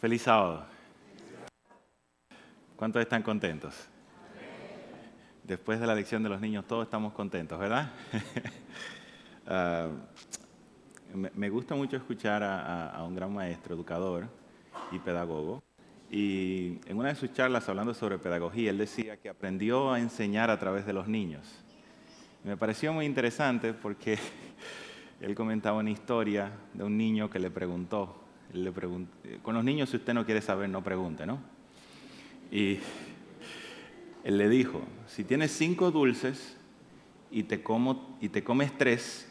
Feliz 0.00 0.22
sábado. 0.22 0.64
¿Cuántos 2.76 3.02
están 3.02 3.20
contentos? 3.20 3.74
Después 5.42 5.80
de 5.80 5.88
la 5.88 5.94
lección 5.96 6.22
de 6.22 6.28
los 6.28 6.40
niños 6.40 6.68
todos 6.68 6.84
estamos 6.84 7.12
contentos, 7.12 7.58
¿verdad? 7.58 7.90
Ah, 9.50 9.88
me, 11.14 11.48
gusta 11.48 11.74
mucho 11.74 11.96
escuchar 11.96 12.42
a, 12.42 13.02
un 13.02 13.14
gran 13.14 13.32
maestro, 13.32 13.74
educador 13.74 14.28
y 14.92 14.98
pedagogo. 14.98 15.62
Y 16.10 16.78
en 16.84 16.98
una 16.98 17.08
de 17.08 17.14
sus 17.14 17.32
charlas 17.32 17.66
hablando 17.66 17.94
sobre 17.94 18.18
pedagogía, 18.18 18.68
él 18.68 18.76
decía 18.76 19.16
que 19.16 19.30
aprendió 19.30 19.90
a 19.90 20.00
enseñar 20.00 20.50
a 20.50 20.58
través 20.58 20.84
de 20.84 20.92
los 20.92 21.08
niños. 21.08 21.48
me 22.44 22.58
pareció 22.58 22.92
muy 22.92 23.06
interesante 23.06 23.72
porque 23.72 24.18
él 25.22 25.34
comentaba 25.34 25.78
una 25.78 25.92
historia 25.92 26.52
de 26.74 26.84
un 26.84 26.98
niño 26.98 27.30
que 27.30 27.38
le 27.38 27.50
preguntó, 27.50 28.27
le 28.52 28.72
con 29.42 29.54
los 29.54 29.64
niños 29.64 29.90
si 29.90 29.96
usted 29.96 30.14
no 30.14 30.24
quiere 30.24 30.40
saber, 30.40 30.68
no 30.68 30.82
pregunte, 30.82 31.26
¿no? 31.26 31.38
Y 32.50 32.78
él 34.24 34.38
le 34.38 34.48
dijo, 34.48 34.82
si 35.06 35.24
tienes 35.24 35.52
cinco 35.52 35.90
dulces 35.90 36.56
y 37.30 37.42
te, 37.44 37.62
y 38.20 38.28
te 38.28 38.44
comes 38.44 38.76
tres, 38.76 39.30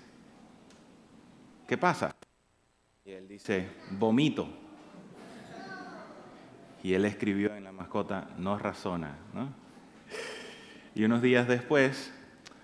¿qué 1.67 1.77
pasa? 1.77 2.15
Y 3.05 3.11
él 3.11 3.27
dice, 3.27 3.69
vomito. 3.91 4.47
Y 6.83 6.93
él 6.93 7.05
escribió 7.05 7.55
en 7.55 7.63
la 7.63 7.71
mascota, 7.71 8.29
no 8.37 8.57
razona. 8.57 9.17
¿no? 9.33 9.49
Y 10.93 11.03
unos 11.03 11.21
días 11.21 11.47
después, 11.47 12.13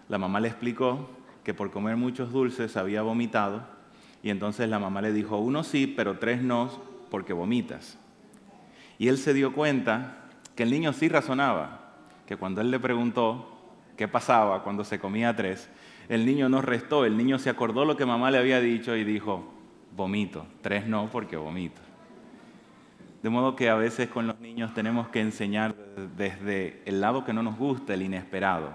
la 0.07 0.17
mamá 0.17 0.39
le 0.39 0.47
explicó 0.47 1.09
que 1.43 1.53
por 1.53 1.71
comer 1.71 1.97
muchos 1.97 2.31
dulces 2.31 2.77
había 2.77 3.01
vomitado 3.01 3.72
y 4.23 4.29
entonces 4.29 4.69
la 4.69 4.79
mamá 4.79 5.01
le 5.01 5.11
dijo, 5.11 5.37
uno 5.37 5.63
sí, 5.63 5.85
pero 5.85 6.17
tres 6.17 6.41
no, 6.41 6.71
porque 7.11 7.33
vomitas. 7.33 7.99
Y 8.97 9.09
él 9.09 9.17
se 9.17 9.33
dio 9.33 9.51
cuenta 9.51 10.29
que 10.55 10.63
el 10.63 10.71
niño 10.71 10.93
sí 10.93 11.09
razonaba, 11.09 11.97
que 12.25 12.37
cuando 12.37 12.61
él 12.61 12.71
le 12.71 12.79
preguntó 12.79 13.49
qué 13.97 14.07
pasaba 14.07 14.63
cuando 14.63 14.85
se 14.85 14.97
comía 14.97 15.35
tres, 15.35 15.69
el 16.07 16.25
niño 16.25 16.47
no 16.47 16.61
restó, 16.61 17.03
el 17.03 17.17
niño 17.17 17.37
se 17.37 17.49
acordó 17.49 17.83
lo 17.83 17.97
que 17.97 18.05
mamá 18.05 18.31
le 18.31 18.37
había 18.37 18.61
dicho 18.61 18.95
y 18.95 19.03
dijo, 19.03 19.53
vomito, 19.93 20.47
tres 20.61 20.87
no 20.87 21.09
porque 21.11 21.35
vomito. 21.35 21.81
De 23.21 23.29
modo 23.29 23.57
que 23.57 23.69
a 23.69 23.75
veces 23.75 24.07
con 24.07 24.27
los 24.27 24.39
niños 24.39 24.73
tenemos 24.73 25.09
que 25.09 25.19
enseñar 25.19 25.75
desde 26.15 26.81
el 26.85 27.01
lado 27.01 27.25
que 27.25 27.33
no 27.33 27.43
nos 27.43 27.57
gusta, 27.57 27.93
el 27.93 28.01
inesperado. 28.01 28.69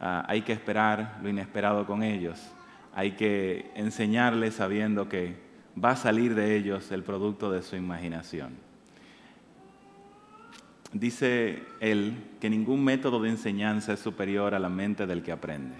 Ah, 0.00 0.24
hay 0.28 0.42
que 0.42 0.52
esperar 0.52 1.18
lo 1.22 1.30
inesperado 1.30 1.86
con 1.86 2.02
ellos 2.02 2.55
hay 2.96 3.12
que 3.12 3.70
enseñarles 3.74 4.54
sabiendo 4.54 5.06
que 5.06 5.36
va 5.82 5.90
a 5.90 5.96
salir 5.96 6.34
de 6.34 6.56
ellos 6.56 6.90
el 6.90 7.02
producto 7.02 7.52
de 7.52 7.60
su 7.60 7.76
imaginación. 7.76 8.54
Dice 10.94 11.62
él 11.80 12.14
que 12.40 12.48
ningún 12.48 12.82
método 12.82 13.20
de 13.20 13.28
enseñanza 13.28 13.92
es 13.92 14.00
superior 14.00 14.54
a 14.54 14.58
la 14.58 14.70
mente 14.70 15.06
del 15.06 15.22
que 15.22 15.30
aprende. 15.30 15.76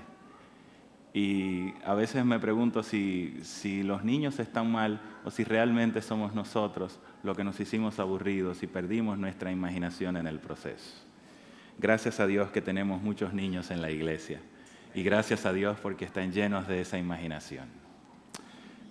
Y 1.15 1.73
a 1.87 1.95
veces 1.95 2.23
me 2.27 2.39
pregunto 2.39 2.83
si, 2.83 3.39
si 3.43 3.83
los 3.83 4.05
niños 4.05 4.39
están 4.39 4.71
mal 4.71 5.01
o 5.25 5.31
si 5.31 5.43
realmente 5.43 6.03
somos 6.03 6.35
nosotros 6.35 7.01
los 7.23 7.35
que 7.35 7.45
nos 7.45 7.59
hicimos 7.59 7.99
aburridos 7.99 8.63
y 8.63 8.67
perdimos 8.67 9.17
nuestra 9.17 9.51
imaginación 9.51 10.19
en 10.19 10.27
el 10.27 10.39
proceso. 10.39 11.03
Gracias 11.79 12.21
a 12.21 12.27
Dios 12.27 12.51
que 12.51 12.61
tenemos 12.61 13.01
muchos 13.01 13.33
niños 13.33 13.71
en 13.71 13.81
la 13.81 13.91
iglesia 13.91 14.39
y 14.97 15.03
gracias 15.03 15.45
a 15.45 15.53
Dios 15.53 15.77
porque 15.83 16.07
están 16.07 16.33
llenos 16.33 16.67
de 16.67 16.81
esa 16.81 16.97
imaginación. 16.97 17.67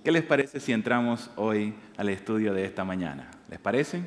¿Qué 0.04 0.12
les 0.12 0.22
parece 0.22 0.60
si 0.60 0.72
entramos 0.72 1.32
hoy 1.36 1.74
al 1.98 2.10
estudio 2.10 2.54
de 2.54 2.64
esta 2.64 2.86
mañana? 2.86 3.32
¿Les 3.50 3.60
parece? 3.60 4.04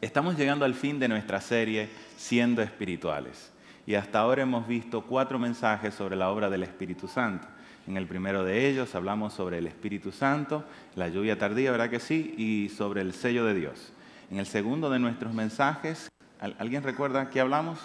Estamos 0.00 0.36
llegando 0.36 0.64
al 0.64 0.74
fin 0.74 0.98
de 0.98 1.06
nuestra 1.06 1.40
serie 1.40 1.88
Siendo 2.16 2.62
Espirituales 2.62 3.52
y 3.86 3.94
hasta 3.94 4.18
ahora 4.18 4.42
hemos 4.42 4.66
visto 4.66 5.02
cuatro 5.02 5.38
mensajes 5.38 5.94
sobre 5.94 6.16
la 6.16 6.30
obra 6.30 6.50
del 6.50 6.64
Espíritu 6.64 7.06
Santo. 7.06 7.46
En 7.86 7.96
el 7.96 8.08
primero 8.08 8.42
de 8.42 8.68
ellos 8.68 8.92
hablamos 8.96 9.34
sobre 9.34 9.58
el 9.58 9.68
Espíritu 9.68 10.10
Santo, 10.10 10.64
la 10.96 11.06
lluvia 11.06 11.38
tardía, 11.38 11.70
¿verdad 11.70 11.90
que 11.90 12.00
sí? 12.00 12.34
Y 12.36 12.70
sobre 12.70 13.02
el 13.02 13.12
sello 13.12 13.44
de 13.44 13.54
Dios. 13.54 13.92
En 14.32 14.40
el 14.40 14.46
segundo 14.46 14.90
de 14.90 14.98
nuestros 14.98 15.32
mensajes, 15.32 16.10
¿alguien 16.40 16.82
recuerda 16.82 17.30
qué 17.30 17.40
hablamos? 17.40 17.78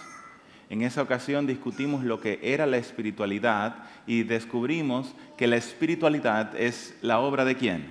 En 0.70 0.82
esa 0.82 1.02
ocasión 1.02 1.48
discutimos 1.48 2.04
lo 2.04 2.20
que 2.20 2.40
era 2.42 2.66
la 2.66 2.78
espiritualidad 2.78 3.86
y 4.06 4.24
descubrimos 4.24 5.14
que 5.38 5.48
la 5.48 5.56
espiritualidad 5.56 6.56
es 6.60 6.98
la 7.02 7.20
obra 7.20 7.46
de 7.46 7.56
quién? 7.56 7.90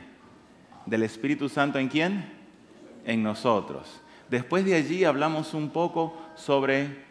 Del 0.84 1.02
Espíritu 1.02 1.48
Santo 1.48 1.78
en 1.78 1.88
quién? 1.88 2.26
En 3.06 3.22
nosotros. 3.22 4.02
Después 4.28 4.64
de 4.64 4.74
allí 4.74 5.04
hablamos 5.04 5.54
un 5.54 5.70
poco 5.70 6.16
sobre 6.34 7.06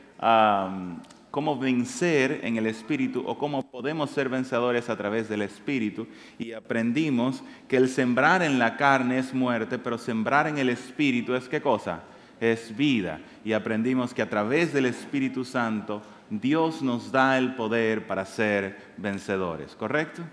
cómo 1.31 1.57
vencer 1.57 2.41
en 2.43 2.57
el 2.57 2.67
Espíritu 2.67 3.23
o 3.25 3.37
cómo 3.37 3.69
podemos 3.69 4.11
ser 4.11 4.29
vencedores 4.29 4.89
a 4.89 4.95
través 4.95 5.27
del 5.27 5.41
Espíritu 5.41 6.07
y 6.37 6.53
aprendimos 6.53 7.43
que 7.67 7.77
el 7.77 7.89
sembrar 7.89 8.43
en 8.43 8.59
la 8.59 8.77
carne 8.77 9.17
es 9.17 9.33
muerte, 9.33 9.79
pero 9.79 9.97
sembrar 9.97 10.47
en 10.47 10.59
el 10.59 10.69
Espíritu 10.69 11.33
es 11.33 11.49
qué 11.49 11.61
cosa? 11.61 12.03
Es 12.51 12.75
vida. 12.75 13.19
Y 13.43 13.53
aprendimos 13.53 14.13
que 14.13 14.21
a 14.21 14.29
través 14.29 14.73
del 14.73 14.85
Espíritu 14.85 15.45
Santo 15.45 16.01
Dios 16.29 16.81
nos 16.81 17.11
da 17.11 17.37
el 17.37 17.55
poder 17.55 18.07
para 18.07 18.25
ser 18.25 18.77
vencedores, 18.97 19.75
¿correcto? 19.75 20.23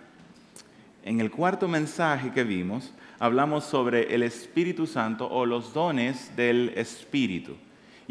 En 1.04 1.20
el 1.20 1.30
cuarto 1.30 1.68
mensaje 1.68 2.30
que 2.30 2.44
vimos, 2.44 2.92
hablamos 3.18 3.64
sobre 3.64 4.14
el 4.14 4.22
Espíritu 4.22 4.86
Santo 4.86 5.28
o 5.28 5.46
los 5.46 5.74
dones 5.74 6.34
del 6.36 6.72
Espíritu 6.76 7.56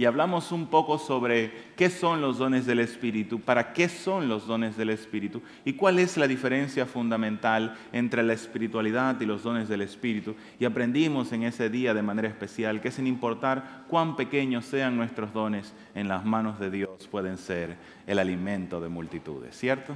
y 0.02 0.06
hablamos 0.06 0.52
un 0.52 0.66
poco 0.66 0.98
sobre 0.98 1.52
qué 1.76 1.92
son 1.92 2.22
los 2.22 2.40
dones 2.40 2.66
del 2.66 2.80
Espíritu, 2.80 3.40
para 3.40 3.72
qué 3.72 3.88
son 3.88 4.28
los 4.28 4.48
dones 4.48 4.76
del 4.76 4.90
Espíritu 4.90 5.44
y 5.64 5.74
cuál 5.74 6.00
es 6.00 6.18
la 6.18 6.28
diferencia 6.28 6.88
fundamental 6.88 7.78
entre 7.94 8.24
la 8.24 8.34
espiritualidad 8.34 9.22
y 9.22 9.28
los 9.28 9.44
dones 9.44 9.70
del 9.70 9.84
Espíritu. 9.84 10.34
Y 10.60 10.66
aprendimos 10.66 11.32
en 11.34 11.44
ese 11.44 11.70
día 11.70 11.94
de 11.94 12.02
manera 12.02 12.28
especial 12.28 12.82
que 12.82 12.90
sin 12.90 13.06
importar 13.06 13.84
cuán 13.88 14.16
pequeños 14.16 14.66
sean 14.66 14.98
nuestros 14.98 15.34
dones, 15.34 15.72
en 15.94 16.08
las 16.08 16.26
manos 16.26 16.60
de 16.60 16.72
Dios 16.72 17.08
pueden 17.08 17.38
ser 17.38 17.78
el 18.08 18.18
alimento 18.18 18.82
de 18.82 18.90
multitudes, 18.90 19.56
¿cierto? 19.56 19.94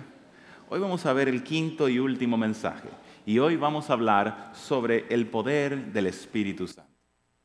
Hoy 0.69 0.79
vamos 0.79 1.03
a 1.07 1.13
ver 1.13 1.29
el 1.29 1.41
quinto 1.41 1.89
y 1.89 1.97
último 1.97 2.37
mensaje 2.37 2.89
y 3.25 3.39
hoy 3.39 3.55
vamos 3.55 3.89
a 3.89 3.93
hablar 3.93 4.51
sobre 4.53 5.07
el 5.09 5.25
poder 5.25 5.91
del 5.91 6.05
Espíritu 6.05 6.67
Santo. 6.67 6.94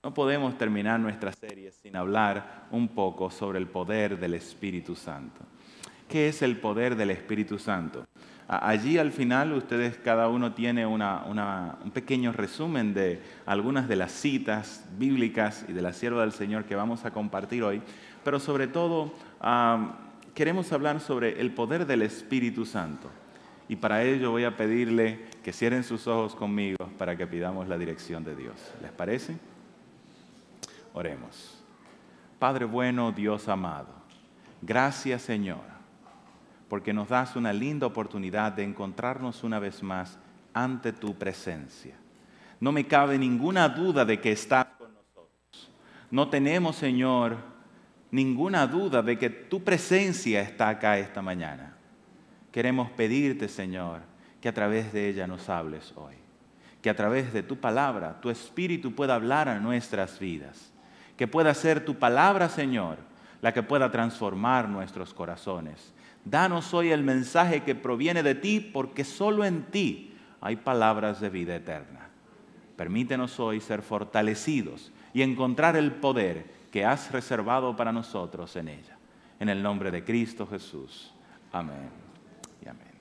No 0.02 0.14
podemos 0.14 0.56
terminar 0.56 0.98
nuestra 0.98 1.30
serie 1.30 1.72
sin 1.72 1.94
hablar 1.94 2.66
un 2.70 2.88
poco 2.88 3.30
sobre 3.30 3.58
el 3.58 3.66
poder 3.66 4.18
del 4.18 4.32
Espíritu 4.32 4.96
Santo. 4.96 5.42
¿Qué 6.08 6.28
es 6.28 6.40
el 6.40 6.56
poder 6.56 6.96
del 6.96 7.10
Espíritu 7.10 7.58
Santo? 7.58 8.06
Allí 8.48 8.96
al 8.96 9.12
final 9.12 9.52
ustedes 9.52 9.98
cada 9.98 10.30
uno 10.30 10.54
tiene 10.54 10.86
un 10.86 11.90
pequeño 11.92 12.32
resumen 12.32 12.94
de 12.94 13.20
algunas 13.44 13.88
de 13.88 13.96
las 13.96 14.12
citas 14.12 14.86
bíblicas 14.98 15.66
y 15.68 15.74
de 15.74 15.82
la 15.82 15.92
sierva 15.92 16.22
del 16.22 16.32
Señor 16.32 16.64
que 16.64 16.74
vamos 16.74 17.04
a 17.04 17.10
compartir 17.10 17.62
hoy, 17.62 17.82
pero 18.24 18.40
sobre 18.40 18.68
todo 18.68 19.12
queremos 20.32 20.72
hablar 20.72 21.00
sobre 21.00 21.42
el 21.42 21.52
poder 21.52 21.86
del 21.86 22.00
Espíritu 22.00 22.64
Santo. 22.64 23.10
Y 23.68 23.76
para 23.76 24.02
ello 24.02 24.30
voy 24.30 24.44
a 24.44 24.56
pedirle 24.56 25.26
que 25.44 25.52
cierren 25.52 25.84
sus 25.84 26.06
ojos 26.06 26.34
conmigo 26.34 26.78
para 26.96 27.18
que 27.18 27.26
pidamos 27.26 27.68
la 27.68 27.76
dirección 27.76 28.24
de 28.24 28.34
Dios. 28.34 28.56
¿Les 28.80 28.90
parece? 28.92 29.36
Oremos. 30.92 31.60
Padre 32.40 32.64
bueno, 32.64 33.12
Dios 33.12 33.48
amado, 33.48 33.92
gracias 34.62 35.20
Señor, 35.22 35.60
porque 36.68 36.92
nos 36.94 37.10
das 37.10 37.36
una 37.36 37.52
linda 37.52 37.86
oportunidad 37.86 38.52
de 38.52 38.64
encontrarnos 38.64 39.44
una 39.44 39.58
vez 39.58 39.82
más 39.82 40.18
ante 40.54 40.92
tu 40.92 41.14
presencia. 41.16 41.94
No 42.58 42.72
me 42.72 42.86
cabe 42.86 43.18
ninguna 43.18 43.68
duda 43.68 44.06
de 44.06 44.20
que 44.20 44.32
estás 44.32 44.66
con 44.78 44.92
nosotros. 44.92 45.70
No 46.10 46.28
tenemos, 46.28 46.76
Señor, 46.76 47.36
ninguna 48.10 48.66
duda 48.66 49.02
de 49.02 49.18
que 49.18 49.28
tu 49.28 49.62
presencia 49.62 50.40
está 50.40 50.70
acá 50.70 50.98
esta 50.98 51.20
mañana. 51.20 51.76
Queremos 52.50 52.90
pedirte, 52.90 53.48
Señor, 53.48 54.00
que 54.40 54.48
a 54.48 54.54
través 54.54 54.92
de 54.92 55.08
ella 55.08 55.26
nos 55.26 55.48
hables 55.48 55.92
hoy. 55.94 56.14
Que 56.80 56.90
a 56.90 56.96
través 56.96 57.32
de 57.32 57.42
tu 57.42 57.56
palabra, 57.56 58.18
tu 58.20 58.30
espíritu 58.30 58.94
pueda 58.94 59.14
hablar 59.14 59.48
a 59.48 59.60
nuestras 59.60 60.18
vidas 60.18 60.69
que 61.20 61.28
pueda 61.28 61.52
ser 61.52 61.84
tu 61.84 61.96
palabra, 61.96 62.48
Señor, 62.48 62.96
la 63.42 63.52
que 63.52 63.62
pueda 63.62 63.90
transformar 63.90 64.70
nuestros 64.70 65.12
corazones. 65.12 65.92
Danos 66.24 66.72
hoy 66.72 66.92
el 66.92 67.02
mensaje 67.02 67.62
que 67.62 67.74
proviene 67.74 68.22
de 68.22 68.34
ti, 68.34 68.58
porque 68.58 69.04
solo 69.04 69.44
en 69.44 69.64
ti 69.64 70.14
hay 70.40 70.56
palabras 70.56 71.20
de 71.20 71.28
vida 71.28 71.54
eterna. 71.54 72.08
Permítenos 72.74 73.38
hoy 73.38 73.60
ser 73.60 73.82
fortalecidos 73.82 74.92
y 75.12 75.20
encontrar 75.20 75.76
el 75.76 75.92
poder 75.92 76.46
que 76.72 76.86
has 76.86 77.12
reservado 77.12 77.76
para 77.76 77.92
nosotros 77.92 78.56
en 78.56 78.68
ella. 78.68 78.96
En 79.40 79.50
el 79.50 79.62
nombre 79.62 79.90
de 79.90 80.02
Cristo 80.02 80.46
Jesús. 80.46 81.12
Amén 81.52 81.90
y 82.64 82.66
amén. 82.66 82.94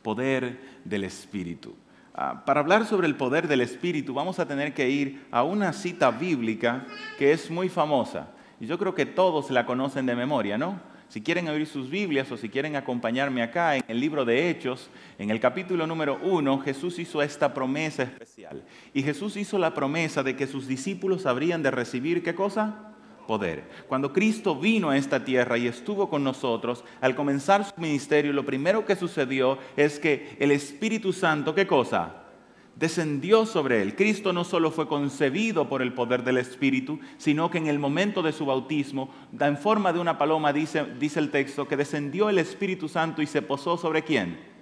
Poder 0.00 0.60
del 0.84 1.02
Espíritu. 1.02 1.74
Ah, 2.16 2.44
para 2.46 2.60
hablar 2.60 2.86
sobre 2.86 3.08
el 3.08 3.16
poder 3.16 3.48
del 3.48 3.60
Espíritu 3.60 4.14
vamos 4.14 4.38
a 4.38 4.46
tener 4.46 4.72
que 4.72 4.88
ir 4.88 5.26
a 5.32 5.42
una 5.42 5.72
cita 5.72 6.12
bíblica 6.12 6.86
que 7.18 7.32
es 7.32 7.50
muy 7.50 7.68
famosa. 7.68 8.28
Y 8.60 8.66
yo 8.66 8.78
creo 8.78 8.94
que 8.94 9.04
todos 9.04 9.50
la 9.50 9.66
conocen 9.66 10.06
de 10.06 10.14
memoria, 10.14 10.56
¿no? 10.56 10.80
Si 11.08 11.20
quieren 11.22 11.48
abrir 11.48 11.66
sus 11.66 11.90
Biblias 11.90 12.30
o 12.30 12.36
si 12.36 12.48
quieren 12.48 12.76
acompañarme 12.76 13.42
acá 13.42 13.76
en 13.76 13.82
el 13.88 13.98
libro 13.98 14.24
de 14.24 14.48
Hechos, 14.48 14.90
en 15.18 15.30
el 15.30 15.40
capítulo 15.40 15.88
número 15.88 16.20
uno, 16.22 16.60
Jesús 16.60 17.00
hizo 17.00 17.20
esta 17.20 17.52
promesa 17.52 18.04
especial. 18.04 18.62
Y 18.92 19.02
Jesús 19.02 19.36
hizo 19.36 19.58
la 19.58 19.74
promesa 19.74 20.22
de 20.22 20.36
que 20.36 20.46
sus 20.46 20.68
discípulos 20.68 21.26
habrían 21.26 21.64
de 21.64 21.72
recibir, 21.72 22.22
¿qué 22.22 22.34
cosa? 22.36 22.93
Cuando 23.88 24.12
Cristo 24.12 24.56
vino 24.56 24.90
a 24.90 24.96
esta 24.96 25.24
tierra 25.24 25.56
y 25.58 25.66
estuvo 25.66 26.08
con 26.08 26.22
nosotros, 26.24 26.84
al 27.00 27.14
comenzar 27.14 27.64
su 27.64 27.80
ministerio, 27.80 28.32
lo 28.32 28.44
primero 28.44 28.84
que 28.84 28.96
sucedió 28.96 29.58
es 29.76 29.98
que 29.98 30.36
el 30.38 30.50
Espíritu 30.50 31.12
Santo, 31.12 31.54
¿qué 31.54 31.66
cosa? 31.66 32.22
Descendió 32.76 33.46
sobre 33.46 33.82
él. 33.82 33.94
Cristo 33.94 34.32
no 34.32 34.44
solo 34.44 34.70
fue 34.70 34.88
concebido 34.88 35.68
por 35.68 35.80
el 35.80 35.92
poder 35.92 36.24
del 36.24 36.38
Espíritu, 36.38 36.98
sino 37.18 37.50
que 37.50 37.58
en 37.58 37.68
el 37.68 37.78
momento 37.78 38.22
de 38.22 38.32
su 38.32 38.46
bautismo, 38.46 39.10
en 39.38 39.56
forma 39.56 39.92
de 39.92 40.00
una 40.00 40.18
paloma, 40.18 40.52
dice, 40.52 40.84
dice 40.98 41.20
el 41.20 41.30
texto, 41.30 41.68
que 41.68 41.76
descendió 41.76 42.28
el 42.28 42.38
Espíritu 42.38 42.88
Santo 42.88 43.22
y 43.22 43.26
se 43.26 43.42
posó 43.42 43.76
sobre 43.76 44.02
quién? 44.02 44.53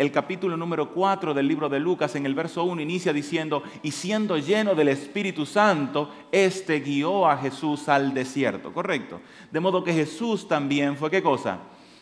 El 0.00 0.10
capítulo 0.12 0.56
número 0.56 0.94
4 0.94 1.34
del 1.34 1.46
libro 1.46 1.68
de 1.68 1.78
Lucas 1.78 2.16
en 2.16 2.24
el 2.24 2.34
verso 2.34 2.64
1 2.64 2.80
inicia 2.80 3.12
diciendo, 3.12 3.62
y 3.82 3.90
siendo 3.90 4.38
lleno 4.38 4.74
del 4.74 4.88
Espíritu 4.88 5.44
Santo, 5.44 6.08
éste 6.32 6.80
guió 6.80 7.28
a 7.28 7.36
Jesús 7.36 7.86
al 7.86 8.14
desierto, 8.14 8.72
¿correcto? 8.72 9.20
De 9.50 9.60
modo 9.60 9.84
que 9.84 9.92
Jesús 9.92 10.48
también 10.48 10.96
fue 10.96 11.10
qué 11.10 11.22
cosa? 11.22 11.58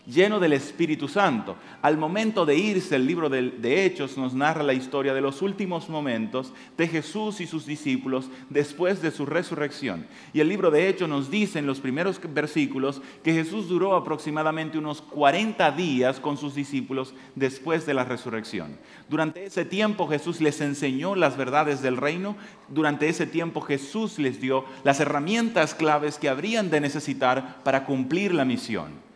Lleno 0.08 0.40
del 0.40 0.54
Espíritu 0.54 1.06
Santo. 1.06 1.56
Al 1.82 1.98
momento 1.98 2.46
de 2.46 2.56
irse, 2.56 2.96
el 2.96 3.06
libro 3.06 3.28
de, 3.28 3.84
Hechos 3.84 4.16
nos 4.16 4.34
narra 4.34 4.62
la 4.62 4.72
historia 4.72 5.12
de 5.12 5.20
los 5.20 5.42
últimos 5.42 5.88
momentos 5.88 6.52
de 6.76 6.88
Jesús 6.88 7.40
y 7.40 7.46
sus 7.46 7.66
discípulos 7.66 8.30
después 8.48 9.02
de 9.02 9.10
su 9.10 9.26
resurrección. 9.26 10.06
Y 10.32 10.40
el 10.40 10.48
libro 10.48 10.70
de 10.70 10.88
Hechos 10.88 11.08
nos 11.08 11.30
dice 11.30 11.58
en 11.58 11.66
los 11.66 11.80
primeros 11.80 12.20
versículos 12.32 13.02
que 13.22 13.34
Jesús 13.34 13.68
duró 13.68 13.94
aproximadamente 13.94 14.78
unos 14.78 15.02
40 15.02 15.70
días 15.72 16.20
con 16.20 16.36
sus 16.38 16.54
discípulos 16.54 17.14
después 17.34 17.84
de 17.84 17.94
la 17.94 18.04
resurrección. 18.04 18.78
Durante 19.08 19.44
ese 19.44 19.64
tiempo 19.64 20.08
Jesús 20.08 20.40
les 20.40 20.60
enseñó 20.60 21.14
las 21.14 21.36
verdades 21.36 21.82
del 21.82 21.98
reino. 21.98 22.36
Durante 22.68 23.08
ese 23.08 23.26
tiempo 23.26 23.60
Jesús 23.60 24.18
les 24.18 24.40
dio 24.40 24.64
las 24.84 25.00
herramientas 25.00 25.74
claves 25.74 26.18
que 26.18 26.28
habrían 26.28 26.70
de 26.70 26.80
necesitar 26.80 27.62
para 27.62 27.84
cumplir 27.84 28.32
la 28.34 28.44
misión. 28.44 29.07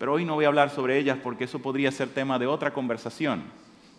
Pero 0.00 0.14
hoy 0.14 0.24
no 0.24 0.34
voy 0.34 0.46
a 0.46 0.48
hablar 0.48 0.70
sobre 0.70 0.96
ellas 0.96 1.18
porque 1.22 1.44
eso 1.44 1.58
podría 1.58 1.92
ser 1.92 2.08
tema 2.08 2.38
de 2.38 2.46
otra 2.46 2.72
conversación. 2.72 3.42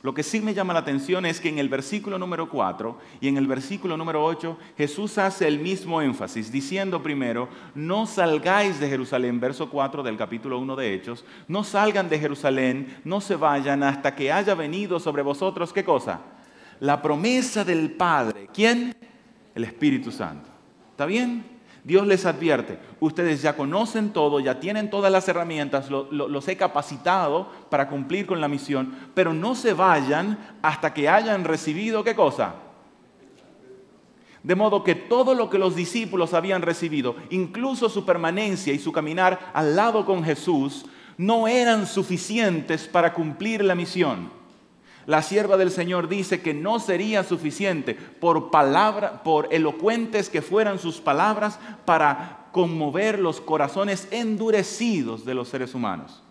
Lo 0.02 0.16
que 0.16 0.24
sí 0.24 0.42
me 0.42 0.56
llama 0.56 0.74
la 0.74 0.80
atención 0.80 1.28
es 1.28 1.40
que 1.40 1.50
en 1.50 1.60
el 1.60 1.70
versículo 1.70 2.18
número 2.18 2.50
4 2.50 2.98
y 3.22 3.28
en 3.28 3.38
el 3.38 3.46
versículo 3.46 3.96
número 3.98 4.26
8 4.26 4.58
Jesús 4.80 5.20
hace 5.20 5.48
el 5.48 5.60
mismo 5.60 6.02
énfasis, 6.02 6.52
diciendo 6.52 7.04
primero, 7.04 7.50
no 7.76 8.08
salgáis 8.08 8.80
de 8.80 8.90
Jerusalén, 8.90 9.40
verso 9.40 9.70
4 9.70 10.02
del 10.02 10.18
capítulo 10.18 10.58
1 10.58 10.76
de 10.76 10.92
Hechos, 10.96 11.24
no 11.48 11.64
salgan 11.64 12.10
de 12.10 12.18
Jerusalén, 12.18 12.98
no 13.04 13.22
se 13.22 13.36
vayan 13.36 13.84
hasta 13.84 14.16
que 14.16 14.32
haya 14.32 14.56
venido 14.56 15.00
sobre 15.00 15.22
vosotros, 15.22 15.72
¿qué 15.72 15.84
cosa? 15.84 16.20
La 16.80 17.00
promesa 17.00 17.64
del 17.64 17.92
Padre. 17.92 18.50
¿Quién? 18.52 18.96
El 19.54 19.66
Espíritu 19.66 20.12
Santo. 20.12 20.50
¿Está 20.94 21.06
bien? 21.06 21.61
Dios 21.84 22.06
les 22.06 22.26
advierte, 22.26 22.78
ustedes 23.00 23.42
ya 23.42 23.56
conocen 23.56 24.14
todo, 24.14 24.40
ya 24.40 24.60
tienen 24.60 24.92
todas 24.92 25.12
las 25.12 25.28
herramientas, 25.28 25.90
los 25.90 26.48
he 26.48 26.56
capacitado 26.56 27.50
para 27.70 27.90
cumplir 27.90 28.28
con 28.28 28.40
la 28.40 28.48
misión, 28.48 28.96
pero 29.16 29.34
no 29.34 29.56
se 29.56 29.74
vayan 29.74 30.38
hasta 30.62 30.94
que 30.94 31.10
hayan 31.10 31.44
recibido 31.44 32.04
qué 32.04 32.16
cosa. 32.16 32.54
De 34.44 34.56
modo 34.56 34.84
que 34.84 34.96
todo 34.96 35.34
lo 35.34 35.50
que 35.50 35.60
los 35.60 35.76
discípulos 35.76 36.34
habían 36.34 36.62
recibido, 36.62 37.16
incluso 37.30 37.90
su 37.90 38.06
permanencia 38.06 38.74
y 38.74 38.80
su 38.80 38.92
caminar 38.92 39.52
al 39.54 39.76
lado 39.76 40.06
con 40.06 40.24
Jesús, 40.24 40.86
no 41.18 41.48
eran 41.48 41.88
suficientes 41.88 42.88
para 42.88 43.14
cumplir 43.14 43.64
la 43.64 43.76
misión. 43.76 44.41
La 45.08 45.22
sierva 45.22 45.58
del 45.58 45.72
Señor 45.72 46.08
dice 46.08 46.42
que 46.42 46.54
no 46.54 46.80
sería 46.80 47.24
suficiente 47.24 47.96
por 47.96 48.52
palabra, 48.52 49.24
por 49.24 49.52
elocuentes 49.52 50.30
que 50.30 50.42
fueran 50.42 50.80
sus 50.80 51.02
palabras 51.02 51.60
para 51.86 52.48
conmover 52.52 53.20
los 53.20 53.42
corazones 53.42 54.08
endurecidos 54.12 55.26
de 55.26 55.34
los 55.34 55.48
seres 55.48 55.74
humanos. 55.74 56.22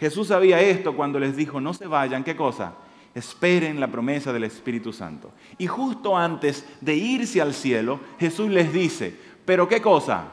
Jesús 0.00 0.28
sabía 0.28 0.60
esto 0.60 0.96
cuando 0.96 1.18
les 1.18 1.36
dijo, 1.36 1.60
no 1.60 1.74
se 1.74 1.86
vayan, 1.86 2.24
¿qué 2.24 2.36
cosa? 2.36 2.74
Esperen 3.14 3.80
la 3.80 3.88
promesa 3.88 4.32
del 4.32 4.44
Espíritu 4.44 4.92
Santo. 4.92 5.32
Y 5.58 5.66
justo 5.66 6.16
antes 6.16 6.66
de 6.80 6.94
irse 6.94 7.40
al 7.40 7.54
cielo, 7.54 8.00
Jesús 8.18 8.50
les 8.50 8.72
dice, 8.72 9.14
pero 9.44 9.66
¿qué 9.68 9.80
cosa? 9.80 10.24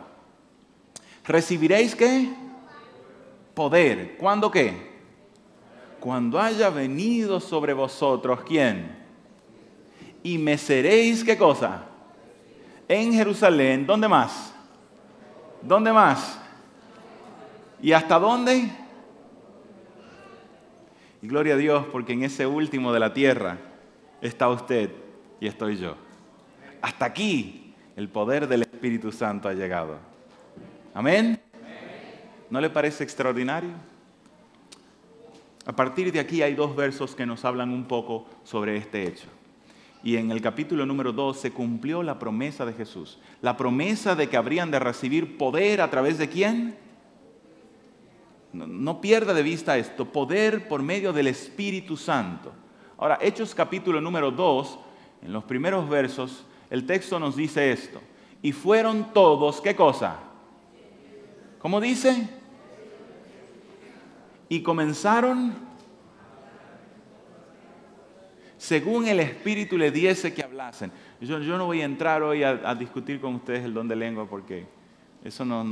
¿Recibiréis 1.26 1.96
qué? 1.96 2.30
Poder. 3.54 4.18
¿Cuándo 4.18 4.52
qué? 4.52 4.93
Cuando 6.04 6.38
haya 6.38 6.70
venido 6.70 7.40
sobre 7.40 7.72
vosotros, 7.72 8.42
¿quién? 8.46 8.94
Y 10.22 10.38
me 10.38 10.58
seréis, 10.58 11.24
¿qué 11.24 11.38
cosa? 11.38 11.86
En 12.90 13.14
Jerusalén, 13.14 13.88
¿dónde 13.88 14.10
más? 14.10 14.54
¿Dónde 15.62 15.94
más? 15.94 16.38
¿Y 17.82 17.94
hasta 17.94 18.20
dónde? 18.20 18.70
Y 21.22 21.28
gloria 21.30 21.54
a 21.54 21.58
Dios, 21.58 21.86
porque 21.90 22.12
en 22.12 22.24
ese 22.24 22.46
último 22.46 22.92
de 22.92 23.00
la 23.00 23.14
tierra 23.14 23.60
está 24.20 24.50
usted 24.50 24.90
y 25.40 25.48
estoy 25.48 25.78
yo. 25.78 25.96
Hasta 26.82 27.06
aquí 27.06 27.74
el 27.96 28.10
poder 28.10 28.50
del 28.50 28.64
Espíritu 28.64 29.14
Santo 29.14 29.48
ha 29.48 29.54
llegado. 29.54 29.96
Amén. 30.94 31.40
¿No 32.50 32.60
le 32.60 32.70
parece 32.70 33.06
extraordinario? 33.06 33.93
A 35.66 35.74
partir 35.74 36.12
de 36.12 36.20
aquí 36.20 36.42
hay 36.42 36.56
dos 36.56 36.76
versos 36.76 37.16
que 37.16 37.26
nos 37.26 37.46
hablan 37.46 37.70
un 37.70 37.86
poco 37.86 38.26
sobre 38.44 38.76
este 38.76 39.08
hecho. 39.08 39.28
Y 40.04 40.18
en 40.18 40.32
el 40.32 40.42
capítulo 40.42 40.86
número 40.86 41.14
2 41.14 41.40
se 41.40 41.52
cumplió 41.52 42.04
la 42.04 42.20
promesa 42.20 42.66
de 42.66 42.74
Jesús. 42.74 43.20
La 43.42 43.56
promesa 43.56 44.16
de 44.16 44.28
que 44.28 44.36
habrían 44.36 44.70
de 44.70 44.80
recibir 44.80 45.38
poder 45.38 45.80
a 45.80 45.90
través 45.90 46.18
de 46.18 46.28
quién? 46.28 46.76
No, 48.52 49.00
pierda 49.00 49.34
de 49.34 49.42
vista 49.42 49.78
esto, 49.78 50.06
poder 50.06 50.68
por 50.68 50.84
medio 50.84 51.14
del 51.14 51.28
Espíritu 51.28 51.96
Santo. 51.96 52.52
Ahora, 52.98 53.18
Hechos 53.22 53.56
capítulo 53.56 54.02
número 54.02 54.30
2, 54.30 54.80
en 55.24 55.34
los 55.34 55.46
primeros 55.46 55.90
versos, 55.90 56.46
el 56.70 56.86
texto 56.86 57.18
nos 57.20 57.38
dice 57.38 57.72
esto. 57.72 58.02
Y 58.42 58.52
fueron 58.52 59.14
todos, 59.14 59.62
¿qué 59.62 59.76
cosa? 59.76 60.20
¿Cómo 61.60 61.80
dice? 61.80 62.30
Y 64.50 64.62
comenzaron 64.62 65.54
según 68.64 69.08
el 69.10 69.20
Espíritu 69.20 69.78
le 69.78 69.92
diese 69.92 70.34
que 70.34 70.42
hablasen. 70.42 70.90
Yo, 71.20 71.38
no 71.40 71.66
voy 71.66 71.82
a 71.82 71.86
entrar 71.86 72.24
hoy 72.24 72.44
a, 72.44 72.74
discutir 72.76 73.20
con 73.20 73.36
ustedes 73.36 73.66
el 73.66 73.74
don 73.74 73.90
de 73.90 73.96
lengua 73.98 74.26
porque 74.26 74.66
eso 75.22 75.44
no, 75.44 75.66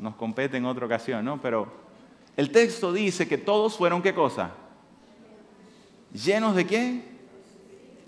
nos 0.00 0.14
compete 0.16 0.56
en 0.56 0.64
otra 0.64 0.84
ocasión, 0.84 1.24
¿no? 1.24 1.40
Pero 1.40 1.68
el 2.36 2.50
texto 2.50 2.92
dice 2.92 3.28
que 3.28 3.38
todos 3.38 3.76
fueron 3.76 4.02
qué 4.02 4.12
cosa? 4.12 4.50
¿Llenos 6.12 6.56
de 6.56 6.66
qué? 6.66 7.02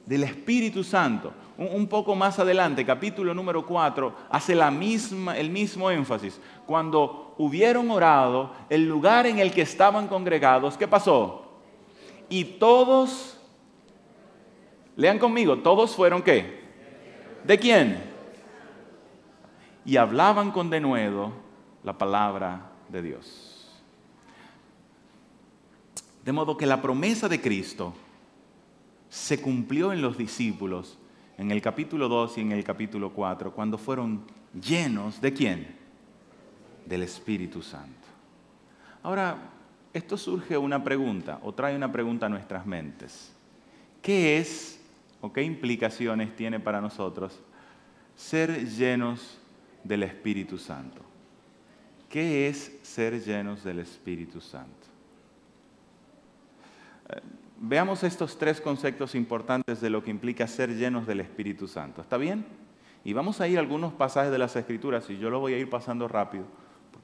Del 0.07 0.25
Espíritu 0.25 0.83
Santo. 0.83 1.33
Un, 1.57 1.87
poco 1.87 2.17
más 2.17 2.39
adelante, 2.41 2.85
capítulo 2.85 3.33
número 3.33 3.65
4, 3.65 4.13
hace 4.29 4.57
la 4.57 4.73
misma, 4.73 5.39
el 5.39 5.51
mismo 5.51 5.89
énfasis. 5.89 6.41
Cuando 6.67 7.26
hubieron 7.39 7.91
orado, 7.91 8.53
el 8.69 8.89
lugar 8.89 9.27
en 9.27 9.39
el 9.39 9.53
que 9.53 9.63
estaban 9.63 10.09
congregados, 10.09 10.77
¿qué 10.77 10.89
pasó? 10.89 11.61
Y 12.29 12.45
todos, 12.45 13.39
lean 14.97 15.19
conmigo, 15.19 15.59
todos 15.59 15.95
fueron 15.95 16.23
qué? 16.23 16.65
¿De 17.45 17.59
quién? 17.59 18.03
Y 19.85 19.97
hablaban 19.97 20.51
con 20.51 20.71
denuedo 20.71 21.33
la 21.85 21.97
palabra 21.97 22.73
de 22.89 23.03
Dios. 23.03 23.83
De 26.25 26.33
modo 26.33 26.57
que 26.57 26.67
la 26.67 26.83
promesa 26.83 27.29
de 27.29 27.41
Cristo 27.41 27.95
se 29.09 29.41
cumplió 29.41 29.93
en 29.93 30.03
los 30.03 30.19
discípulos 30.19 30.99
en 31.39 31.51
el 31.51 31.61
capítulo 31.61 32.09
2 32.09 32.39
y 32.39 32.41
en 32.41 32.53
el 32.53 32.65
capítulo 32.65 33.13
4, 33.13 33.53
cuando 33.53 33.79
fueron 33.79 34.25
llenos 34.59 35.21
de 35.21 35.33
quién? 35.33 35.86
Del 36.87 37.03
Espíritu 37.03 37.63
Santo. 37.63 38.07
Ahora, 39.03 39.37
esto 39.97 40.19
surge 40.19 40.59
una 40.59 40.85
pregunta 40.85 41.41
o 41.43 41.55
trae 41.55 41.75
una 41.75 41.91
pregunta 41.91 42.27
a 42.27 42.29
nuestras 42.29 42.67
mentes. 42.67 43.33
¿Qué 44.03 44.37
es 44.39 44.79
o 45.21 45.33
qué 45.33 45.43
implicaciones 45.43 46.37
tiene 46.37 46.61
para 46.61 46.83
nosotros 46.83 47.41
ser 48.15 48.69
llenos 48.69 49.39
del 49.85 50.03
Espíritu 50.03 50.59
Santo? 50.59 51.01
¿Qué 52.11 52.49
es 52.49 52.79
ser 52.83 53.25
llenos 53.25 53.65
del 53.65 53.79
Espíritu 53.79 54.41
Santo? 54.41 54.87
Eh, 57.09 57.21
veamos 57.59 58.05
estos 58.05 58.39
tres 58.39 58.61
conceptos 58.61 59.15
importantes 59.15 59.81
de 59.81 59.89
lo 59.89 60.05
que 60.05 60.11
implica 60.11 60.47
ser 60.47 60.77
llenos 60.77 61.07
del 61.07 61.21
Espíritu 61.21 61.67
Santo. 61.67 62.03
¿Está 62.03 62.19
bien? 62.19 62.45
Y 63.03 63.15
vamos 63.15 63.41
a 63.41 63.49
ir 63.49 63.57
a 63.57 63.61
algunos 63.61 63.95
pasajes 63.95 64.31
de 64.31 64.39
las 64.39 64.57
Escrituras 64.57 65.09
y 65.09 65.17
yo 65.17 65.31
lo 65.31 65.41
voy 65.41 65.55
a 65.55 65.59
ir 65.59 65.71
pasando 65.71 66.07
rápido 66.07 66.45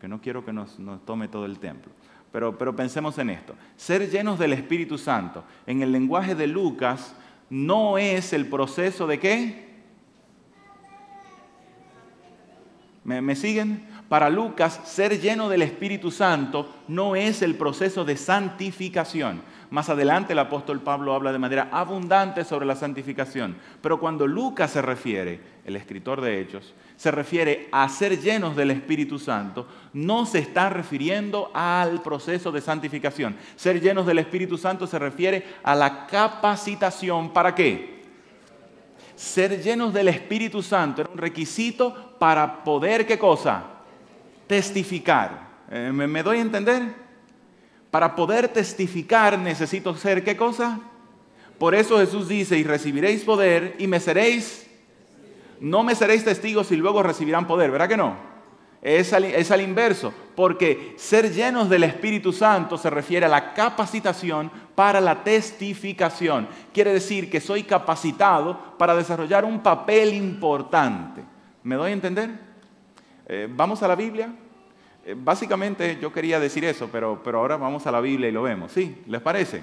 porque 0.02 0.08
no 0.08 0.20
quiero 0.20 0.44
que 0.44 0.52
nos, 0.52 0.78
tome 1.04 1.28
todo 1.28 1.46
el 1.46 1.60
templo. 1.60 1.92
Pero, 2.32 2.58
pero 2.58 2.74
pensemos 2.74 3.16
en 3.18 3.30
esto. 3.30 3.54
Ser 3.76 4.10
llenos 4.10 4.36
del 4.36 4.52
Espíritu 4.52 4.98
Santo, 4.98 5.44
en 5.64 5.80
el 5.80 5.92
lenguaje 5.92 6.34
de 6.34 6.48
Lucas, 6.48 7.14
no 7.48 7.98
es 7.98 8.32
el 8.32 8.48
proceso 8.48 9.06
de 9.06 9.20
qué? 9.20 9.68
¿Me, 13.04 13.36
siguen? 13.36 13.86
Para 14.12 14.28
Lucas, 14.28 14.78
ser 14.84 15.18
lleno 15.22 15.48
del 15.48 15.62
Espíritu 15.62 16.10
Santo 16.10 16.68
no 16.86 17.16
es 17.16 17.40
el 17.40 17.54
proceso 17.54 18.04
de 18.04 18.18
santificación. 18.18 19.40
Más 19.70 19.88
adelante 19.88 20.34
el 20.34 20.38
apóstol 20.38 20.82
Pablo 20.82 21.14
habla 21.14 21.32
de 21.32 21.38
manera 21.38 21.70
abundante 21.72 22.44
sobre 22.44 22.66
la 22.66 22.76
santificación. 22.76 23.56
Pero 23.80 23.98
cuando 23.98 24.26
Lucas 24.26 24.72
se 24.72 24.82
refiere, 24.82 25.40
el 25.64 25.76
escritor 25.76 26.20
de 26.20 26.42
Hechos, 26.42 26.74
se 26.94 27.10
refiere 27.10 27.70
a 27.72 27.88
ser 27.88 28.20
llenos 28.20 28.54
del 28.54 28.72
Espíritu 28.72 29.18
Santo, 29.18 29.66
no 29.94 30.26
se 30.26 30.40
está 30.40 30.68
refiriendo 30.68 31.50
al 31.54 32.02
proceso 32.02 32.52
de 32.52 32.60
santificación. 32.60 33.34
Ser 33.56 33.80
llenos 33.80 34.04
del 34.06 34.18
Espíritu 34.18 34.58
Santo 34.58 34.86
se 34.86 34.98
refiere 34.98 35.42
a 35.62 35.74
la 35.74 36.06
capacitación. 36.06 37.32
¿Para 37.32 37.54
qué? 37.54 38.02
ser 39.16 39.62
llenos 39.62 39.94
del 39.94 40.08
Espíritu 40.08 40.62
Santo 40.62 41.00
era 41.02 41.10
un 41.10 41.18
requisito 41.18 42.16
para 42.18 42.64
poder, 42.64 43.06
¿qué 43.06 43.18
cosa? 43.18 43.71
Testificar. 44.46 45.52
Eh, 45.70 45.90
¿me, 45.92 46.22
doy 46.22 46.38
a 46.38 46.42
entender? 46.42 46.82
Para 47.90 48.14
poder 48.14 48.48
testificar 48.48 49.38
necesito 49.38 49.94
ser, 49.96 50.22
¿qué 50.22 50.36
cosa? 50.36 50.80
Por 51.58 51.74
eso 51.74 51.98
Jesús 51.98 52.28
dice, 52.28 52.58
y 52.58 52.64
recibiréis 52.64 53.22
poder 53.22 53.76
y 53.78 53.86
me 53.86 54.00
seréis, 54.00 54.66
no 55.60 55.82
me 55.82 55.94
seréis 55.94 56.24
testigos 56.24 56.72
y 56.72 56.76
luego 56.76 57.02
recibirán 57.02 57.46
poder, 57.46 57.70
¿verdad 57.70 57.88
que 57.88 57.96
no? 57.96 58.16
Es 58.82 59.12
al, 59.12 59.60
inverso, 59.60 60.12
porque 60.34 60.94
ser 60.96 61.32
llenos 61.32 61.70
del 61.70 61.84
Espíritu 61.84 62.32
Santo 62.32 62.76
se 62.76 62.90
refiere 62.90 63.26
a 63.26 63.28
la 63.28 63.54
capacitación 63.54 64.50
para 64.74 65.00
la 65.00 65.22
testificación. 65.22 66.48
Quiere 66.74 66.92
decir 66.92 67.30
que 67.30 67.40
soy 67.40 67.62
capacitado 67.62 68.76
para 68.76 68.96
desarrollar 68.96 69.44
un 69.44 69.62
papel 69.62 70.14
importante. 70.14 71.22
¿Me 71.62 71.76
doy 71.76 71.92
a 71.92 71.94
entender? 71.94 72.51
Eh, 73.26 73.48
vamos 73.50 73.82
a 73.82 73.88
la 73.88 73.94
Biblia. 73.94 74.34
Eh, 75.04 75.16
básicamente 75.16 75.98
yo 76.00 76.12
quería 76.12 76.38
decir 76.38 76.64
eso, 76.64 76.88
pero, 76.90 77.20
pero 77.24 77.38
ahora 77.38 77.56
vamos 77.56 77.86
a 77.86 77.92
la 77.92 78.00
Biblia 78.00 78.28
y 78.28 78.32
lo 78.32 78.42
vemos. 78.42 78.72
¿Sí? 78.72 79.02
¿Les 79.06 79.20
parece? 79.20 79.62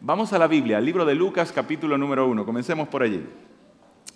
Vamos 0.00 0.32
a 0.32 0.38
la 0.38 0.46
Biblia, 0.46 0.80
libro 0.80 1.04
de 1.04 1.14
Lucas 1.14 1.52
capítulo 1.52 1.96
número 1.96 2.26
1. 2.28 2.44
Comencemos 2.44 2.88
por 2.88 3.02
allí. 3.02 3.24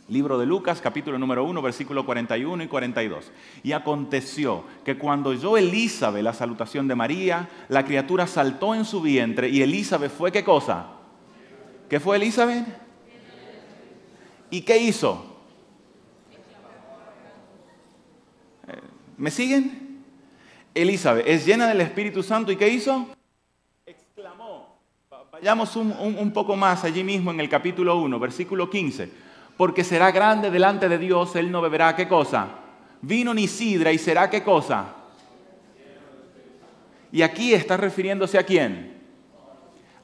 Libro 0.08 0.38
de 0.38 0.46
Lucas, 0.46 0.80
capítulo 0.80 1.18
número 1.18 1.44
1, 1.44 1.60
versículo 1.60 2.06
41 2.06 2.62
y 2.62 2.66
42. 2.66 3.30
Y 3.62 3.72
aconteció 3.72 4.64
que 4.82 4.96
cuando 4.96 5.30
oyó 5.30 5.58
Elizabeth 5.58 6.22
la 6.22 6.32
salutación 6.32 6.88
de 6.88 6.94
María, 6.94 7.48
la 7.68 7.84
criatura 7.84 8.26
saltó 8.26 8.74
en 8.74 8.86
su 8.86 9.02
vientre 9.02 9.50
y 9.50 9.60
Elizabeth 9.60 10.10
fue 10.10 10.32
qué 10.32 10.42
cosa? 10.42 10.86
¿Qué 11.90 12.00
fue 12.00 12.16
Elizabeth? 12.16 12.66
¿Y 14.50 14.62
qué 14.62 14.78
hizo? 14.78 15.27
¿Me 19.18 19.30
siguen? 19.30 20.04
Elizabeth 20.74 21.26
es 21.26 21.44
llena 21.44 21.66
del 21.66 21.80
Espíritu 21.82 22.22
Santo 22.22 22.50
y 22.50 22.56
¿qué 22.56 22.68
hizo? 22.68 23.08
Exclamó. 23.84 24.78
Vayamos 25.30 25.76
un, 25.76 25.92
un 25.92 26.32
poco 26.32 26.56
más 26.56 26.84
allí 26.84 27.04
mismo 27.04 27.30
en 27.30 27.40
el 27.40 27.48
capítulo 27.48 27.98
1, 27.98 28.18
versículo 28.18 28.70
15 28.70 29.28
porque 29.58 29.82
será 29.82 30.12
grande 30.12 30.52
delante 30.52 30.88
de 30.88 30.98
Dios, 30.98 31.34
él 31.34 31.50
no 31.50 31.60
beberá 31.60 31.94
qué 31.96 32.06
cosa? 32.06 32.48
Vino 33.02 33.34
ni 33.34 33.48
sidra 33.48 33.92
y 33.92 33.98
será 33.98 34.30
qué 34.30 34.44
cosa? 34.44 34.94
Y 37.10 37.22
aquí 37.22 37.52
está 37.52 37.76
refiriéndose 37.76 38.38
a 38.38 38.44
quién? 38.44 39.02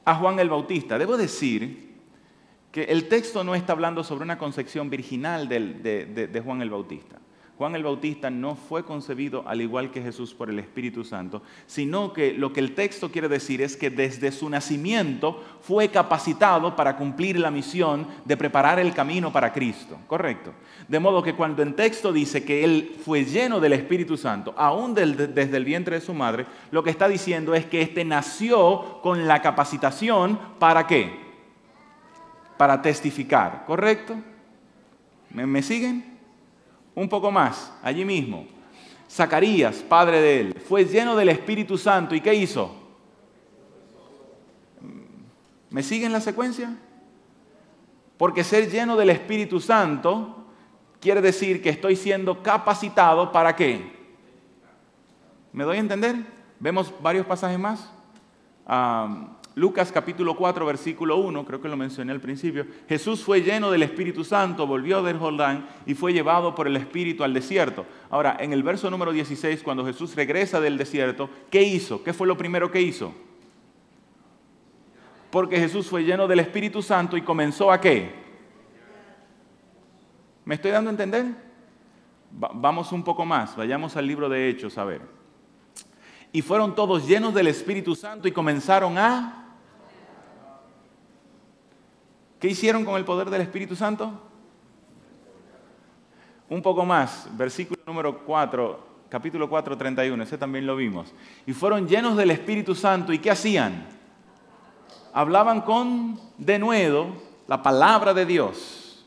A 0.03 0.13
Juan 0.15 0.39
el 0.39 0.49
Bautista. 0.49 0.99
Debo 0.99 1.15
decir 1.15 1.95
que 2.69 2.83
el 2.83 3.07
texto 3.07 3.45
no 3.45 3.55
está 3.55 3.71
hablando 3.71 4.03
sobre 4.03 4.25
una 4.25 4.37
concepción 4.37 4.89
virginal 4.89 5.47
de, 5.47 6.29
de 6.29 6.41
Juan 6.41 6.61
el 6.61 6.69
Bautista. 6.69 7.17
Juan 7.57 7.73
el 7.73 7.83
Bautista 7.83 8.29
no 8.29 8.55
fue 8.55 8.83
concebido 8.83 9.47
al 9.47 9.61
igual 9.61 9.89
que 9.89 10.01
Jesús 10.01 10.33
por 10.33 10.49
el 10.49 10.59
Espíritu 10.59 11.05
Santo, 11.05 11.41
sino 11.67 12.11
que 12.11 12.33
lo 12.33 12.51
que 12.51 12.59
el 12.59 12.75
texto 12.75 13.09
quiere 13.09 13.29
decir 13.29 13.61
es 13.61 13.77
que 13.77 13.89
desde 13.89 14.33
su 14.33 14.49
nacimiento 14.49 15.41
fue 15.61 15.87
capacitado 15.87 16.75
para 16.75 16.97
cumplir 16.97 17.39
la 17.39 17.51
misión 17.51 18.07
de 18.25 18.35
preparar 18.35 18.77
el 18.79 18.93
camino 18.93 19.31
para 19.31 19.53
Cristo. 19.53 19.97
Correcto. 20.07 20.51
De 20.89 20.99
modo 20.99 21.23
que 21.23 21.35
cuando 21.35 21.63
el 21.63 21.75
texto 21.75 22.11
dice 22.11 22.43
que 22.43 22.65
él 22.65 22.97
fue 23.05 23.23
lleno 23.23 23.61
del 23.61 23.71
Espíritu 23.71 24.17
Santo, 24.17 24.53
aún 24.57 24.93
desde 24.93 25.57
el 25.57 25.65
vientre 25.65 25.95
de 25.95 26.05
su 26.05 26.13
madre, 26.13 26.45
lo 26.71 26.83
que 26.83 26.89
está 26.89 27.07
diciendo 27.07 27.55
es 27.55 27.65
que 27.65 27.81
éste 27.81 28.03
nació 28.03 28.99
con 29.01 29.27
la 29.27 29.41
capacitación 29.41 30.37
para 30.59 30.85
qué? 30.87 31.23
Para 32.57 32.81
testificar. 32.81 33.63
¿Correcto? 33.65 34.15
me 35.29 35.61
siguen? 35.61 36.14
Un 36.95 37.09
poco 37.09 37.29
más, 37.29 37.73
allí 37.83 38.05
mismo. 38.05 38.47
Zacarías, 39.09 39.77
padre 39.77 40.21
de 40.21 40.39
él, 40.39 40.61
fue 40.67 40.85
lleno 40.85 41.15
del 41.15 41.29
Espíritu 41.29 41.77
Santo 41.77 42.15
y 42.15 42.21
¿qué 42.21 42.33
hizo? 42.33 42.73
¿Me 45.69 45.83
siguen 45.83 46.13
la 46.13 46.21
secuencia? 46.21 46.75
Porque 48.17 48.43
ser 48.43 48.71
lleno 48.71 48.95
del 48.95 49.09
Espíritu 49.09 49.59
Santo 49.59 50.45
quiere 51.01 51.21
decir 51.21 51.61
que 51.61 51.69
estoy 51.69 51.95
siendo 51.95 52.41
capacitado 52.41 53.31
para 53.31 53.55
qué? 53.55 53.93
¿Me 55.51 55.65
doy 55.65 55.77
a 55.77 55.81
entender? 55.81 56.15
Vemos 56.59 56.93
varios 57.01 57.25
pasajes 57.25 57.59
más. 57.59 57.91
Ah, 58.65 59.35
Lucas 59.55 59.89
capítulo 59.89 60.35
4, 60.35 60.65
versículo 60.65 61.15
1, 61.15 61.45
creo 61.45 61.61
que 61.61 61.69
lo 61.69 61.77
mencioné 61.77 62.11
al 62.11 62.19
principio, 62.19 62.67
Jesús 62.89 63.23
fue 63.23 63.41
lleno 63.41 63.71
del 63.71 63.83
Espíritu 63.83 64.25
Santo, 64.25 64.67
volvió 64.67 65.01
del 65.01 65.17
Jordán 65.17 65.65
y 65.85 65.93
fue 65.93 66.11
llevado 66.11 66.53
por 66.53 66.67
el 66.67 66.75
Espíritu 66.75 67.23
al 67.23 67.33
desierto. 67.33 67.85
Ahora, 68.09 68.35
en 68.37 68.51
el 68.51 68.63
verso 68.63 68.89
número 68.89 69.13
16, 69.13 69.63
cuando 69.63 69.85
Jesús 69.85 70.13
regresa 70.13 70.59
del 70.59 70.77
desierto, 70.77 71.29
¿qué 71.49 71.63
hizo? 71.63 72.03
¿Qué 72.03 72.11
fue 72.11 72.27
lo 72.27 72.35
primero 72.35 72.69
que 72.69 72.81
hizo? 72.81 73.13
Porque 75.31 75.57
Jesús 75.57 75.87
fue 75.87 76.03
lleno 76.03 76.27
del 76.27 76.41
Espíritu 76.41 76.81
Santo 76.81 77.15
y 77.15 77.21
comenzó 77.21 77.71
a 77.71 77.79
qué? 77.79 78.11
¿Me 80.43 80.55
estoy 80.55 80.71
dando 80.71 80.89
a 80.89 80.91
entender? 80.91 81.45
vamos 82.37 82.91
un 82.91 83.01
poco 83.01 83.23
más, 83.23 83.55
vayamos 83.55 83.95
al 83.95 84.05
libro 84.05 84.27
de 84.27 84.49
Hechos 84.49 84.77
a 84.77 84.83
ver. 84.83 85.01
Y 86.33 86.41
fueron 86.41 86.75
todos 86.75 87.07
llenos 87.07 87.33
del 87.33 87.47
Espíritu 87.47 87.95
Santo 87.95 88.27
y 88.27 88.33
comenzaron 88.33 88.97
a 88.97 89.44
¿Qué 92.39 92.47
hicieron 92.49 92.83
con 92.83 92.95
el 92.95 93.05
poder 93.05 93.29
del 93.29 93.41
Espíritu 93.41 93.75
Santo? 93.75 94.11
Un 96.49 96.61
poco 96.61 96.85
más, 96.85 97.27
versículo 97.31 97.81
número 97.87 98.23
4, 98.23 98.79
capítulo 99.09 99.49
4, 99.49 99.77
31, 99.77 100.23
ese 100.23 100.37
también 100.37 100.67
lo 100.67 100.75
vimos. 100.75 101.13
Y 101.45 101.53
fueron 101.53 101.87
llenos 101.87 102.15
del 102.17 102.31
Espíritu 102.31 102.75
Santo 102.75 103.13
y 103.13 103.19
¿qué 103.19 103.31
hacían? 103.31 103.87
Hablaban 105.13 105.61
con 105.61 106.19
denuedo 106.37 107.07
la 107.47 107.63
palabra 107.63 108.13
de 108.13 108.25
Dios. 108.25 109.05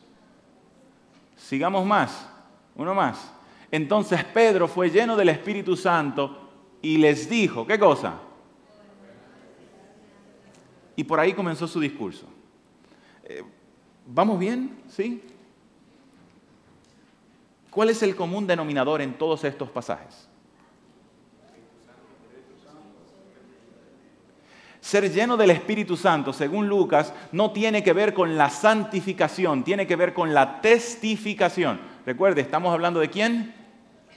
Sigamos 1.37 1.85
más, 1.85 2.27
uno 2.75 2.93
más. 2.93 3.31
Entonces 3.71 4.23
Pedro 4.23 4.67
fue 4.67 4.89
lleno 4.89 5.15
del 5.15 5.29
Espíritu 5.29 5.77
Santo 5.77 6.49
y 6.81 6.97
les 6.97 7.29
dijo, 7.29 7.65
¿qué 7.65 7.77
cosa? 7.77 8.15
Y 10.95 11.03
por 11.03 11.19
ahí 11.19 11.33
comenzó 11.33 11.67
su 11.67 11.79
discurso. 11.79 12.25
¿Vamos 14.05 14.39
bien? 14.39 14.81
¿Sí? 14.87 15.21
¿Cuál 17.69 17.89
es 17.89 18.01
el 18.01 18.15
común 18.15 18.47
denominador 18.47 19.01
en 19.01 19.17
todos 19.17 19.43
estos 19.43 19.69
pasajes? 19.69 20.27
Ser 24.81 25.11
lleno 25.13 25.37
del 25.37 25.51
Espíritu 25.51 25.95
Santo, 25.95 26.33
según 26.33 26.67
Lucas, 26.67 27.13
no 27.31 27.51
tiene 27.51 27.83
que 27.83 27.93
ver 27.93 28.13
con 28.13 28.37
la 28.37 28.49
santificación, 28.49 29.63
tiene 29.63 29.85
que 29.85 29.95
ver 29.95 30.13
con 30.13 30.33
la 30.33 30.61
testificación. 30.61 31.79
Recuerde, 32.05 32.41
estamos 32.41 32.73
hablando 32.73 32.99
de 32.99 33.09
quién? 33.09 33.53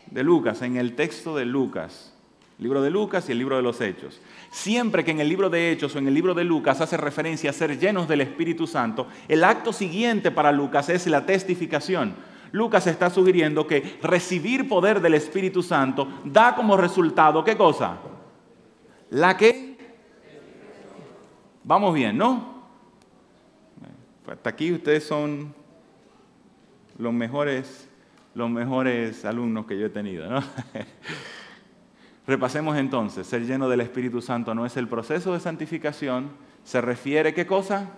De 0.06 0.22
Lucas, 0.22 0.62
en 0.62 0.76
el 0.76 0.94
texto 0.94 1.36
de 1.36 1.44
Lucas 1.44 2.11
libro 2.62 2.82
de 2.82 2.90
Lucas 2.90 3.28
y 3.28 3.32
el 3.32 3.38
libro 3.38 3.56
de 3.56 3.62
los 3.62 3.80
Hechos. 3.80 4.20
Siempre 4.50 5.04
que 5.04 5.10
en 5.10 5.20
el 5.20 5.28
libro 5.28 5.50
de 5.50 5.70
Hechos 5.70 5.94
o 5.94 5.98
en 5.98 6.08
el 6.08 6.14
libro 6.14 6.34
de 6.34 6.44
Lucas 6.44 6.80
hace 6.80 6.96
referencia 6.96 7.50
a 7.50 7.52
ser 7.52 7.78
llenos 7.78 8.08
del 8.08 8.20
Espíritu 8.20 8.66
Santo, 8.66 9.06
el 9.28 9.44
acto 9.44 9.72
siguiente 9.72 10.30
para 10.30 10.52
Lucas 10.52 10.88
es 10.88 11.06
la 11.06 11.26
testificación. 11.26 12.14
Lucas 12.52 12.86
está 12.86 13.08
sugiriendo 13.10 13.66
que 13.66 13.98
recibir 14.02 14.68
poder 14.68 15.00
del 15.00 15.14
Espíritu 15.14 15.62
Santo 15.62 16.06
da 16.24 16.54
como 16.54 16.76
resultado, 16.76 17.42
¿qué 17.42 17.56
cosa? 17.56 17.96
La 19.10 19.36
que... 19.36 19.72
Vamos 21.64 21.94
bien, 21.94 22.18
¿no? 22.18 22.52
Hasta 24.26 24.50
aquí 24.50 24.72
ustedes 24.72 25.04
son 25.04 25.54
los 26.98 27.12
mejores, 27.12 27.88
los 28.34 28.50
mejores 28.50 29.24
alumnos 29.24 29.66
que 29.66 29.78
yo 29.78 29.86
he 29.86 29.90
tenido. 29.90 30.28
¿no? 30.28 30.40
Repasemos 32.26 32.76
entonces, 32.76 33.26
ser 33.26 33.44
lleno 33.46 33.68
del 33.68 33.80
Espíritu 33.80 34.22
Santo 34.22 34.54
no 34.54 34.64
es 34.64 34.76
el 34.76 34.86
proceso 34.86 35.32
de 35.32 35.40
santificación, 35.40 36.30
se 36.62 36.80
refiere 36.80 37.34
qué 37.34 37.46
cosa? 37.46 37.90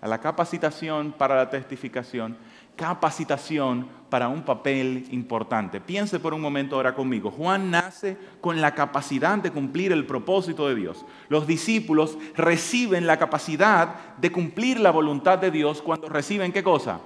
A 0.00 0.08
la 0.08 0.20
capacitación 0.20 1.14
para 1.16 1.36
la 1.36 1.48
testificación, 1.48 2.36
capacitación 2.74 3.86
para 4.10 4.28
un 4.28 4.42
papel 4.42 5.06
importante. 5.12 5.80
Piense 5.80 6.18
por 6.18 6.34
un 6.34 6.40
momento 6.40 6.74
ahora 6.74 6.94
conmigo. 6.94 7.30
Juan 7.30 7.70
nace 7.70 8.16
con 8.40 8.60
la 8.60 8.74
capacidad 8.74 9.38
de 9.38 9.52
cumplir 9.52 9.92
el 9.92 10.06
propósito 10.06 10.68
de 10.68 10.74
Dios. 10.74 11.04
Los 11.28 11.46
discípulos 11.46 12.18
reciben 12.36 13.06
la 13.06 13.18
capacidad 13.18 14.16
de 14.16 14.32
cumplir 14.32 14.80
la 14.80 14.90
voluntad 14.90 15.38
de 15.38 15.52
Dios 15.52 15.82
cuando 15.82 16.08
reciben 16.08 16.52
qué 16.52 16.64
cosa? 16.64 17.00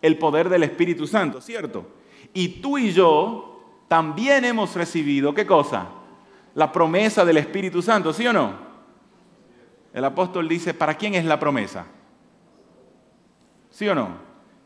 El 0.00 0.18
poder 0.18 0.48
del 0.48 0.64
Espíritu 0.64 1.06
Santo, 1.06 1.40
¿cierto? 1.40 1.86
Y 2.32 2.60
tú 2.60 2.78
y 2.78 2.92
yo 2.92 3.51
también 3.92 4.46
hemos 4.46 4.74
recibido, 4.74 5.34
¿qué 5.34 5.44
cosa? 5.44 5.86
La 6.54 6.72
promesa 6.72 7.26
del 7.26 7.36
Espíritu 7.36 7.82
Santo, 7.82 8.14
¿sí 8.14 8.26
o 8.26 8.32
no? 8.32 8.54
El 9.92 10.02
apóstol 10.02 10.48
dice, 10.48 10.72
¿para 10.72 10.94
quién 10.94 11.14
es 11.14 11.26
la 11.26 11.38
promesa? 11.38 11.84
¿Sí 13.68 13.86
o 13.86 13.94
no? 13.94 14.16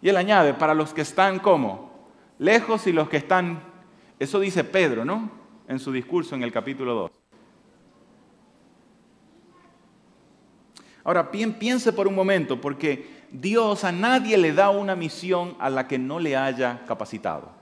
Y 0.01 0.11
él 0.11 0.17
añade, 0.17 0.55
para 0.55 0.75
los 0.75 0.95
que 0.95 1.01
están 1.01 1.41
como 1.41 2.09
lejos 2.39 2.87
y 2.87 2.93
los 2.93 3.09
que 3.09 3.17
están, 3.17 3.65
eso 4.21 4.39
dice 4.39 4.63
Pedro, 4.63 5.05
¿no? 5.05 5.29
En 5.67 5.81
su 5.81 5.91
discurso 5.91 6.37
en 6.37 6.45
el 6.45 6.53
capítulo 6.53 6.95
2. 6.95 7.11
Ahora, 11.03 11.33
piense 11.33 11.93
por 11.93 12.07
un 12.07 12.15
momento, 12.15 12.61
porque 12.61 13.27
Dios 13.33 13.83
a 13.83 13.91
nadie 13.91 14.39
le 14.39 14.53
da 14.53 14.71
una 14.71 14.95
misión 14.95 15.57
a 15.59 15.69
la 15.69 15.89
que 15.89 15.99
no 15.99 16.21
le 16.21 16.37
haya 16.37 16.85
capacitado. 16.87 17.56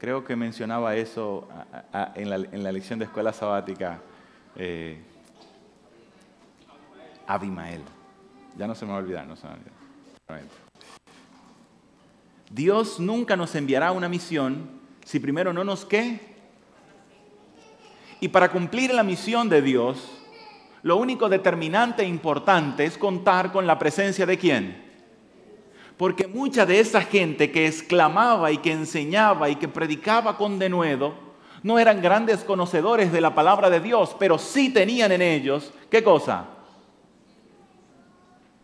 Creo 0.00 0.24
que 0.24 0.34
mencionaba 0.34 0.96
eso 0.96 1.46
en, 2.14 2.30
la, 2.30 2.72
lección 2.72 2.98
de 2.98 3.04
escuela 3.04 3.34
sabática 3.34 4.00
eh, 4.56 4.98
Abimael. 7.26 7.82
Ya 8.56 8.66
no 8.66 8.74
se 8.74 8.86
me 8.86 8.92
va 8.92 8.96
a 8.96 9.00
olvidar, 9.02 9.26
no 9.26 9.36
se 9.36 9.42
me 9.42 9.48
va 9.50 9.56
a 9.56 10.32
olvidar. 10.32 10.48
Dios 12.50 12.98
nunca 12.98 13.36
nos 13.36 13.54
enviará 13.54 13.92
una 13.92 14.08
misión 14.08 14.70
si 15.04 15.20
primero 15.20 15.52
no 15.52 15.64
nos 15.64 15.84
qué. 15.84 16.18
Y 18.20 18.28
para 18.28 18.50
cumplir 18.50 18.94
la 18.94 19.02
misión 19.02 19.50
de 19.50 19.60
Dios, 19.60 20.10
lo 20.82 20.96
único 20.96 21.28
determinante 21.28 22.04
e 22.04 22.08
importante 22.08 22.86
es 22.86 22.96
contar 22.96 23.52
con 23.52 23.66
la 23.66 23.78
presencia 23.78 24.24
de 24.24 24.38
quién? 24.38 24.89
Porque 26.00 26.26
mucha 26.26 26.64
de 26.64 26.80
esa 26.80 27.02
gente 27.02 27.52
que 27.52 27.66
exclamaba 27.66 28.50
y 28.50 28.56
que 28.56 28.72
enseñaba 28.72 29.50
y 29.50 29.56
que 29.56 29.68
predicaba 29.68 30.38
con 30.38 30.58
denuedo, 30.58 31.12
no 31.62 31.78
eran 31.78 32.00
grandes 32.00 32.42
conocedores 32.42 33.12
de 33.12 33.20
la 33.20 33.34
palabra 33.34 33.68
de 33.68 33.80
Dios, 33.80 34.16
pero 34.18 34.38
sí 34.38 34.72
tenían 34.72 35.12
en 35.12 35.20
ellos, 35.20 35.74
¿qué 35.90 36.02
cosa? 36.02 36.46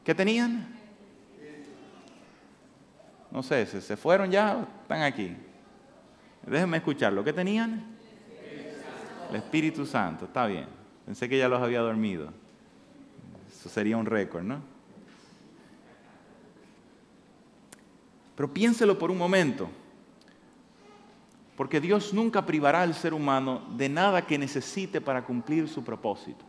¿Qué 0.03 0.15
tenían? 0.15 0.67
No 3.31 3.43
sé, 3.43 3.67
¿se, 3.67 3.97
fueron 3.99 4.31
ya? 4.31 4.67
Están 4.81 5.03
aquí. 5.03 5.37
Déjenme 6.47 6.79
escucharlo. 6.79 7.23
¿Qué 7.23 7.35
tenían? 7.35 7.99
El 9.29 9.37
Espíritu 9.37 9.85
Santo, 9.85 10.25
está 10.25 10.47
bien. 10.47 10.69
Pensé 11.05 11.29
que 11.29 11.37
ya 11.37 11.51
los 11.51 11.61
había 11.61 11.81
dormido. 11.81 12.33
Eso 13.47 13.69
sería 13.69 13.99
un 13.99 14.07
récord, 14.07 14.43
¿no? 14.43 14.76
Pero 18.37 18.53
piénselo 18.53 18.99
por 18.99 19.11
un 19.11 19.19
momento, 19.19 19.69
porque 21.57 21.81
Dios 21.81 22.13
nunca 22.13 22.45
privará 22.45 22.83
al 22.83 22.95
ser 22.95 23.15
humano 23.15 23.63
de 23.77 23.89
nada 23.89 24.27
que 24.27 24.39
necesite 24.39 25.01
para 25.01 25.25
cumplir 25.25 25.69
su 25.69 25.83
propósito. 25.83 26.45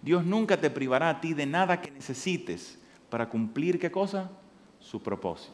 Dios 0.00 0.24
nunca 0.24 0.58
te 0.58 0.70
privará 0.70 1.10
a 1.10 1.20
ti 1.20 1.34
de 1.34 1.46
nada 1.46 1.80
que 1.80 1.90
necesites 1.90 2.78
para 3.10 3.28
cumplir 3.28 3.78
qué 3.78 3.90
cosa? 3.90 4.30
Su 4.80 5.00
propósito. 5.02 5.52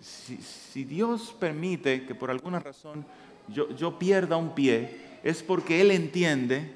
Si, 0.00 0.84
Dios 0.84 1.34
permite 1.38 2.04
que 2.04 2.14
por 2.14 2.30
alguna 2.30 2.58
razón 2.58 3.06
yo, 3.48 3.70
yo 3.70 3.98
pierda 3.98 4.36
un 4.36 4.54
pie, 4.54 5.18
es 5.22 5.42
porque 5.42 5.80
Él 5.80 5.92
entiende 5.92 6.72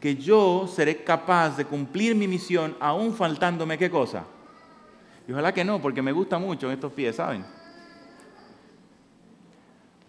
que 0.00 0.16
yo 0.16 0.66
seré 0.66 1.04
capaz 1.04 1.56
de 1.56 1.66
cumplir 1.66 2.14
mi 2.14 2.26
misión 2.26 2.76
aún 2.80 3.14
faltándome 3.14 3.78
qué 3.78 3.90
cosa? 3.90 4.24
Y 5.28 5.32
ojalá 5.32 5.52
que 5.52 5.64
no, 5.64 5.80
porque 5.80 6.02
me 6.02 6.12
gusta 6.12 6.38
mucho 6.38 6.70
estos 6.70 6.92
pies, 6.92 7.16
¿saben? 7.16 7.44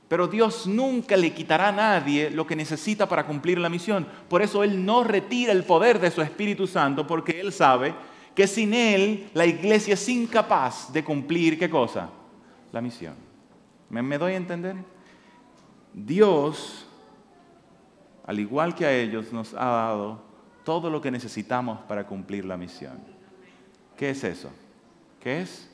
Pero 0.07 0.27
Dios 0.27 0.67
nunca 0.67 1.17
le 1.17 1.33
quitará 1.33 1.69
a 1.69 1.71
nadie 1.71 2.29
lo 2.29 2.47
que 2.47 2.55
necesita 2.55 3.09
para 3.09 3.25
cumplir 3.25 3.57
la 3.57 3.67
misión. 3.67 4.07
Por 4.29 4.41
eso 4.41 4.63
Él 4.63 4.85
no 4.85 5.03
retira 5.03 5.51
el 5.51 5.63
poder 5.63 5.99
de 5.99 6.11
su 6.11 6.21
Espíritu 6.21 6.65
Santo, 6.65 7.05
porque 7.05 7.41
Él 7.41 7.51
sabe 7.51 7.93
que 8.33 8.47
sin 8.47 8.73
Él 8.73 9.29
la 9.33 9.45
iglesia 9.45 9.95
es 9.95 10.07
incapaz 10.07 10.93
de 10.93 11.03
cumplir 11.03 11.59
qué 11.59 11.69
cosa? 11.69 12.09
La 12.71 12.79
misión. 12.79 13.15
¿Me, 13.89 14.01
me 14.01 14.17
doy 14.17 14.33
a 14.33 14.37
entender? 14.37 14.75
Dios, 15.93 16.85
al 18.25 18.39
igual 18.39 18.75
que 18.75 18.85
a 18.85 18.93
ellos, 18.93 19.33
nos 19.33 19.53
ha 19.55 19.65
dado 19.65 20.21
todo 20.63 20.89
lo 20.89 21.01
que 21.01 21.11
necesitamos 21.11 21.79
para 21.81 22.05
cumplir 22.05 22.45
la 22.45 22.55
misión. 22.55 22.99
¿Qué 23.97 24.11
es 24.11 24.23
eso? 24.23 24.51
¿Qué 25.27 25.41
es? 25.41 25.69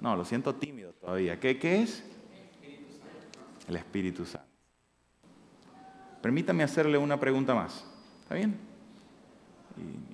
No, 0.00 0.16
lo 0.16 0.24
siento 0.24 0.52
tímido 0.56 0.92
todavía. 0.94 1.38
¿Qué, 1.38 1.56
es? 1.80 2.02
El 3.68 3.76
Espíritu 3.76 4.26
Santo. 4.26 4.48
Permítame 6.20 6.64
hacerle 6.64 6.98
una 6.98 7.20
pregunta 7.20 7.54
más. 7.54 7.86
¿Está 8.22 8.34
bien? 8.34 8.56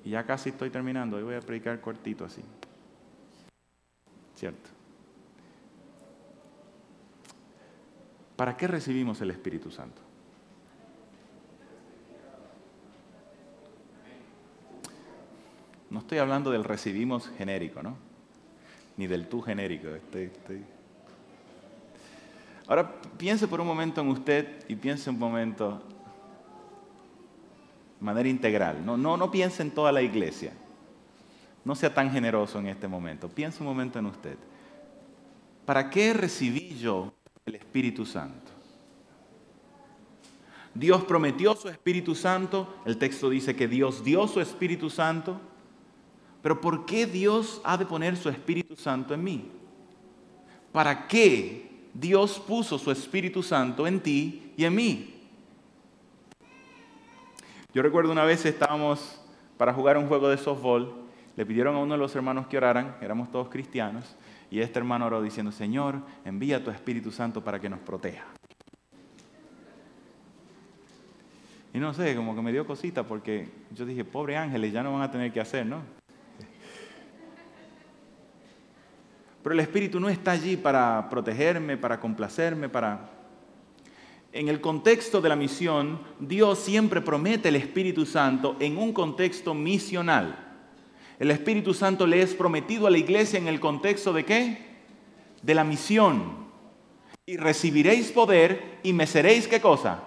Y, 0.03 0.09
y 0.09 0.11
ya 0.11 0.23
casi 0.23 0.49
estoy 0.49 0.69
terminando. 0.69 1.17
Hoy 1.17 1.23
voy 1.23 1.33
a 1.33 1.41
predicar 1.41 1.81
cortito 1.81 2.25
así. 2.25 2.43
¿Cierto? 4.35 4.69
¿Para 8.35 8.55
qué 8.55 8.67
recibimos 8.67 9.19
el 9.21 9.31
Espíritu 9.31 9.71
Santo? 9.71 10.06
No 15.89 15.99
estoy 15.99 16.17
hablando 16.17 16.51
del 16.51 16.63
recibimos 16.63 17.29
genérico, 17.37 17.81
¿no? 17.81 17.97
Ni 18.97 19.07
del 19.07 19.27
tú 19.27 19.41
genérico. 19.41 19.87
Ahora 22.67 22.99
piense 23.17 23.47
por 23.47 23.61
un 23.61 23.67
momento 23.67 24.01
en 24.01 24.09
usted 24.09 24.65
y 24.67 24.75
piense 24.75 25.09
un 25.09 25.17
momento 25.17 25.81
de 27.99 28.05
manera 28.05 28.27
integral. 28.27 28.85
No, 28.85 28.97
no, 28.97 29.15
no 29.15 29.31
piense 29.31 29.61
en 29.61 29.71
toda 29.71 29.91
la 29.91 30.01
iglesia. 30.01 30.51
No 31.63 31.75
sea 31.75 31.93
tan 31.93 32.11
generoso 32.11 32.59
en 32.59 32.67
este 32.67 32.87
momento. 32.87 33.29
Piense 33.29 33.61
un 33.61 33.67
momento 33.67 33.99
en 33.99 34.07
usted. 34.07 34.37
¿Para 35.65 35.89
qué 35.89 36.13
recibí 36.13 36.77
yo 36.77 37.13
el 37.45 37.55
Espíritu 37.55 38.05
Santo? 38.05 38.51
Dios 40.73 41.03
prometió 41.05 41.55
su 41.55 41.69
Espíritu 41.69 42.13
Santo. 42.13 42.81
El 42.85 42.97
texto 42.97 43.29
dice 43.29 43.55
que 43.55 43.67
Dios 43.67 44.03
dio 44.03 44.27
su 44.27 44.39
Espíritu 44.39 44.89
Santo. 44.89 45.39
Pero 46.41 46.61
¿por 46.61 46.85
qué 46.85 47.05
Dios 47.05 47.61
ha 47.63 47.77
de 47.77 47.85
poner 47.85 48.15
su 48.17 48.29
Espíritu 48.29 48.75
Santo 48.75 49.13
en 49.13 49.23
mí? 49.23 49.51
¿Para 50.71 51.07
qué 51.07 51.89
Dios 51.93 52.39
puso 52.39 52.77
su 52.77 52.91
Espíritu 52.91 53.41
Santo 53.41 53.87
en 53.87 53.99
ti 53.99 54.53
y 54.55 54.65
en 54.65 54.75
mí? 54.75 55.13
Yo 57.73 57.81
recuerdo 57.81 58.11
una 58.11 58.23
vez 58.23 58.45
estábamos 58.45 59.19
para 59.57 59.73
jugar 59.73 59.97
un 59.97 60.07
juego 60.07 60.29
de 60.29 60.37
softball, 60.37 60.93
le 61.35 61.45
pidieron 61.45 61.75
a 61.75 61.79
uno 61.79 61.93
de 61.93 61.99
los 61.99 62.15
hermanos 62.15 62.47
que 62.47 62.57
oraran, 62.57 62.95
éramos 63.01 63.31
todos 63.31 63.49
cristianos, 63.49 64.15
y 64.49 64.59
este 64.59 64.79
hermano 64.79 65.07
oró 65.07 65.21
diciendo, 65.21 65.51
Señor, 65.51 65.95
envía 66.23 66.63
tu 66.63 66.71
Espíritu 66.71 67.11
Santo 67.11 67.43
para 67.43 67.59
que 67.59 67.69
nos 67.69 67.79
proteja. 67.79 68.25
Y 71.73 71.79
no 71.79 71.93
sé, 71.93 72.15
como 72.15 72.33
que 72.35 72.41
me 72.41 72.51
dio 72.51 72.65
cosita 72.65 73.03
porque 73.03 73.49
yo 73.71 73.85
dije, 73.85 74.03
pobre 74.03 74.37
ángeles, 74.37 74.73
ya 74.73 74.81
no 74.81 74.93
van 74.93 75.01
a 75.01 75.11
tener 75.11 75.31
que 75.31 75.39
hacer, 75.39 75.65
¿no? 75.65 75.96
Pero 79.47 79.53
el 79.53 79.61
Espíritu 79.61 79.97
no 80.01 80.09
está 80.09 80.31
allí 80.31 80.57
para 80.57 81.07
protegerme, 81.09 81.77
para 81.77 82.01
complacerme, 82.01 82.67
para... 82.67 83.11
En 84.33 84.49
el 84.49 84.59
contexto 84.59 85.21
de 85.21 85.29
la 85.29 85.37
misión, 85.37 86.01
Dios 86.19 86.59
siempre 86.59 86.99
promete 86.99 87.47
el 87.47 87.55
Espíritu 87.55 88.05
Santo 88.05 88.57
en 88.59 88.77
un 88.77 88.91
contexto 88.91 89.53
misional. 89.53 90.37
El 91.17 91.31
Espíritu 91.31 91.73
Santo 91.73 92.05
le 92.05 92.21
es 92.21 92.33
prometido 92.33 92.87
a 92.87 92.89
la 92.89 92.97
iglesia 92.97 93.39
en 93.39 93.47
el 93.47 93.61
contexto 93.61 94.11
de 94.11 94.25
qué? 94.25 94.57
De 95.41 95.55
la 95.55 95.63
misión. 95.63 96.49
Y 97.25 97.37
recibiréis 97.37 98.11
poder 98.11 98.79
y 98.83 98.91
me 98.91 99.07
seréis 99.07 99.47
qué 99.47 99.61
cosa? 99.61 100.03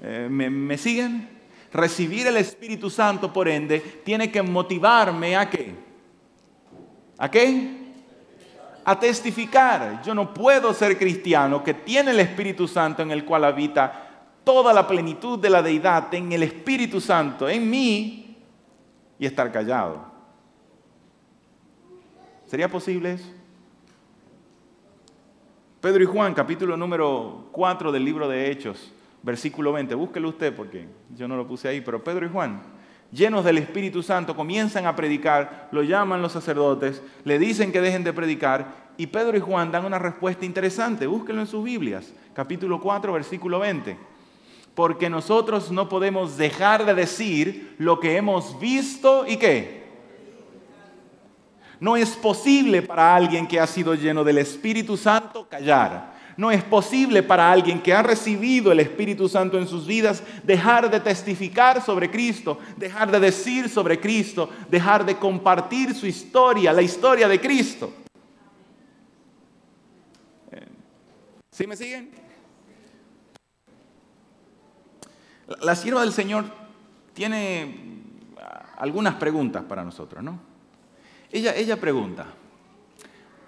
Eh, 0.00 0.26
¿me, 0.30 0.48
¿Me 0.48 0.78
siguen? 0.78 1.28
Recibir 1.70 2.26
el 2.26 2.38
Espíritu 2.38 2.88
Santo, 2.88 3.30
por 3.30 3.46
ende, 3.46 3.80
tiene 4.06 4.32
que 4.32 4.40
motivarme 4.40 5.36
a 5.36 5.50
qué? 5.50 5.74
¿A 7.18 7.30
qué? 7.30 7.77
A 8.88 8.98
testificar. 8.98 10.00
Yo 10.02 10.14
no 10.14 10.32
puedo 10.32 10.72
ser 10.72 10.96
cristiano 10.96 11.62
que 11.62 11.74
tiene 11.74 12.12
el 12.12 12.20
Espíritu 12.20 12.66
Santo 12.66 13.02
en 13.02 13.10
el 13.10 13.26
cual 13.26 13.44
habita 13.44 14.30
toda 14.44 14.72
la 14.72 14.88
plenitud 14.88 15.38
de 15.38 15.50
la 15.50 15.60
deidad 15.60 16.14
en 16.14 16.32
el 16.32 16.42
Espíritu 16.42 16.98
Santo, 16.98 17.50
en 17.50 17.68
mí, 17.68 18.38
y 19.18 19.26
estar 19.26 19.52
callado. 19.52 20.06
¿Sería 22.46 22.70
posible 22.70 23.12
eso? 23.12 23.30
Pedro 25.82 26.02
y 26.02 26.06
Juan, 26.06 26.32
capítulo 26.32 26.74
número 26.74 27.48
4 27.52 27.92
del 27.92 28.06
libro 28.06 28.26
de 28.26 28.50
Hechos, 28.50 28.90
versículo 29.22 29.70
20. 29.74 29.94
Búsquelo 29.96 30.30
usted 30.30 30.56
porque 30.56 30.88
yo 31.14 31.28
no 31.28 31.36
lo 31.36 31.46
puse 31.46 31.68
ahí, 31.68 31.82
pero 31.82 32.02
Pedro 32.02 32.24
y 32.24 32.30
Juan, 32.30 32.62
llenos 33.12 33.44
del 33.44 33.58
Espíritu 33.58 34.02
Santo, 34.02 34.36
comienzan 34.36 34.86
a 34.86 34.96
predicar, 34.96 35.68
lo 35.72 35.82
llaman 35.82 36.22
los 36.22 36.32
sacerdotes, 36.32 37.02
le 37.24 37.38
dicen 37.38 37.72
que 37.72 37.80
dejen 37.80 38.04
de 38.04 38.12
predicar 38.12 38.88
y 38.98 39.06
Pedro 39.06 39.36
y 39.36 39.40
Juan 39.40 39.70
dan 39.70 39.84
una 39.84 39.98
respuesta 39.98 40.44
interesante. 40.44 41.06
Búsquelo 41.06 41.40
en 41.40 41.46
sus 41.46 41.62
Biblias, 41.62 42.12
capítulo 42.34 42.80
4, 42.80 43.12
versículo 43.12 43.60
20. 43.60 43.96
Porque 44.74 45.08
nosotros 45.08 45.70
no 45.70 45.88
podemos 45.88 46.36
dejar 46.36 46.84
de 46.84 46.94
decir 46.94 47.76
lo 47.78 48.00
que 48.00 48.16
hemos 48.16 48.58
visto 48.58 49.24
y 49.26 49.36
qué. 49.36 49.86
No 51.78 51.96
es 51.96 52.10
posible 52.10 52.82
para 52.82 53.14
alguien 53.14 53.46
que 53.46 53.60
ha 53.60 53.66
sido 53.68 53.94
lleno 53.94 54.24
del 54.24 54.38
Espíritu 54.38 54.96
Santo 54.96 55.48
callar. 55.48 56.17
No 56.38 56.52
es 56.52 56.62
posible 56.62 57.24
para 57.24 57.50
alguien 57.50 57.82
que 57.82 57.92
ha 57.92 58.00
recibido 58.00 58.70
el 58.70 58.78
Espíritu 58.78 59.28
Santo 59.28 59.58
en 59.58 59.66
sus 59.66 59.88
vidas 59.88 60.22
dejar 60.44 60.88
de 60.88 61.00
testificar 61.00 61.82
sobre 61.82 62.08
Cristo, 62.12 62.60
dejar 62.76 63.10
de 63.10 63.18
decir 63.18 63.68
sobre 63.68 63.98
Cristo, 63.98 64.48
dejar 64.70 65.04
de 65.04 65.16
compartir 65.16 65.96
su 65.96 66.06
historia, 66.06 66.72
la 66.72 66.80
historia 66.80 67.26
de 67.26 67.40
Cristo. 67.40 67.92
¿Sí 71.50 71.66
me 71.66 71.74
siguen? 71.74 72.08
La 75.60 75.74
sierva 75.74 76.02
del 76.02 76.12
Señor 76.12 76.44
tiene 77.14 77.98
algunas 78.76 79.16
preguntas 79.16 79.64
para 79.64 79.82
nosotros, 79.82 80.22
¿no? 80.22 80.38
Ella, 81.32 81.56
ella 81.56 81.80
pregunta, 81.80 82.28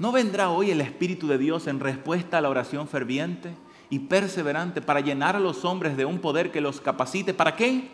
¿no 0.01 0.13
vendrá 0.13 0.49
hoy 0.49 0.71
el 0.71 0.81
Espíritu 0.81 1.29
de 1.29 1.37
Dios 1.37 1.67
en 1.67 1.79
respuesta 1.79 2.39
a 2.39 2.41
la 2.41 2.49
oración 2.49 2.89
ferviente 2.89 3.51
y 3.91 3.99
perseverante 3.99 4.81
para 4.81 5.01
llenar 5.01 5.37
a 5.37 5.41
los 5.41 5.67
hombres 5.67 5.95
de 5.95 6.07
un 6.07 6.21
poder 6.21 6.51
que 6.51 6.63
los 6.63 6.81
capacite? 6.81 7.35
¿Para 7.35 7.55
qué? 7.55 7.87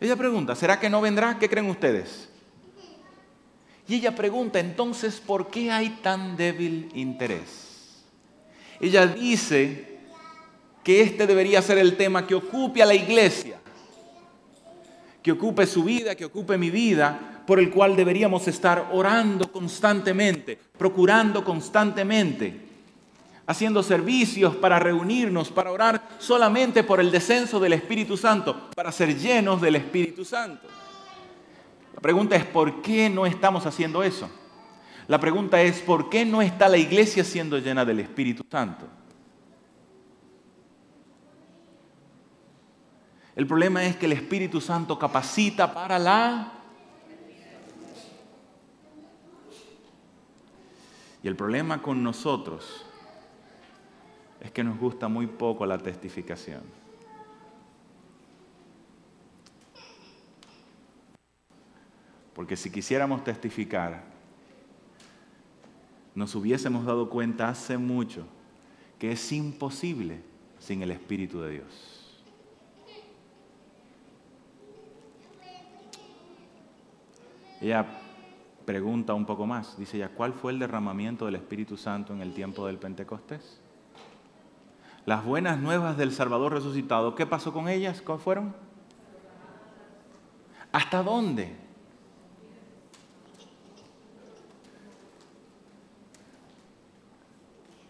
Ella 0.00 0.14
pregunta, 0.14 0.54
¿será 0.54 0.78
que 0.78 0.88
no 0.88 1.00
vendrá? 1.00 1.40
¿Qué 1.40 1.48
creen 1.48 1.68
ustedes? 1.68 2.28
Y 3.88 3.96
ella 3.96 4.14
pregunta, 4.14 4.60
entonces, 4.60 5.18
¿por 5.18 5.48
qué 5.48 5.72
hay 5.72 5.90
tan 6.02 6.36
débil 6.36 6.88
interés? 6.94 8.04
Ella 8.78 9.08
dice 9.08 9.98
que 10.84 11.02
este 11.02 11.26
debería 11.26 11.60
ser 11.62 11.78
el 11.78 11.96
tema 11.96 12.28
que 12.28 12.36
ocupe 12.36 12.80
a 12.80 12.86
la 12.86 12.94
iglesia, 12.94 13.58
que 15.20 15.32
ocupe 15.32 15.66
su 15.66 15.82
vida, 15.82 16.14
que 16.14 16.26
ocupe 16.26 16.56
mi 16.56 16.70
vida, 16.70 17.29
por 17.46 17.58
el 17.58 17.70
cual 17.70 17.96
deberíamos 17.96 18.46
estar 18.48 18.90
orando 18.92 19.50
constantemente, 19.50 20.58
procurando 20.78 21.44
constantemente, 21.44 22.68
haciendo 23.46 23.82
servicios 23.82 24.54
para 24.56 24.78
reunirnos, 24.78 25.50
para 25.50 25.72
orar 25.72 26.08
solamente 26.18 26.84
por 26.84 27.00
el 27.00 27.10
descenso 27.10 27.58
del 27.58 27.72
Espíritu 27.72 28.16
Santo, 28.16 28.70
para 28.74 28.92
ser 28.92 29.16
llenos 29.18 29.60
del 29.60 29.76
Espíritu 29.76 30.24
Santo. 30.24 30.68
La 31.94 32.00
pregunta 32.00 32.36
es, 32.36 32.44
¿por 32.44 32.80
qué 32.82 33.10
no 33.10 33.26
estamos 33.26 33.66
haciendo 33.66 34.02
eso? 34.02 34.30
La 35.08 35.18
pregunta 35.18 35.60
es, 35.60 35.80
¿por 35.80 36.08
qué 36.08 36.24
no 36.24 36.40
está 36.40 36.68
la 36.68 36.76
iglesia 36.76 37.24
siendo 37.24 37.58
llena 37.58 37.84
del 37.84 38.00
Espíritu 38.00 38.44
Santo? 38.48 38.86
El 43.34 43.46
problema 43.46 43.84
es 43.84 43.96
que 43.96 44.06
el 44.06 44.12
Espíritu 44.12 44.60
Santo 44.60 44.98
capacita 44.98 45.74
para 45.74 45.98
la 45.98 46.59
Y 51.22 51.28
el 51.28 51.36
problema 51.36 51.82
con 51.82 52.02
nosotros 52.02 52.86
es 54.40 54.50
que 54.50 54.64
nos 54.64 54.78
gusta 54.78 55.08
muy 55.08 55.26
poco 55.26 55.66
la 55.66 55.78
testificación. 55.78 56.62
Porque 62.34 62.56
si 62.56 62.70
quisiéramos 62.70 63.22
testificar, 63.22 64.02
nos 66.14 66.34
hubiésemos 66.34 66.86
dado 66.86 67.10
cuenta 67.10 67.48
hace 67.48 67.76
mucho 67.76 68.26
que 68.98 69.12
es 69.12 69.32
imposible 69.32 70.22
sin 70.58 70.82
el 70.82 70.90
Espíritu 70.90 71.40
de 71.40 71.50
Dios. 71.50 72.22
Pregunta 78.70 79.14
un 79.14 79.26
poco 79.26 79.48
más. 79.48 79.76
Dice 79.76 79.98
ya, 79.98 80.10
¿cuál 80.10 80.32
fue 80.32 80.52
el 80.52 80.60
derramamiento 80.60 81.26
del 81.26 81.34
Espíritu 81.34 81.76
Santo 81.76 82.12
en 82.12 82.22
el 82.22 82.32
tiempo 82.32 82.68
del 82.68 82.78
Pentecostés? 82.78 83.60
Las 85.06 85.24
buenas 85.24 85.58
nuevas 85.58 85.96
del 85.96 86.12
Salvador 86.12 86.52
resucitado, 86.52 87.16
¿qué 87.16 87.26
pasó 87.26 87.52
con 87.52 87.68
ellas? 87.68 88.00
¿Cuáles 88.00 88.22
fueron? 88.22 88.54
¿Hasta 90.70 91.02
dónde? 91.02 91.52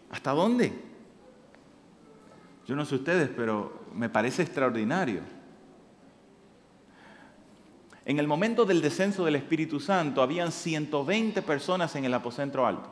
¿Hasta 0.09 0.31
dónde? 0.31 0.73
Yo 2.65 2.75
no 2.75 2.85
sé 2.85 2.95
ustedes, 2.95 3.29
pero 3.29 3.83
me 3.93 4.09
parece 4.09 4.41
extraordinario 4.41 5.21
en 8.05 8.19
el 8.19 8.27
momento 8.27 8.65
del 8.65 8.81
descenso 8.81 9.25
del 9.25 9.35
Espíritu 9.35 9.79
Santo 9.79 10.21
habían 10.21 10.51
120 10.51 11.41
personas 11.41 11.95
en 11.95 12.05
el 12.05 12.13
aposento 12.13 12.65
alto. 12.65 12.89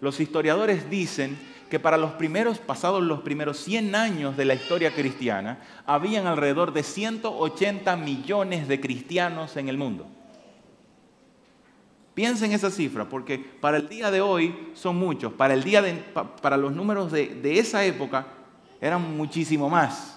Los 0.00 0.18
historiadores 0.20 0.90
dicen 0.90 1.38
que 1.70 1.80
para 1.80 1.96
los 1.96 2.12
primeros, 2.12 2.58
pasados 2.58 3.02
los 3.02 3.20
primeros 3.20 3.58
100 3.58 3.94
años 3.94 4.36
de 4.36 4.44
la 4.44 4.54
historia 4.54 4.94
cristiana, 4.94 5.60
habían 5.86 6.26
alrededor 6.26 6.72
de 6.72 6.82
180 6.82 7.96
millones 7.96 8.68
de 8.68 8.80
cristianos 8.80 9.56
en 9.56 9.68
el 9.68 9.78
mundo. 9.78 10.06
Piensen 12.14 12.52
esa 12.52 12.70
cifra, 12.70 13.08
porque 13.08 13.38
para 13.38 13.76
el 13.76 13.88
día 13.88 14.10
de 14.10 14.20
hoy 14.20 14.70
son 14.74 14.96
muchos, 14.96 15.32
para, 15.32 15.54
el 15.54 15.64
día 15.64 15.82
para 16.42 16.56
los 16.56 16.72
números 16.72 17.10
de, 17.10 17.26
de 17.26 17.58
esa 17.58 17.84
época 17.84 18.26
eran 18.80 19.16
muchísimo 19.16 19.68
más. 19.68 20.13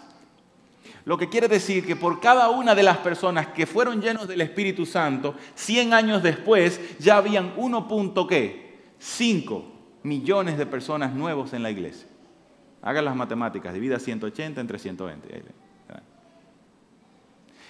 Lo 1.08 1.18
que 1.18 1.30
quiere 1.30 1.48
decir 1.48 1.88
que 1.88 1.96
por 1.96 2.20
cada 2.20 2.50
una 2.50 2.76
de 2.76 2.84
las 2.84 2.98
personas 2.98 3.48
que 3.48 3.66
fueron 3.66 4.02
llenos 4.02 4.28
del 4.28 4.42
Espíritu 4.42 4.86
Santo, 4.86 5.36
100 5.56 5.94
años 5.94 6.22
después 6.22 6.82
ya 7.00 7.16
habían 7.16 7.56
1.5 7.56 9.64
millones 10.04 10.58
de 10.58 10.66
personas 10.66 11.14
nuevos 11.14 11.54
en 11.54 11.64
la 11.64 11.72
iglesia. 11.72 12.10
Hagan 12.82 13.06
las 13.06 13.16
matemáticas, 13.16 13.74
divida 13.74 14.00
180 14.00 14.60
entre 14.60 14.80
120. 14.80 15.46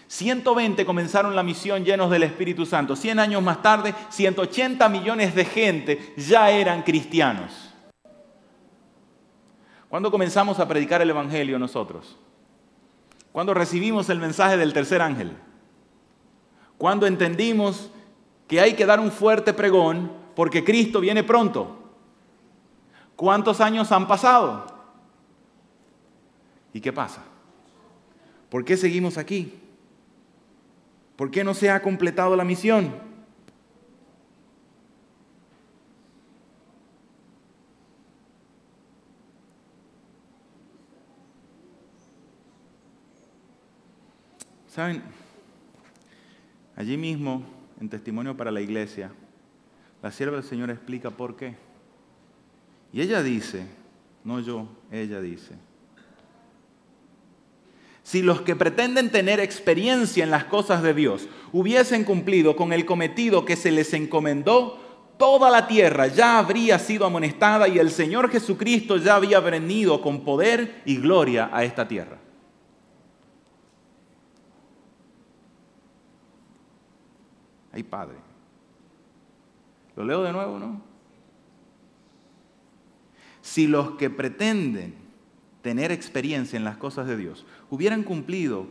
120 0.07 0.83
comenzaron 0.83 1.35
la 1.35 1.43
misión 1.43 1.85
llenos 1.85 2.09
del 2.09 2.23
Espíritu 2.23 2.65
Santo. 2.65 2.95
100 2.95 3.19
años 3.19 3.43
más 3.43 3.61
tarde, 3.61 3.93
180 4.09 4.89
millones 4.89 5.35
de 5.35 5.45
gente 5.45 6.15
ya 6.17 6.49
eran 6.49 6.81
cristianos. 6.81 7.71
¿Cuándo 9.89 10.09
comenzamos 10.09 10.59
a 10.59 10.67
predicar 10.67 11.03
el 11.03 11.11
Evangelio 11.11 11.59
nosotros? 11.59 12.17
Cuando 13.37 13.53
recibimos 13.53 14.09
el 14.09 14.17
mensaje 14.17 14.57
del 14.57 14.73
tercer 14.73 14.99
ángel. 14.99 15.31
Cuando 16.79 17.05
entendimos 17.05 17.91
que 18.47 18.59
hay 18.59 18.73
que 18.73 18.87
dar 18.87 18.99
un 18.99 19.11
fuerte 19.11 19.53
pregón 19.53 20.11
porque 20.35 20.63
Cristo 20.63 20.99
viene 20.99 21.23
pronto. 21.23 21.77
¿Cuántos 23.15 23.61
años 23.61 23.91
han 23.91 24.07
pasado? 24.07 24.65
¿Y 26.73 26.81
qué 26.81 26.91
pasa? 26.91 27.21
¿Por 28.49 28.65
qué 28.65 28.75
seguimos 28.75 29.19
aquí? 29.19 29.53
¿Por 31.15 31.29
qué 31.29 31.43
no 31.43 31.53
se 31.53 31.69
ha 31.69 31.83
completado 31.83 32.35
la 32.35 32.43
misión? 32.43 32.91
Saben, 44.77 45.01
allí 46.75 46.97
mismo, 46.97 47.41
en 47.81 47.89
Testimonio 47.89 48.37
para 48.37 48.51
la 48.51 48.61
Iglesia, 48.61 49.11
la 50.03 50.11
sierva 50.11 50.35
del 50.35 50.45
Señor 50.45 50.69
explica 50.69 51.09
por 51.09 51.35
qué. 51.35 51.55
Y 52.93 53.01
ella 53.01 53.23
dice, 53.23 53.65
no 54.23 54.39
yo, 54.39 54.67
ella 54.91 55.19
dice, 55.19 55.55
si 58.03 58.21
los 58.21 58.41
que 58.41 58.55
pretenden 58.55 59.09
tener 59.09 59.39
experiencia 59.39 60.23
en 60.23 60.29
las 60.29 60.43
cosas 60.43 60.83
de 60.83 60.93
Dios 60.93 61.27
hubiesen 61.51 62.03
cumplido 62.03 62.55
con 62.55 62.71
el 62.71 62.85
cometido 62.85 63.45
que 63.45 63.55
se 63.55 63.71
les 63.71 63.95
encomendó, 63.95 64.79
toda 65.17 65.49
la 65.49 65.65
tierra 65.65 66.05
ya 66.05 66.37
habría 66.37 66.77
sido 66.77 67.07
amonestada 67.07 67.67
y 67.67 67.79
el 67.79 67.89
Señor 67.89 68.29
Jesucristo 68.29 68.97
ya 68.97 69.15
había 69.15 69.39
venido 69.39 70.03
con 70.03 70.23
poder 70.23 70.83
y 70.85 70.97
gloria 70.97 71.49
a 71.51 71.63
esta 71.63 71.87
tierra. 71.87 72.26
Ay, 77.77 77.83
Padre. 77.83 78.15
Lo 79.95 80.03
leo 80.03 80.23
de 80.23 80.33
nuevo, 80.33 80.57
¿no? 80.57 80.81
Si 83.43 83.67
los 83.67 83.91
que 83.91 84.09
pretenden 84.09 84.95
tener 85.61 85.91
experiencia 85.91 86.57
en 86.57 86.63
las 86.63 86.77
cosas 86.77 87.05
de 87.05 87.15
Dios, 87.15 87.45
hubieran 87.69 88.01
cumplido 88.01 88.65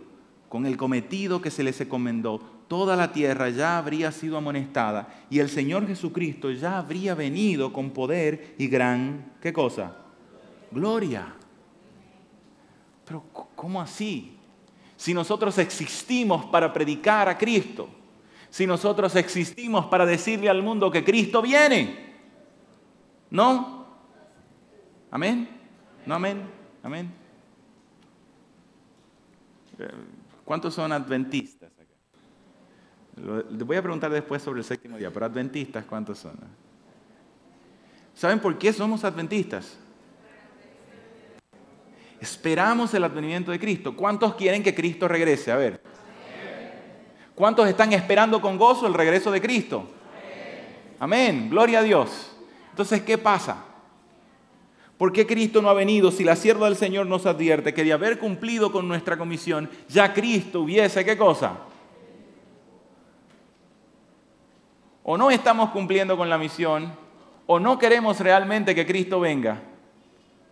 con 0.48 0.66
el 0.66 0.76
cometido 0.76 1.40
que 1.40 1.52
se 1.52 1.62
les 1.62 1.80
encomendó, 1.80 2.40
toda 2.66 2.96
la 2.96 3.12
tierra 3.12 3.48
ya 3.48 3.78
habría 3.78 4.10
sido 4.10 4.38
amonestada 4.38 5.26
y 5.30 5.38
el 5.38 5.50
Señor 5.50 5.86
Jesucristo 5.86 6.50
ya 6.50 6.78
habría 6.78 7.14
venido 7.14 7.72
con 7.72 7.90
poder 7.90 8.56
y 8.58 8.66
gran, 8.66 9.34
¿qué 9.40 9.52
cosa? 9.52 9.98
Gloria. 10.72 11.32
Pero 13.04 13.22
¿cómo 13.54 13.80
así? 13.80 14.36
Si 14.96 15.14
nosotros 15.14 15.58
existimos 15.58 16.46
para 16.46 16.72
predicar 16.72 17.28
a 17.28 17.38
Cristo, 17.38 17.88
si 18.50 18.66
nosotros 18.66 19.14
existimos 19.16 19.86
para 19.86 20.06
decirle 20.06 20.48
al 20.48 20.62
mundo 20.62 20.90
que 20.90 21.04
Cristo 21.04 21.42
viene, 21.42 22.14
¿no? 23.30 23.86
¿Amén? 25.10 25.48
¿No 26.04 26.14
amén? 26.14 26.42
Amén. 26.82 27.12
¿Cuántos 30.44 30.74
son 30.74 30.92
adventistas 30.92 31.70
acá? 31.72 33.42
Les 33.50 33.66
voy 33.66 33.76
a 33.76 33.82
preguntar 33.82 34.10
después 34.10 34.42
sobre 34.42 34.60
el 34.60 34.64
séptimo 34.64 34.96
día, 34.96 35.10
pero 35.10 35.26
adventistas, 35.26 35.84
¿cuántos 35.84 36.18
son? 36.18 36.36
¿Saben 38.14 38.40
por 38.40 38.56
qué 38.56 38.72
somos 38.72 39.04
adventistas? 39.04 39.78
Esperamos 42.20 42.94
el 42.94 43.04
advenimiento 43.04 43.50
de 43.50 43.58
Cristo. 43.58 43.94
¿Cuántos 43.94 44.34
quieren 44.34 44.62
que 44.62 44.74
Cristo 44.74 45.06
regrese? 45.06 45.52
A 45.52 45.56
ver. 45.56 45.85
¿Cuántos 47.36 47.68
están 47.68 47.92
esperando 47.92 48.40
con 48.40 48.56
gozo 48.56 48.86
el 48.86 48.94
regreso 48.94 49.30
de 49.30 49.42
Cristo? 49.42 49.84
Amén. 50.98 51.50
Gloria 51.50 51.80
a 51.80 51.82
Dios. 51.82 52.32
Entonces, 52.70 53.02
¿qué 53.02 53.18
pasa? 53.18 53.62
¿Por 54.96 55.12
qué 55.12 55.26
Cristo 55.26 55.60
no 55.60 55.68
ha 55.68 55.74
venido 55.74 56.10
si 56.10 56.24
la 56.24 56.34
sierva 56.34 56.66
del 56.66 56.76
Señor 56.76 57.06
nos 57.06 57.26
advierte 57.26 57.74
que 57.74 57.84
de 57.84 57.92
haber 57.92 58.18
cumplido 58.18 58.72
con 58.72 58.88
nuestra 58.88 59.18
comisión, 59.18 59.68
ya 59.86 60.14
Cristo 60.14 60.62
hubiese 60.62 61.04
qué 61.04 61.18
cosa? 61.18 61.58
O 65.02 65.18
no 65.18 65.30
estamos 65.30 65.70
cumpliendo 65.70 66.16
con 66.16 66.30
la 66.30 66.38
misión, 66.38 66.90
o 67.46 67.60
no 67.60 67.78
queremos 67.78 68.18
realmente 68.18 68.74
que 68.74 68.86
Cristo 68.86 69.20
venga, 69.20 69.60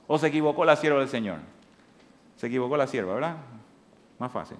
o 0.06 0.18
se 0.18 0.26
equivocó 0.26 0.66
la 0.66 0.76
sierva 0.76 1.00
del 1.00 1.08
Señor. 1.08 1.38
Se 2.36 2.48
equivocó 2.48 2.76
la 2.76 2.86
sierva, 2.86 3.14
¿verdad? 3.14 3.36
Más 4.18 4.30
fácil. 4.30 4.58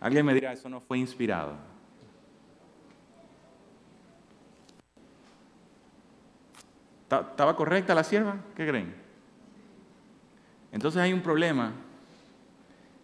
Alguien 0.00 0.26
me 0.26 0.34
dirá, 0.34 0.52
eso 0.52 0.68
no 0.68 0.80
fue 0.80 0.98
inspirado. 0.98 1.54
¿Estaba 7.04 7.54
correcta 7.56 7.94
la 7.94 8.04
sierva? 8.04 8.36
¿Qué 8.54 8.66
creen? 8.66 8.94
Entonces 10.72 11.00
hay 11.00 11.12
un 11.12 11.22
problema. 11.22 11.72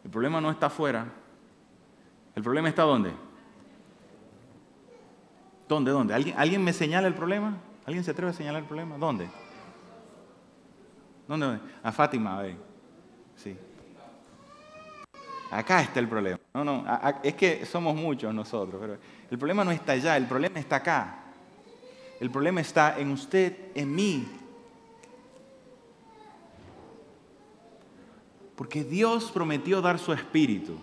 El 0.05 0.11
problema 0.11 0.41
no 0.41 0.51
está 0.51 0.67
afuera. 0.67 1.07
El 2.35 2.43
problema 2.43 2.69
está 2.69 2.83
dónde? 2.83 3.13
¿Dónde? 5.69 5.91
¿Dónde? 5.91 6.15
¿Alguien, 6.15 6.35
¿Alguien 6.39 6.65
me 6.65 6.73
señala 6.73 7.07
el 7.07 7.15
problema? 7.15 7.57
¿Alguien 7.87 8.05
se 8.05 8.11
atreve 8.11 8.31
a 8.31 8.35
señalar 8.35 8.63
el 8.63 8.69
problema? 8.69 8.99
¿Dónde? 8.99 9.29
¿Dónde? 11.29 11.61
A 11.83 11.93
Fátima, 11.93 12.39
a 12.39 12.43
ver. 12.43 12.72
Acá 15.53 15.83
está 15.83 16.01
el 16.01 16.09
problema. 16.09 16.41
No, 16.55 16.65
no, 16.65 16.85
es 17.23 17.35
que 17.35 17.67
somos 17.67 17.95
muchos 17.95 18.33
nosotros, 18.33 18.81
pero 18.81 18.97
el 19.31 19.37
problema 19.37 19.63
no 19.63 19.71
está 19.71 19.93
allá, 19.93 20.17
el 20.17 20.25
problema 20.25 20.59
está 20.59 20.77
acá. 20.77 21.19
El 22.19 22.31
problema 22.31 22.63
está 22.63 22.99
en 22.99 23.11
usted, 23.11 23.55
en 23.75 23.95
mí. 23.95 24.27
Porque 28.57 28.83
Dios 28.83 29.31
prometió 29.31 29.83
dar 29.83 29.99
su 29.99 30.15
espíritu. 30.15 30.79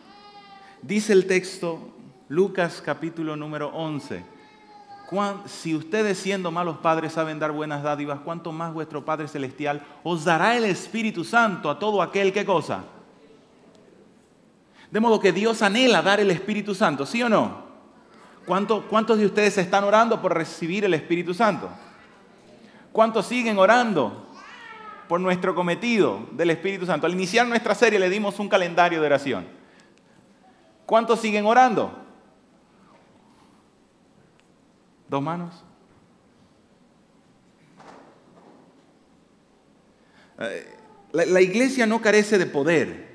Dice 0.83 1.13
el 1.13 1.25
texto, 1.25 1.79
Lucas 2.27 2.79
capítulo 2.85 3.35
número 3.35 3.69
11. 3.69 4.23
Si 5.47 5.73
ustedes 5.73 6.19
siendo 6.19 6.51
malos 6.51 6.77
padres 6.77 7.13
saben 7.13 7.39
dar 7.39 7.51
buenas 7.51 7.81
dádivas, 7.81 8.19
¿cuánto 8.19 8.51
más 8.51 8.71
vuestro 8.71 9.03
Padre 9.03 9.27
Celestial 9.27 9.81
os 10.03 10.25
dará 10.25 10.55
el 10.55 10.65
Espíritu 10.65 11.23
Santo 11.23 11.71
a 11.71 11.79
todo 11.79 12.03
aquel 12.03 12.31
que 12.31 12.45
cosa? 12.45 12.83
De 14.91 14.99
modo 14.99 15.19
que 15.19 15.31
Dios 15.31 15.61
anhela 15.61 16.01
dar 16.01 16.19
el 16.19 16.31
Espíritu 16.31 16.73
Santo, 16.73 17.05
¿sí 17.05 17.21
o 17.21 17.29
no? 17.29 17.69
¿Cuántos 18.45 19.17
de 19.19 19.25
ustedes 19.25 19.57
están 19.59 19.83
orando 19.83 20.21
por 20.21 20.33
recibir 20.33 20.83
el 20.83 20.95
Espíritu 20.95 21.33
Santo? 21.33 21.69
¿Cuántos 22.91 23.27
siguen 23.27 23.59
orando 23.59 24.27
por 25.07 25.19
nuestro 25.19 25.53
cometido 25.53 26.27
del 26.31 26.49
Espíritu 26.49 26.87
Santo? 26.87 27.05
Al 27.05 27.13
iniciar 27.13 27.47
nuestra 27.47 27.75
serie 27.75 27.99
le 27.99 28.09
dimos 28.09 28.39
un 28.39 28.49
calendario 28.49 28.99
de 28.99 29.05
oración. 29.05 29.47
¿Cuántos 30.87 31.19
siguen 31.19 31.45
orando? 31.45 31.93
¿Dos 35.07 35.21
manos? 35.21 35.63
Eh, 40.39 40.75
la, 41.11 41.41
iglesia 41.41 41.85
no 41.85 42.01
carece 42.01 42.37
de 42.37 42.45
poder. 42.45 43.08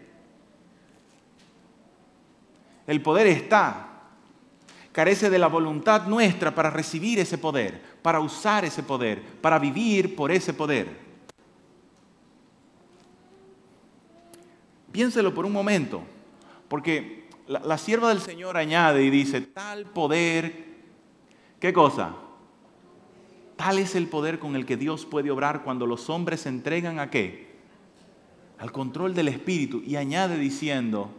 El 2.87 3.01
poder 3.03 3.27
está 3.27 3.95
carece 4.95 5.29
de 5.29 5.41
la 5.41 5.49
voluntad 5.49 6.07
nuestra 6.07 6.55
para 6.55 6.71
recibir 6.71 7.19
ese 7.19 7.37
poder, 7.37 7.83
para 8.01 8.21
usar 8.21 8.65
ese 8.65 8.85
poder, 8.85 9.21
para 9.41 9.59
vivir 9.59 10.15
por 10.15 10.31
ese 10.31 10.55
poder. 10.55 11.05
Piénselo 14.93 15.35
por 15.35 15.45
un 15.45 15.53
momento, 15.53 16.03
porque 16.69 17.29
la, 17.49 17.77
sierva 17.77 18.11
del 18.11 18.21
Señor 18.21 18.57
añade 18.57 19.03
y 19.03 19.11
dice, 19.11 19.41
tal 19.41 19.87
poder, 19.87 20.65
¿qué 21.59 21.73
cosa? 21.73 22.15
Tal 23.57 23.81
es 23.81 23.97
el 23.97 24.07
poder 24.07 24.39
con 24.39 24.55
el 24.55 24.65
que 24.65 24.77
Dios 24.77 25.05
puede 25.07 25.33
obrar 25.33 25.65
cuando 25.65 25.87
los 25.87 26.09
hombres 26.09 26.43
se 26.43 26.51
entregan 26.51 27.01
a 27.01 27.11
qué? 27.11 27.57
Al 28.59 28.71
control 28.71 29.15
del 29.15 29.27
Espíritu. 29.27 29.83
Y 29.85 29.97
añade 29.97 30.39
diciendo, 30.39 31.11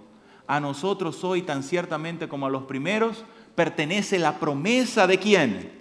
a 0.48 0.60
nosotros 0.60 1.24
hoy 1.24 1.42
tan 1.42 1.64
ciertamente 1.64 2.28
como 2.28 2.46
a 2.46 2.50
los 2.50 2.64
primeros, 2.64 3.24
pertenece 3.56 4.20
la 4.20 4.40
promesa 4.40 5.08
de 5.08 5.18
quién. 5.18 5.72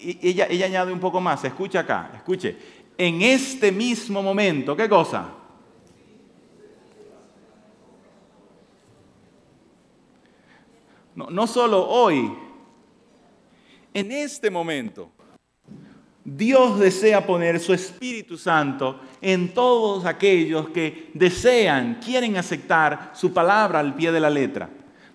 Ella, 0.00 0.46
añade 0.46 0.92
un 0.92 1.00
poco 1.00 1.20
más, 1.20 1.44
escucha 1.44 1.80
acá, 1.80 2.10
escuche. 2.16 2.56
En 2.98 3.22
este 3.22 3.70
mismo 3.70 4.22
momento, 4.22 4.76
¿qué 4.76 4.88
cosa? 4.88 5.32
No 11.14 11.46
solo 11.46 11.88
hoy, 11.88 12.32
en 13.94 14.12
este 14.12 14.50
momento. 14.50 15.10
Dios 16.24 16.78
desea 16.78 17.26
poner 17.26 17.58
su 17.58 17.72
Espíritu 17.72 18.38
Santo 18.38 19.00
en 19.20 19.52
todos 19.52 20.04
aquellos 20.04 20.68
que 20.68 21.10
desean, 21.14 21.98
quieren 22.04 22.36
aceptar 22.36 23.10
su 23.14 23.32
palabra 23.32 23.80
al 23.80 23.94
pie 23.94 24.12
de 24.12 24.20
la 24.20 24.30
letra. 24.30 24.68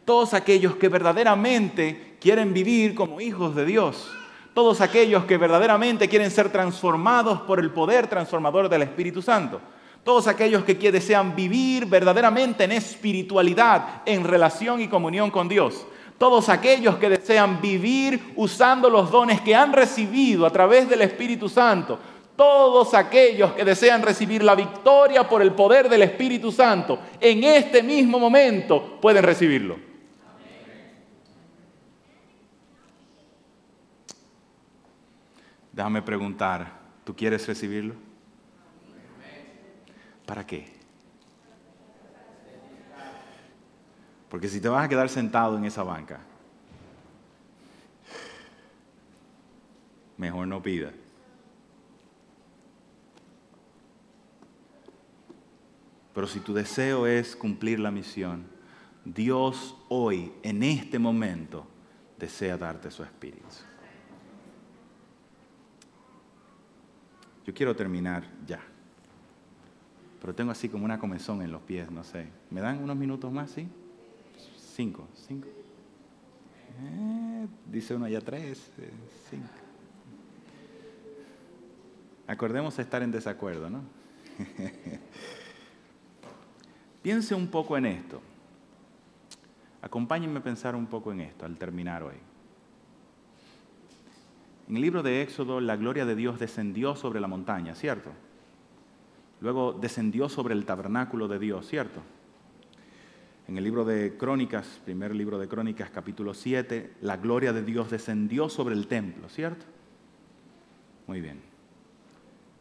Todos 0.03 0.33
aquellos 0.33 0.75
que 0.75 0.89
verdaderamente 0.89 2.17
quieren 2.19 2.53
vivir 2.53 2.93
como 2.93 3.21
hijos 3.21 3.55
de 3.55 3.65
Dios, 3.65 4.09
todos 4.53 4.81
aquellos 4.81 5.25
que 5.25 5.37
verdaderamente 5.37 6.09
quieren 6.09 6.31
ser 6.31 6.49
transformados 6.51 7.41
por 7.41 7.59
el 7.59 7.71
poder 7.71 8.07
transformador 8.07 8.67
del 8.67 8.81
Espíritu 8.81 9.21
Santo, 9.21 9.61
todos 10.03 10.27
aquellos 10.27 10.63
que 10.63 10.91
desean 10.91 11.35
vivir 11.35 11.85
verdaderamente 11.85 12.63
en 12.63 12.71
espiritualidad, 12.71 14.01
en 14.05 14.23
relación 14.23 14.81
y 14.81 14.87
comunión 14.87 15.31
con 15.31 15.47
Dios, 15.47 15.85
todos 16.17 16.49
aquellos 16.49 16.97
que 16.97 17.09
desean 17.09 17.61
vivir 17.61 18.33
usando 18.35 18.89
los 18.89 19.11
dones 19.11 19.41
que 19.41 19.55
han 19.55 19.73
recibido 19.73 20.45
a 20.45 20.49
través 20.49 20.89
del 20.89 21.01
Espíritu 21.01 21.47
Santo, 21.47 21.99
todos 22.35 22.93
aquellos 22.93 23.53
que 23.53 23.65
desean 23.65 24.01
recibir 24.01 24.43
la 24.43 24.55
victoria 24.55 25.27
por 25.27 25.41
el 25.41 25.53
poder 25.53 25.89
del 25.89 26.03
Espíritu 26.03 26.51
Santo, 26.51 26.99
en 27.19 27.43
este 27.43 27.81
mismo 27.83 28.19
momento 28.19 28.99
pueden 29.01 29.23
recibirlo. 29.23 29.77
Déjame 35.71 36.01
preguntar, 36.01 36.71
¿tú 37.03 37.15
quieres 37.15 37.47
recibirlo? 37.47 37.93
¿Para 40.25 40.45
qué? 40.45 40.76
Porque 44.29 44.49
si 44.49 44.59
te 44.59 44.67
vas 44.67 44.85
a 44.85 44.89
quedar 44.89 45.09
sentado 45.09 45.57
en 45.57 45.65
esa 45.65 45.83
banca, 45.83 46.19
mejor 50.17 50.47
no 50.47 50.61
pida. 50.61 50.91
Pero 56.13 56.27
si 56.27 56.39
tu 56.39 56.53
deseo 56.53 57.05
es 57.05 57.35
cumplir 57.35 57.79
la 57.79 57.91
misión, 57.91 58.45
Dios 59.05 59.77
hoy, 59.87 60.33
en 60.43 60.63
este 60.63 60.99
momento, 60.99 61.65
desea 62.17 62.57
darte 62.57 62.89
su 62.91 63.03
espíritu. 63.03 63.45
Yo 67.45 67.53
quiero 67.53 67.75
terminar 67.75 68.23
ya. 68.45 68.59
Pero 70.19 70.35
tengo 70.35 70.51
así 70.51 70.67
como 70.67 70.83
una 70.83 70.99
comezón 70.99 71.41
en 71.41 71.51
los 71.51 71.61
pies, 71.61 71.89
no 71.91 72.03
sé. 72.03 72.27
¿Me 72.49 72.59
dan 72.59 72.83
unos 72.83 72.97
minutos 72.97 73.31
más, 73.31 73.51
sí? 73.51 73.69
Cinco, 74.77 75.07
cinco. 75.15 75.47
Eh, 76.83 77.47
dice 77.65 77.95
uno 77.95 78.07
ya 78.07 78.21
tres, 78.21 78.71
eh, 78.77 78.91
cinco. 79.27 79.47
Acordemos 82.27 82.77
estar 82.77 83.01
en 83.01 83.09
desacuerdo, 83.09 83.71
¿no? 83.71 83.81
Piense 87.01 87.33
un 87.33 87.47
poco 87.47 87.75
en 87.75 87.87
esto. 87.87 88.21
Acompáñenme 89.81 90.37
a 90.37 90.43
pensar 90.43 90.75
un 90.75 90.85
poco 90.85 91.11
en 91.11 91.21
esto 91.21 91.43
al 91.43 91.57
terminar 91.57 92.03
hoy. 92.03 92.17
En 94.69 94.75
el 94.75 94.81
libro 94.83 95.01
de 95.01 95.23
Éxodo, 95.23 95.59
la 95.59 95.75
gloria 95.75 96.05
de 96.05 96.15
Dios 96.15 96.37
descendió 96.37 96.95
sobre 96.95 97.19
la 97.19 97.27
montaña, 97.27 97.73
¿cierto? 97.73 98.11
Luego 99.41 99.73
descendió 99.73 100.29
sobre 100.29 100.53
el 100.53 100.67
tabernáculo 100.67 101.27
de 101.27 101.39
Dios, 101.39 101.67
¿cierto? 101.67 102.03
En 103.47 103.57
el 103.57 103.63
libro 103.63 103.85
de 103.85 104.17
Crónicas, 104.17 104.81
primer 104.83 105.15
libro 105.15 105.39
de 105.39 105.47
Crónicas, 105.47 105.89
capítulo 105.89 106.33
7, 106.33 106.95
la 107.01 107.15
gloria 107.15 107.53
de 107.53 107.63
Dios 107.63 107.89
descendió 107.89 108.49
sobre 108.49 108.75
el 108.75 108.87
templo, 108.87 109.29
¿cierto? 109.29 109.65
Muy 111.07 111.21
bien. 111.21 111.39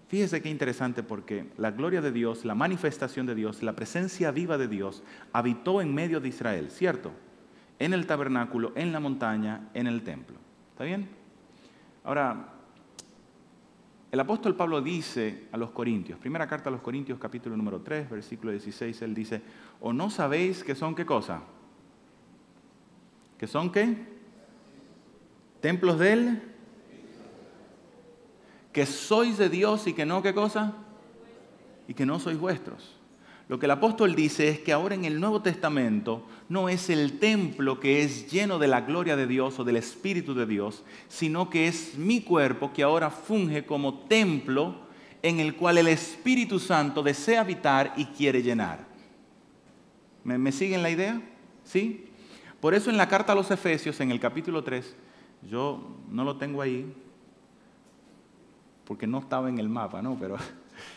Fíjese 0.08 0.40
qué 0.40 0.48
interesante 0.48 1.02
porque 1.02 1.50
la 1.58 1.72
gloria 1.72 2.00
de 2.00 2.12
Dios, 2.12 2.44
la 2.44 2.54
manifestación 2.54 3.26
de 3.26 3.34
Dios, 3.34 3.64
la 3.64 3.74
presencia 3.74 4.30
viva 4.30 4.58
de 4.58 4.68
Dios 4.68 5.02
habitó 5.32 5.80
en 5.80 5.92
medio 5.92 6.20
de 6.20 6.28
Israel, 6.28 6.70
¿cierto? 6.70 7.10
En 7.80 7.92
el 7.92 8.06
tabernáculo, 8.06 8.70
en 8.76 8.92
la 8.92 9.00
montaña, 9.00 9.68
en 9.74 9.88
el 9.88 10.02
templo. 10.04 10.36
¿Está 10.70 10.84
bien? 10.84 11.08
Ahora, 12.04 12.55
el 14.10 14.20
apóstol 14.20 14.54
Pablo 14.54 14.80
dice 14.80 15.48
a 15.52 15.56
los 15.56 15.70
Corintios, 15.70 16.18
primera 16.18 16.46
carta 16.46 16.68
a 16.68 16.72
los 16.72 16.80
Corintios 16.80 17.18
capítulo 17.18 17.56
número 17.56 17.80
3, 17.80 18.08
versículo 18.10 18.52
16, 18.52 19.02
él 19.02 19.14
dice, 19.14 19.42
¿o 19.80 19.92
no 19.92 20.10
sabéis 20.10 20.62
que 20.64 20.74
son 20.74 20.94
qué 20.94 21.04
cosa? 21.04 21.42
¿Que 23.38 23.46
son 23.46 23.70
qué? 23.70 24.16
Templos 25.60 25.98
de 25.98 26.12
él 26.12 26.42
que 28.76 28.84
sois 28.84 29.38
de 29.38 29.48
Dios 29.48 29.86
y 29.86 29.94
que 29.94 30.04
no, 30.04 30.20
¿qué 30.20 30.34
cosa? 30.34 30.74
Y 31.88 31.94
que 31.94 32.04
no 32.04 32.18
sois 32.18 32.38
vuestros. 32.38 32.95
Lo 33.48 33.60
que 33.60 33.66
el 33.66 33.72
apóstol 33.72 34.16
dice 34.16 34.48
es 34.48 34.58
que 34.58 34.72
ahora 34.72 34.96
en 34.96 35.04
el 35.04 35.20
Nuevo 35.20 35.40
Testamento 35.40 36.26
no 36.48 36.68
es 36.68 36.90
el 36.90 37.20
templo 37.20 37.78
que 37.78 38.02
es 38.02 38.30
lleno 38.30 38.58
de 38.58 38.66
la 38.66 38.80
gloria 38.80 39.14
de 39.14 39.28
Dios 39.28 39.58
o 39.60 39.64
del 39.64 39.76
Espíritu 39.76 40.34
de 40.34 40.46
Dios, 40.46 40.82
sino 41.08 41.48
que 41.48 41.68
es 41.68 41.96
mi 41.96 42.22
cuerpo 42.22 42.72
que 42.72 42.82
ahora 42.82 43.08
funge 43.08 43.64
como 43.64 44.00
templo 44.00 44.86
en 45.22 45.38
el 45.38 45.54
cual 45.54 45.78
el 45.78 45.86
Espíritu 45.86 46.58
Santo 46.58 47.04
desea 47.04 47.42
habitar 47.42 47.94
y 47.96 48.06
quiere 48.06 48.42
llenar. 48.42 48.84
¿Me, 50.24 50.50
siguen 50.50 50.82
la 50.82 50.90
idea? 50.90 51.22
¿Sí? 51.62 52.10
Por 52.60 52.74
eso 52.74 52.90
en 52.90 52.96
la 52.96 53.08
carta 53.08 53.32
a 53.32 53.36
los 53.36 53.50
Efesios, 53.52 54.00
en 54.00 54.10
el 54.10 54.18
capítulo 54.18 54.64
3, 54.64 54.96
yo 55.48 55.96
no 56.10 56.24
lo 56.24 56.36
tengo 56.36 56.62
ahí, 56.62 56.92
porque 58.84 59.06
no 59.06 59.18
estaba 59.18 59.48
en 59.48 59.58
el 59.58 59.68
mapa, 59.68 60.02
¿no? 60.02 60.16
Pero 60.18 60.36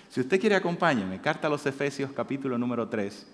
si 0.10 0.20
usted 0.22 0.40
quiere 0.40 0.56
acompáñeme, 0.56 1.22
carta 1.22 1.48
a 1.48 1.50
los 1.50 1.66
Efesios 1.66 2.12
capítulo 2.12 2.58
número 2.58 2.90
3. 2.90 3.28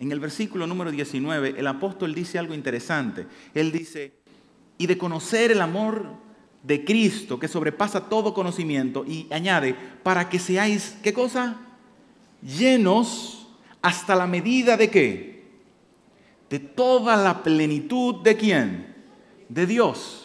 En 0.00 0.10
el 0.10 0.18
versículo 0.18 0.66
número 0.66 0.90
19, 0.90 1.54
el 1.56 1.66
apóstol 1.66 2.14
dice 2.14 2.38
algo 2.38 2.54
interesante. 2.54 3.26
Él 3.54 3.70
dice, 3.70 4.14
y 4.78 4.86
de 4.86 4.98
conocer 4.98 5.52
el 5.52 5.60
amor 5.60 6.06
de 6.62 6.84
Cristo 6.84 7.38
que 7.38 7.48
sobrepasa 7.48 8.08
todo 8.08 8.34
conocimiento, 8.34 9.04
y 9.06 9.28
añade, 9.30 9.76
para 10.02 10.28
que 10.28 10.38
seáis, 10.38 10.96
¿qué 11.02 11.12
cosa? 11.12 11.60
Llenos 12.42 13.46
hasta 13.82 14.16
la 14.16 14.26
medida 14.26 14.76
de 14.76 14.90
qué? 14.90 15.44
De 16.48 16.58
toda 16.58 17.16
la 17.16 17.42
plenitud 17.42 18.22
de 18.22 18.36
quién? 18.36 18.94
De 19.48 19.66
Dios 19.66 20.24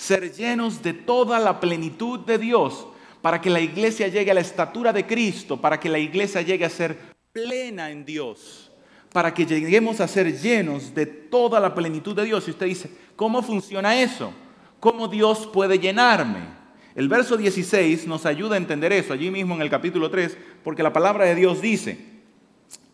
ser 0.00 0.32
llenos 0.34 0.82
de 0.82 0.94
toda 0.94 1.38
la 1.38 1.60
plenitud 1.60 2.20
de 2.20 2.38
Dios, 2.38 2.86
para 3.22 3.40
que 3.40 3.50
la 3.50 3.60
iglesia 3.60 4.08
llegue 4.08 4.30
a 4.30 4.34
la 4.34 4.40
estatura 4.40 4.92
de 4.92 5.06
Cristo, 5.06 5.60
para 5.60 5.78
que 5.78 5.88
la 5.88 5.98
iglesia 5.98 6.42
llegue 6.42 6.64
a 6.64 6.70
ser 6.70 6.96
plena 7.32 7.90
en 7.90 8.04
Dios, 8.04 8.70
para 9.12 9.32
que 9.32 9.46
lleguemos 9.46 10.00
a 10.00 10.08
ser 10.08 10.38
llenos 10.38 10.94
de 10.94 11.06
toda 11.06 11.60
la 11.60 11.74
plenitud 11.74 12.14
de 12.14 12.24
Dios. 12.24 12.46
Y 12.46 12.50
usted 12.52 12.66
dice, 12.66 12.90
¿cómo 13.16 13.42
funciona 13.42 14.00
eso? 14.00 14.32
¿Cómo 14.78 15.08
Dios 15.08 15.48
puede 15.52 15.78
llenarme? 15.78 16.60
El 16.94 17.08
verso 17.08 17.36
16 17.36 18.06
nos 18.06 18.26
ayuda 18.26 18.54
a 18.54 18.58
entender 18.58 18.92
eso, 18.92 19.12
allí 19.12 19.30
mismo 19.30 19.54
en 19.54 19.62
el 19.62 19.70
capítulo 19.70 20.10
3, 20.10 20.36
porque 20.64 20.82
la 20.82 20.92
palabra 20.92 21.24
de 21.24 21.34
Dios 21.34 21.60
dice, 21.60 21.98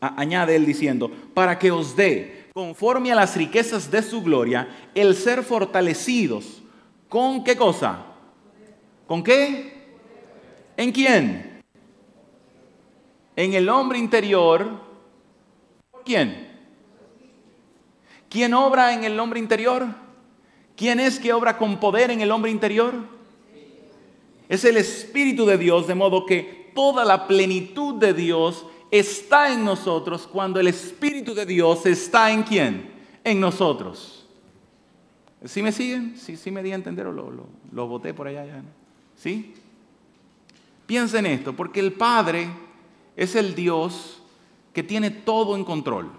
añade 0.00 0.54
él 0.54 0.66
diciendo, 0.66 1.10
para 1.32 1.58
que 1.58 1.70
os 1.70 1.96
dé, 1.96 2.50
conforme 2.52 3.12
a 3.12 3.14
las 3.14 3.36
riquezas 3.36 3.90
de 3.90 4.02
su 4.02 4.22
gloria, 4.22 4.68
el 4.94 5.14
ser 5.14 5.42
fortalecidos 5.42 6.62
¿Con 7.08 7.44
qué 7.44 7.56
cosa? 7.56 8.04
¿Con 9.06 9.22
qué? 9.22 9.75
¿En 10.76 10.92
quién? 10.92 11.62
En 13.34 13.54
el 13.54 13.68
hombre 13.68 13.98
interior. 13.98 14.68
¿Por 15.90 16.04
quién? 16.04 16.46
¿Quién 18.28 18.54
obra 18.54 18.92
en 18.92 19.04
el 19.04 19.18
hombre 19.18 19.40
interior? 19.40 19.86
¿Quién 20.76 21.00
es 21.00 21.18
que 21.18 21.32
obra 21.32 21.56
con 21.56 21.80
poder 21.80 22.10
en 22.10 22.20
el 22.20 22.30
hombre 22.30 22.50
interior? 22.50 22.94
Es 24.48 24.64
el 24.64 24.76
Espíritu 24.76 25.46
de 25.46 25.58
Dios, 25.58 25.86
de 25.86 25.94
modo 25.94 26.26
que 26.26 26.70
toda 26.74 27.04
la 27.04 27.26
plenitud 27.26 27.94
de 27.94 28.12
Dios 28.12 28.66
está 28.90 29.52
en 29.52 29.64
nosotros 29.64 30.26
cuando 30.26 30.60
el 30.60 30.68
Espíritu 30.68 31.34
de 31.34 31.46
Dios 31.46 31.86
está 31.86 32.30
en 32.30 32.42
quién? 32.42 32.90
En 33.24 33.40
nosotros. 33.40 34.26
¿Sí 35.44 35.62
me 35.62 35.72
siguen? 35.72 36.16
¿Sí, 36.16 36.36
sí 36.36 36.50
me 36.50 36.62
di 36.62 36.72
a 36.72 36.74
entender 36.74 37.06
o 37.06 37.12
lo, 37.12 37.32
lo, 37.72 37.86
boté 37.86 38.14
por 38.14 38.26
allá? 38.26 38.44
Ya, 38.44 38.62
¿Sí? 39.16 39.54
Piensa 40.86 41.18
en 41.18 41.26
esto, 41.26 41.54
porque 41.54 41.80
el 41.80 41.92
Padre 41.92 42.48
es 43.16 43.34
el 43.34 43.54
Dios 43.54 44.22
que 44.72 44.82
tiene 44.82 45.10
todo 45.10 45.56
en 45.56 45.64
control. 45.64 46.10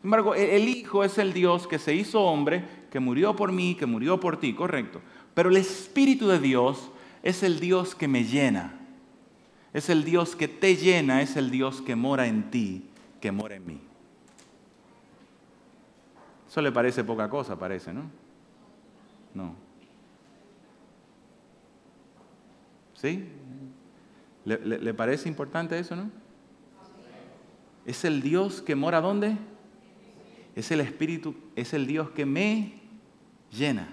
Sin 0.00 0.08
embargo, 0.08 0.34
el 0.34 0.68
Hijo 0.68 1.04
es 1.04 1.16
el 1.16 1.32
Dios 1.32 1.66
que 1.66 1.78
se 1.78 1.94
hizo 1.94 2.20
hombre, 2.20 2.64
que 2.90 3.00
murió 3.00 3.34
por 3.34 3.52
mí, 3.52 3.74
que 3.74 3.86
murió 3.86 4.20
por 4.20 4.38
ti, 4.38 4.52
correcto. 4.52 5.00
Pero 5.32 5.48
el 5.48 5.56
Espíritu 5.56 6.28
de 6.28 6.38
Dios 6.38 6.90
es 7.22 7.42
el 7.42 7.58
Dios 7.58 7.94
que 7.94 8.06
me 8.06 8.24
llena. 8.24 8.78
Es 9.72 9.88
el 9.88 10.04
Dios 10.04 10.36
que 10.36 10.46
te 10.46 10.76
llena, 10.76 11.22
es 11.22 11.36
el 11.36 11.50
Dios 11.50 11.80
que 11.80 11.96
mora 11.96 12.26
en 12.26 12.50
ti, 12.50 12.84
que 13.20 13.32
mora 13.32 13.56
en 13.56 13.66
mí. 13.66 13.80
Eso 16.48 16.60
le 16.60 16.70
parece 16.70 17.02
poca 17.02 17.28
cosa, 17.28 17.58
parece, 17.58 17.92
¿no? 17.92 18.02
No. 19.34 19.56
¿Sí? 22.94 23.28
¿Le, 24.44 24.92
parece 24.94 25.28
importante 25.28 25.78
eso, 25.78 25.96
no? 25.96 26.10
Es 27.86 28.04
el 28.04 28.20
Dios 28.22 28.60
que 28.62 28.74
mora 28.74 29.00
¿dónde? 29.00 29.36
Es 30.54 30.70
el 30.70 30.80
Espíritu, 30.80 31.34
es 31.56 31.72
el 31.72 31.86
Dios 31.86 32.10
que 32.10 32.26
me 32.26 32.74
llena. 33.50 33.88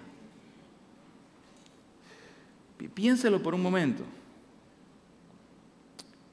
Piénselo 2.94 3.42
por 3.42 3.54
un 3.54 3.62
momento. 3.62 4.04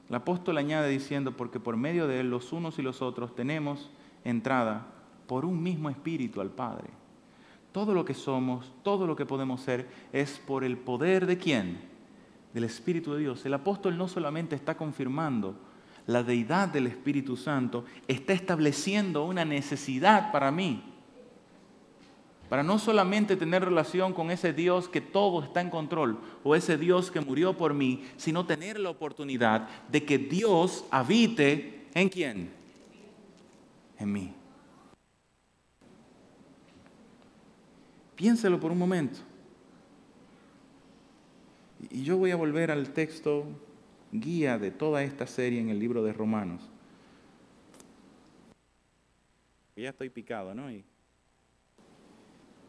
El 0.09 0.15
apóstol 0.15 0.57
añade 0.57 0.89
diciendo, 0.89 1.37
porque 1.37 1.59
por 1.59 1.77
medio 1.77 2.07
de 2.07 2.21
él 2.21 2.29
los 2.29 2.51
unos 2.51 2.79
y 2.79 2.81
los 2.81 3.01
otros 3.01 3.35
tenemos 3.35 3.89
entrada 4.23 4.87
por 5.27 5.45
un 5.45 5.61
mismo 5.61 5.89
espíritu 5.89 6.41
al 6.41 6.49
Padre. 6.49 6.89
Todo 7.71 7.93
lo 7.93 8.03
que 8.03 8.15
somos, 8.15 8.73
todo 8.83 9.05
lo 9.05 9.15
que 9.15 9.27
podemos 9.27 9.61
ser, 9.61 9.87
es 10.11 10.39
por 10.39 10.63
el 10.63 10.77
poder 10.77 11.27
de 11.27 11.37
quién? 11.37 11.88
Del 12.53 12.63
Espíritu 12.63 13.13
de 13.13 13.19
Dios. 13.21 13.45
El 13.45 13.53
apóstol 13.53 13.97
no 13.97 14.07
solamente 14.07 14.55
está 14.55 14.75
confirmando 14.75 15.55
la 16.07 16.23
deidad 16.23 16.67
del 16.67 16.87
Espíritu 16.87 17.37
Santo, 17.37 17.85
está 18.07 18.33
estableciendo 18.33 19.25
una 19.25 19.45
necesidad 19.45 20.31
para 20.31 20.51
mí. 20.51 20.83
para 22.49 22.63
no 22.63 22.79
solamente 22.79 23.35
tener 23.35 23.63
relación 23.63 24.11
con 24.11 24.31
ese 24.31 24.53
Dios 24.53 24.89
que 24.89 25.01
todo 25.01 25.43
está 25.43 25.61
en 25.61 25.69
control 25.69 26.19
o 26.43 26.55
ese 26.55 26.79
Dios 26.79 27.11
que 27.11 27.21
murió 27.21 27.55
por 27.55 27.75
mí, 27.75 28.03
sino 28.17 28.47
tener 28.47 28.79
la 28.79 28.89
oportunidad 28.89 29.69
de 29.87 30.03
que 30.03 30.17
Dios 30.17 30.83
habite 30.89 31.85
en 31.93 32.09
quién? 32.09 32.49
En 33.99 34.11
mí. 34.11 34.33
Piénselo 38.15 38.59
por 38.59 38.71
un 38.71 38.79
momento. 38.79 39.19
Y 41.89 42.03
yo 42.03 42.17
voy 42.17 42.31
a 42.31 42.35
volver 42.35 42.71
al 42.71 42.91
texto 42.91 43.45
guía 44.11 44.57
de 44.57 44.71
toda 44.71 45.03
esta 45.03 45.27
serie 45.27 45.59
en 45.59 45.69
el 45.69 45.79
libro 45.79 46.03
de 46.03 46.13
Romanos. 46.13 46.61
Ya 49.75 49.89
estoy 49.89 50.09
picado, 50.09 50.53
¿no? 50.53 50.67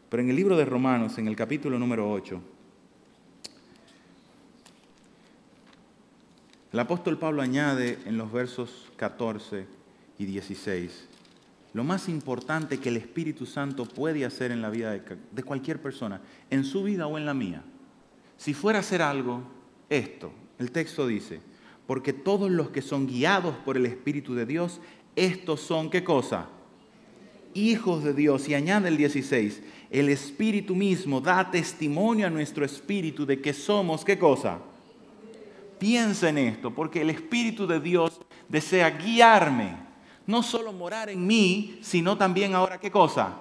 Pero 0.09 0.23
en 0.23 0.29
el 0.29 0.35
libro 0.35 0.55
de 0.55 0.65
Romanos, 0.65 1.17
en 1.17 1.27
el 1.27 1.35
capítulo 1.35 1.77
número 1.77 2.09
8, 2.09 2.41
el 6.71 6.79
apóstol 6.79 7.17
Pablo 7.17 7.41
añade 7.41 7.97
en 8.05 8.17
los 8.17 8.31
versos 8.31 8.91
14 8.95 9.65
y 10.19 10.25
16, 10.25 11.07
lo 11.73 11.83
más 11.83 12.07
importante 12.07 12.79
que 12.79 12.89
el 12.89 12.97
Espíritu 12.97 13.45
Santo 13.45 13.85
puede 13.85 14.23
hacer 14.23 14.51
en 14.51 14.61
la 14.61 14.69
vida 14.69 14.91
de, 14.91 15.43
cualquier 15.43 15.81
persona, 15.81 16.21
en 16.49 16.63
su 16.63 16.83
vida 16.83 17.07
o 17.07 17.17
en 17.17 17.25
la 17.25 17.33
mía. 17.33 17.63
Si 18.41 18.55
fuera 18.55 18.79
a 18.79 18.81
hacer 18.81 19.03
algo, 19.03 19.43
esto, 19.87 20.31
el 20.57 20.71
texto 20.71 21.05
dice, 21.05 21.41
porque 21.85 22.11
todos 22.11 22.49
los 22.49 22.71
que 22.71 22.81
son 22.81 23.05
guiados 23.05 23.55
por 23.63 23.77
el 23.77 23.85
Espíritu 23.85 24.33
de 24.33 24.47
Dios, 24.47 24.81
estos 25.15 25.59
son, 25.59 25.91
¿qué 25.91 26.03
cosa? 26.03 26.49
hijos 27.53 28.03
de 28.03 28.13
Dios. 28.13 28.49
Y 28.49 28.55
añade 28.55 28.87
el 28.87 28.97
16, 28.97 29.61
el 29.91 30.09
Espíritu 30.09 30.75
mismo 30.75 31.21
da 31.21 31.51
testimonio 31.51 32.25
a 32.25 32.31
nuestro 32.31 32.65
Espíritu 32.65 33.27
de 33.27 33.39
que 33.39 33.53
somos, 33.53 34.03
¿qué 34.03 34.17
cosa? 34.17 34.57
Piensa 35.77 36.29
en 36.29 36.39
esto, 36.39 36.71
porque 36.73 37.01
el 37.01 37.11
Espíritu 37.11 37.67
de 37.67 37.79
Dios 37.79 38.19
desea 38.49 38.89
guiarme, 38.89 39.75
no 40.25 40.41
solo 40.41 40.73
morar 40.73 41.11
en 41.11 41.27
mí, 41.27 41.77
sino 41.83 42.17
también 42.17 42.55
ahora, 42.55 42.79
¿qué 42.79 42.89
cosa? 42.89 43.37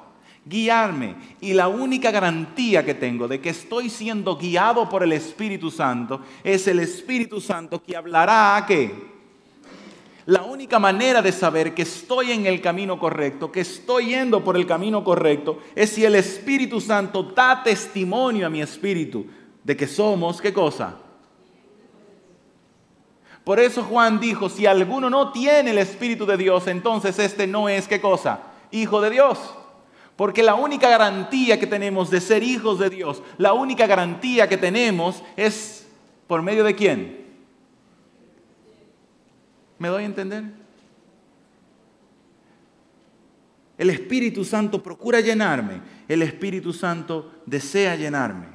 Guiarme. 0.51 1.15
Y 1.41 1.53
la 1.53 1.69
única 1.69 2.11
garantía 2.11 2.85
que 2.85 2.95
tengo 2.95 3.29
de 3.29 3.41
que 3.41 3.51
estoy 3.51 3.89
siendo 3.89 4.37
guiado 4.37 4.89
por 4.89 5.05
el 5.05 5.13
Espíritu 5.13 5.71
Santo 5.71 6.21
es 6.43 6.67
el 6.67 6.81
Espíritu 6.81 7.41
Santo 7.41 7.81
que 7.81 7.97
hablará 7.97 8.57
a 8.57 8.67
qué? 8.67 8.93
La 10.27 10.43
única 10.43 10.79
manera 10.79 11.23
de 11.23 11.33
saber 11.33 11.73
que 11.73 11.83
estoy 11.83 12.33
en 12.33 12.47
el 12.47 12.61
camino 12.61 12.99
correcto, 12.99 13.51
que 13.51 13.61
estoy 13.61 14.07
yendo 14.07 14.43
por 14.43 14.57
el 14.57 14.67
camino 14.67 15.03
correcto, 15.05 15.61
es 15.75 15.91
si 15.91 16.05
el 16.05 16.17
Espíritu 16.17 16.81
Santo 16.81 17.23
da 17.23 17.63
testimonio 17.63 18.47
a 18.47 18.51
mi 18.51 18.61
espíritu 18.61 19.27
de 19.63 19.77
que 19.77 19.87
somos, 19.87 20.41
¿qué 20.41 20.53
cosa? 20.53 20.97
Por 23.45 23.59
eso 23.59 23.83
Juan 23.85 24.21
dijo, 24.21 24.49
si 24.49 24.67
alguno 24.67 25.09
no 25.09 25.33
tiene 25.33 25.71
el 25.71 25.79
Espíritu 25.79 26.27
de 26.27 26.37
Dios, 26.37 26.67
entonces 26.67 27.19
este 27.19 27.47
no 27.47 27.69
es, 27.69 27.89
¿qué 27.89 28.01
cosa? 28.01 28.41
Hijo 28.71 29.01
de 29.01 29.11
Dios. 29.11 29.39
Porque 30.21 30.43
la 30.43 30.55
única 30.55 30.91
garantía 30.91 31.59
que 31.59 31.67
tenemos 31.67 32.11
de 32.11 32.21
ser 32.21 32.43
hijos 32.43 32.79
de 32.79 32.91
Dios, 32.91 33.23
la 33.39 33.55
única 33.55 33.87
garantía 33.87 34.47
que 34.51 34.59
tenemos 34.59 35.25
es 35.35 35.89
por 36.27 36.43
medio 36.43 36.63
de 36.63 36.75
quién? 36.75 37.25
¿Me 39.79 39.89
doy 39.89 40.03
a 40.03 40.05
entender? 40.05 40.45
El 43.79 43.89
Espíritu 43.89 44.45
Santo 44.45 44.83
procura 44.83 45.21
llenarme. 45.21 45.81
El 46.07 46.21
Espíritu 46.21 46.75
Santo 46.75 47.41
desea 47.47 47.97
llenarme. 47.97 48.49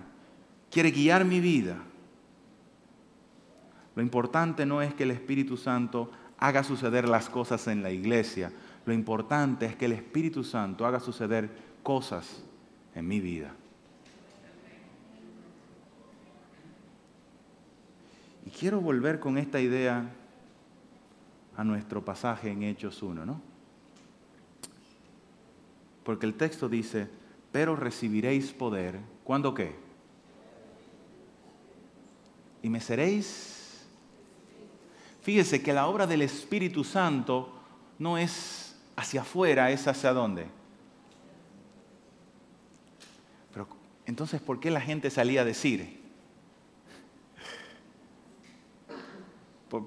Quiere 0.70 0.91
guiar 0.91 1.26
mi 1.26 1.39
vida. 1.39 1.78
Lo 3.95 4.03
importante 4.03 4.68
no 4.68 4.84
es 4.84 4.93
que 4.93 5.01
el 5.01 5.09
Espíritu 5.09 5.57
Santo 5.57 6.11
haga 6.38 6.63
suceder 6.63 7.09
las 7.09 7.28
cosas 7.28 7.68
en 7.68 7.82
la 7.82 7.89
iglesia. 7.89 8.51
Lo 8.86 8.94
importante 8.94 9.66
es 9.66 9.76
que 9.76 9.86
el 9.86 9.94
Espíritu 9.94 10.44
Santo 10.44 10.86
haga 10.86 11.00
suceder 11.00 11.50
cosas 11.82 12.44
en 12.94 13.08
mi 13.08 13.20
vida. 13.20 13.54
Y 18.46 18.52
quiero 18.52 18.80
volver 18.80 19.20
con 19.20 19.38
esta 19.38 19.60
idea 19.60 20.08
a 21.58 21.64
nuestro 21.64 22.06
pasaje 22.06 22.52
en 22.52 22.64
Hechos 22.64 23.02
1, 23.02 23.26
¿no? 23.26 23.42
Porque 26.04 26.28
el 26.28 26.36
texto 26.36 26.70
dice, 26.70 27.08
pero 27.52 27.76
recibiréis 27.76 28.52
poder, 28.52 29.00
¿cuándo 29.24 29.54
qué? 29.56 29.76
Y 32.62 32.70
me 32.70 32.80
seréis. 32.80 33.86
Fíjese 35.24 35.64
que 35.64 35.74
la 35.74 35.88
obra 35.88 36.06
del 36.06 36.22
Espíritu 36.22 36.84
Santo 36.84 37.52
no 37.98 38.18
es 38.18 38.64
hacia 38.96 39.22
afuera, 39.22 39.72
es 39.72 39.88
hacia 39.88 40.14
dónde. 40.14 40.48
Pero 43.54 43.68
entonces, 44.06 44.41
¿por 44.41 44.60
qué 44.60 44.72
la 44.72 44.82
gente 44.82 45.10
salía 45.10 45.41
a 45.41 45.46
decir? 45.46 46.06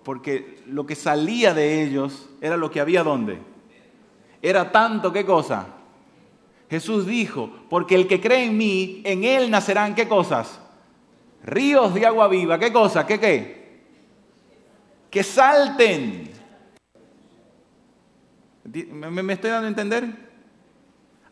porque 0.04 0.62
lo 0.66 0.86
que 0.86 0.94
salía 0.94 1.54
de 1.54 1.82
ellos 1.82 2.28
era 2.40 2.56
lo 2.56 2.70
que 2.70 2.80
había 2.80 3.02
donde. 3.02 3.38
Era 4.42 4.70
tanto, 4.70 5.12
¿qué 5.12 5.24
cosa? 5.24 5.66
Jesús 6.70 7.06
dijo, 7.06 7.50
porque 7.70 7.94
el 7.94 8.06
que 8.06 8.20
cree 8.20 8.44
en 8.44 8.56
mí, 8.56 9.00
en 9.04 9.24
él 9.24 9.50
nacerán, 9.50 9.94
¿qué 9.94 10.06
cosas? 10.06 10.60
Ríos 11.42 11.94
de 11.94 12.06
agua 12.06 12.28
viva, 12.28 12.58
¿qué 12.58 12.72
cosa? 12.72 13.06
¿Qué 13.06 13.18
qué? 13.18 13.80
Que 15.10 15.22
salten. 15.22 16.27
¿Me, 18.72 19.32
estoy 19.32 19.50
dando 19.50 19.66
a 19.66 19.68
entender? 19.68 20.28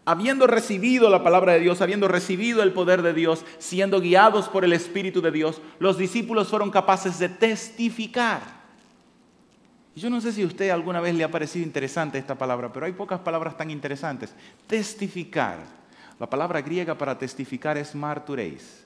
habiendo 0.09 0.47
recibido 0.47 1.11
la 1.11 1.25
palabra 1.25 1.55
de 1.55 1.61
Dios, 1.61 1.83
habiendo 1.83 2.07
recibido 2.07 2.63
el 2.63 2.73
poder 2.73 3.03
de 3.03 3.13
Dios, 3.13 3.45
siendo 3.59 4.01
guiados 4.01 4.49
por 4.49 4.65
el 4.65 4.73
Espíritu 4.73 5.21
de 5.21 5.33
Dios, 5.33 5.61
los 5.81 5.99
discípulos 5.99 6.47
fueron 6.49 6.71
capaces 6.71 7.19
de 7.19 7.29
testificar. 7.29 8.41
Yo 9.97 10.09
no 10.09 10.21
sé 10.21 10.31
si 10.31 10.43
a 10.43 10.47
usted 10.47 10.71
alguna 10.71 11.01
vez 11.01 11.15
le 11.15 11.25
ha 11.25 11.31
parecido 11.31 11.67
interesante 11.67 12.19
esta 12.19 12.37
palabra, 12.37 12.73
pero 12.73 12.87
hay 12.87 12.93
pocas 12.93 13.19
palabras 13.19 13.57
tan 13.57 13.71
interesantes. 13.71 14.33
Testificar. 14.69 15.59
La 16.21 16.31
palabra 16.31 16.61
griega 16.63 16.97
para 16.97 17.19
testificar 17.19 17.77
es 17.77 17.95
martureis, 17.95 18.85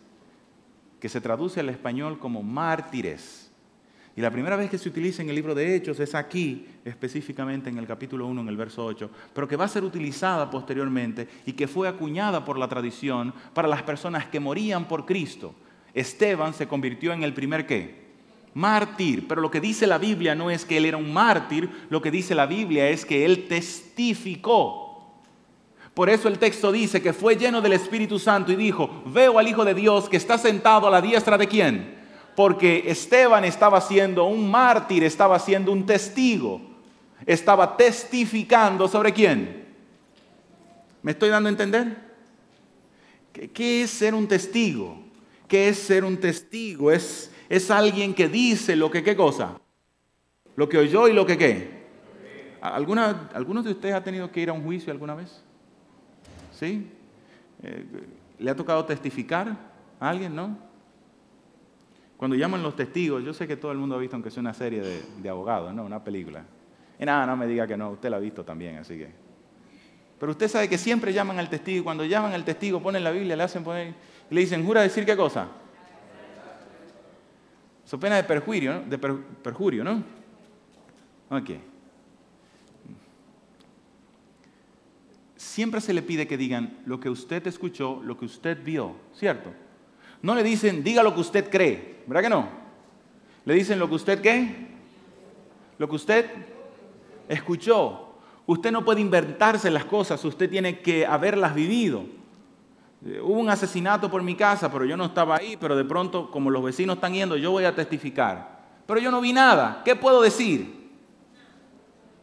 que 0.99 1.09
se 1.09 1.21
traduce 1.21 1.61
al 1.61 1.69
español 1.69 2.19
como 2.19 2.43
mártires. 2.43 3.50
Y 4.17 4.21
la 4.21 4.31
primera 4.31 4.57
vez 4.57 4.69
que 4.69 4.79
se 4.79 4.89
utiliza 4.89 5.23
en 5.23 5.29
el 5.29 5.37
libro 5.37 5.55
de 5.55 5.77
Hechos 5.77 6.01
es 6.01 6.15
aquí, 6.15 6.67
específicamente 6.85 7.71
en 7.71 7.79
el 7.79 7.87
capítulo 7.87 8.27
1, 8.27 8.41
en 8.41 8.49
el 8.49 8.57
verso 8.57 8.85
8, 8.85 9.09
pero 9.33 9.47
que 9.47 9.57
va 9.57 9.67
a 9.67 9.69
ser 9.69 9.85
utilizada 9.85 10.51
posteriormente 10.51 11.29
y 11.47 11.53
que 11.53 11.69
fue 11.69 11.87
acuñada 11.87 12.45
por 12.45 12.59
la 12.59 12.69
tradición 12.69 13.33
para 13.55 13.69
las 13.69 13.83
personas 13.85 14.27
que 14.27 14.41
morían 14.41 14.89
por 14.89 15.07
Cristo. 15.07 15.55
Esteban 15.95 16.55
se 16.55 16.67
convirtió 16.67 17.13
en 17.13 17.23
el 17.23 17.33
primer 17.33 17.67
qué? 17.67 18.11
Mártir. 18.55 19.29
Pero 19.29 19.41
lo 19.41 19.51
que 19.51 19.61
dice 19.61 19.87
la 19.87 19.99
Biblia 19.99 20.35
no 20.35 20.51
es 20.51 20.65
que 20.65 20.77
él 20.77 20.87
era 20.87 20.97
un 20.97 21.13
mártir, 21.13 21.71
lo 21.89 22.03
que 22.03 22.11
dice 22.11 22.35
la 22.35 22.47
Biblia 22.47 22.89
es 22.89 23.05
que 23.05 23.25
él 23.25 23.47
testificó. 23.49 25.21
Por 25.95 26.09
eso 26.09 26.29
el 26.29 26.39
texto 26.39 26.73
dice 26.73 27.01
que 27.01 27.13
fue 27.13 27.37
lleno 27.37 27.61
del 27.61 27.75
Espíritu 27.75 28.19
Santo 28.19 28.51
y 28.51 28.57
dijo, 28.57 29.03
veo 29.07 29.39
al 29.39 29.47
Hijo 29.47 29.65
de 29.65 29.75
Dios 29.75 30.09
que 30.09 30.17
está 30.17 30.37
sentado 30.37 30.89
a 30.89 30.91
la 30.91 31.01
diestra 31.01 31.39
de 31.39 31.47
quién? 31.47 32.00
Porque 32.41 32.85
Esteban 32.87 33.45
estaba 33.45 33.83
siendo 33.83 34.25
un 34.25 34.51
mártir, 34.51 35.05
estaba 35.05 35.39
siendo 35.39 35.73
un 35.73 35.85
testigo, 35.85 36.59
estaba 37.27 37.77
testificando 37.77 38.89
sobre 38.89 39.13
quién. 39.13 39.67
¿Me 41.03 41.13
estoy 41.13 41.29
dando 41.29 41.49
a 41.49 41.53
entender? 41.53 41.99
¿Qué, 43.31 43.83
es 43.83 43.91
ser 43.91 44.15
un 44.15 44.27
testigo? 44.27 45.05
¿Qué 45.47 45.69
es 45.69 45.81
ser 45.81 46.03
un 46.03 46.17
testigo? 46.17 46.91
Es, 46.91 47.31
es 47.51 47.71
alguien 47.71 48.15
que 48.15 48.27
dice 48.27 48.75
lo 48.75 48.91
que 48.91 49.03
qué 49.03 49.15
cosa. 49.15 49.61
Lo 50.57 50.67
que 50.67 50.79
oyó 50.79 51.09
y 51.09 51.13
lo 51.13 51.27
que 51.27 51.37
qué. 51.37 51.71
¿Alguna, 52.63 53.29
¿Algunos 53.35 53.67
de 53.67 53.73
ustedes 53.73 53.95
ha 53.95 54.03
tenido 54.03 54.33
que 54.33 54.41
ir 54.41 54.49
a 54.49 54.55
un 54.55 54.65
juicio 54.65 54.91
alguna 54.91 55.15
vez? 55.15 55.43
¿Sí? 56.59 56.91
Eh, 57.63 57.85
¿Le 58.39 58.51
ha 58.51 58.57
tocado 58.57 58.87
testificar 58.87 59.59
a 60.01 60.09
alguien, 60.09 60.35
no? 60.35 60.70
Cuando 62.21 62.37
llaman 62.37 62.63
los 62.63 62.77
testigos, 62.77 63.25
yo 63.25 63.33
sé 63.33 63.49
que 63.49 63.57
todo 63.57 63.73
el 63.73 63.79
mundo 63.79 63.97
ha 63.97 63.99
visto, 63.99 64.15
aunque 64.15 64.31
sea 64.31 64.43
una 64.43 64.53
serie 64.53 64.83
de, 64.83 65.31
abogados, 65.31 65.73
¿no? 65.73 65.87
Una 65.87 66.05
película. 66.05 66.45
Y 66.99 67.07
nada, 67.07 67.25
no 67.25 67.35
me 67.35 67.47
diga 67.47 67.67
que 67.67 67.79
no, 67.79 67.93
usted 67.93 68.11
la 68.11 68.19
ha 68.19 68.21
visto 68.21 68.45
también, 68.45 68.77
así 68.77 68.99
que. 68.99 69.09
Pero 70.19 70.33
usted 70.33 70.47
sabe 70.47 70.69
que 70.69 70.77
siempre 70.77 71.15
llaman 71.15 71.39
al 71.39 71.49
testigo 71.49 71.81
y 71.81 71.83
cuando 71.83 72.05
llaman 72.05 72.35
al 72.35 72.45
testigo 72.45 72.83
ponen 72.83 73.05
la 73.05 73.11
Biblia, 73.11 73.37
le 73.37 73.43
hacen 73.43 73.65
poner, 73.65 73.95
y 74.31 74.35
le 74.35 74.43
dicen, 74.43 74.67
¿jura 74.67 74.83
decir 74.83 75.07
qué 75.07 75.17
cosa? 75.17 75.49
Su 77.87 77.99
pena 77.99 78.17
de 78.17 78.25
perjurio, 78.25 78.75
¿no? 78.75 78.81
De 78.83 78.99
perjurio, 78.99 79.83
¿no? 79.83 80.05
Ok. 81.31 81.51
siempre 85.37 85.81
se 85.81 85.95
le 85.95 86.03
pide 86.03 86.27
que 86.27 86.37
digan 86.37 86.81
lo 86.85 87.01
que 87.01 87.09
usted 87.09 87.47
escuchó, 87.47 88.03
lo 88.05 88.19
que 88.19 88.27
usted 88.27 88.63
vio, 88.63 88.95
¿cierto? 89.15 89.51
No 90.23 90.35
le 90.35 90.43
dicen, 90.43 90.83
diga 90.85 91.03
lo 91.03 91.15
que 91.15 91.21
usted 91.21 91.51
cree, 91.51 92.03
¿verdad 92.07 92.23
que 92.23 92.29
no? 92.29 92.49
Le 93.45 93.55
dicen 93.55 93.79
lo 93.79 93.89
que 93.89 93.95
usted 93.95 94.21
qué, 94.21 94.69
lo 95.79 95.89
que 95.89 95.97
usted 95.97 96.31
escuchó. 97.29 98.07
Usted 98.47 98.73
no 98.73 98.85
puede 98.85 99.01
inventarse 99.01 99.71
las 99.71 99.85
cosas, 99.85 100.25
usted 100.25 100.51
tiene 100.51 100.81
que 100.81 101.07
haberlas 101.07 101.55
vivido. 101.55 102.05
Eh, 103.07 103.21
hubo 103.23 103.41
un 103.41 103.49
asesinato 103.49 104.11
por 104.11 104.23
mi 104.23 104.35
casa, 104.35 104.71
pero 104.71 104.85
yo 104.85 104.97
no 104.97 105.07
estaba 105.07 105.37
ahí, 105.37 105.57
pero 105.59 105.75
de 105.77 105.85
pronto, 105.85 106.31
como 106.31 106.51
los 106.51 106.63
vecinos 106.63 106.97
están 106.97 107.15
yendo, 107.15 107.37
yo 107.37 107.51
voy 107.51 107.65
a 107.65 107.75
testificar. 107.75 108.61
Pero 108.87 109.01
yo 109.01 109.11
no 109.11 109.21
vi 109.21 109.33
nada. 109.33 109.83
¿Qué 109.85 109.97
puedo 109.97 110.21
decir? 110.21 110.91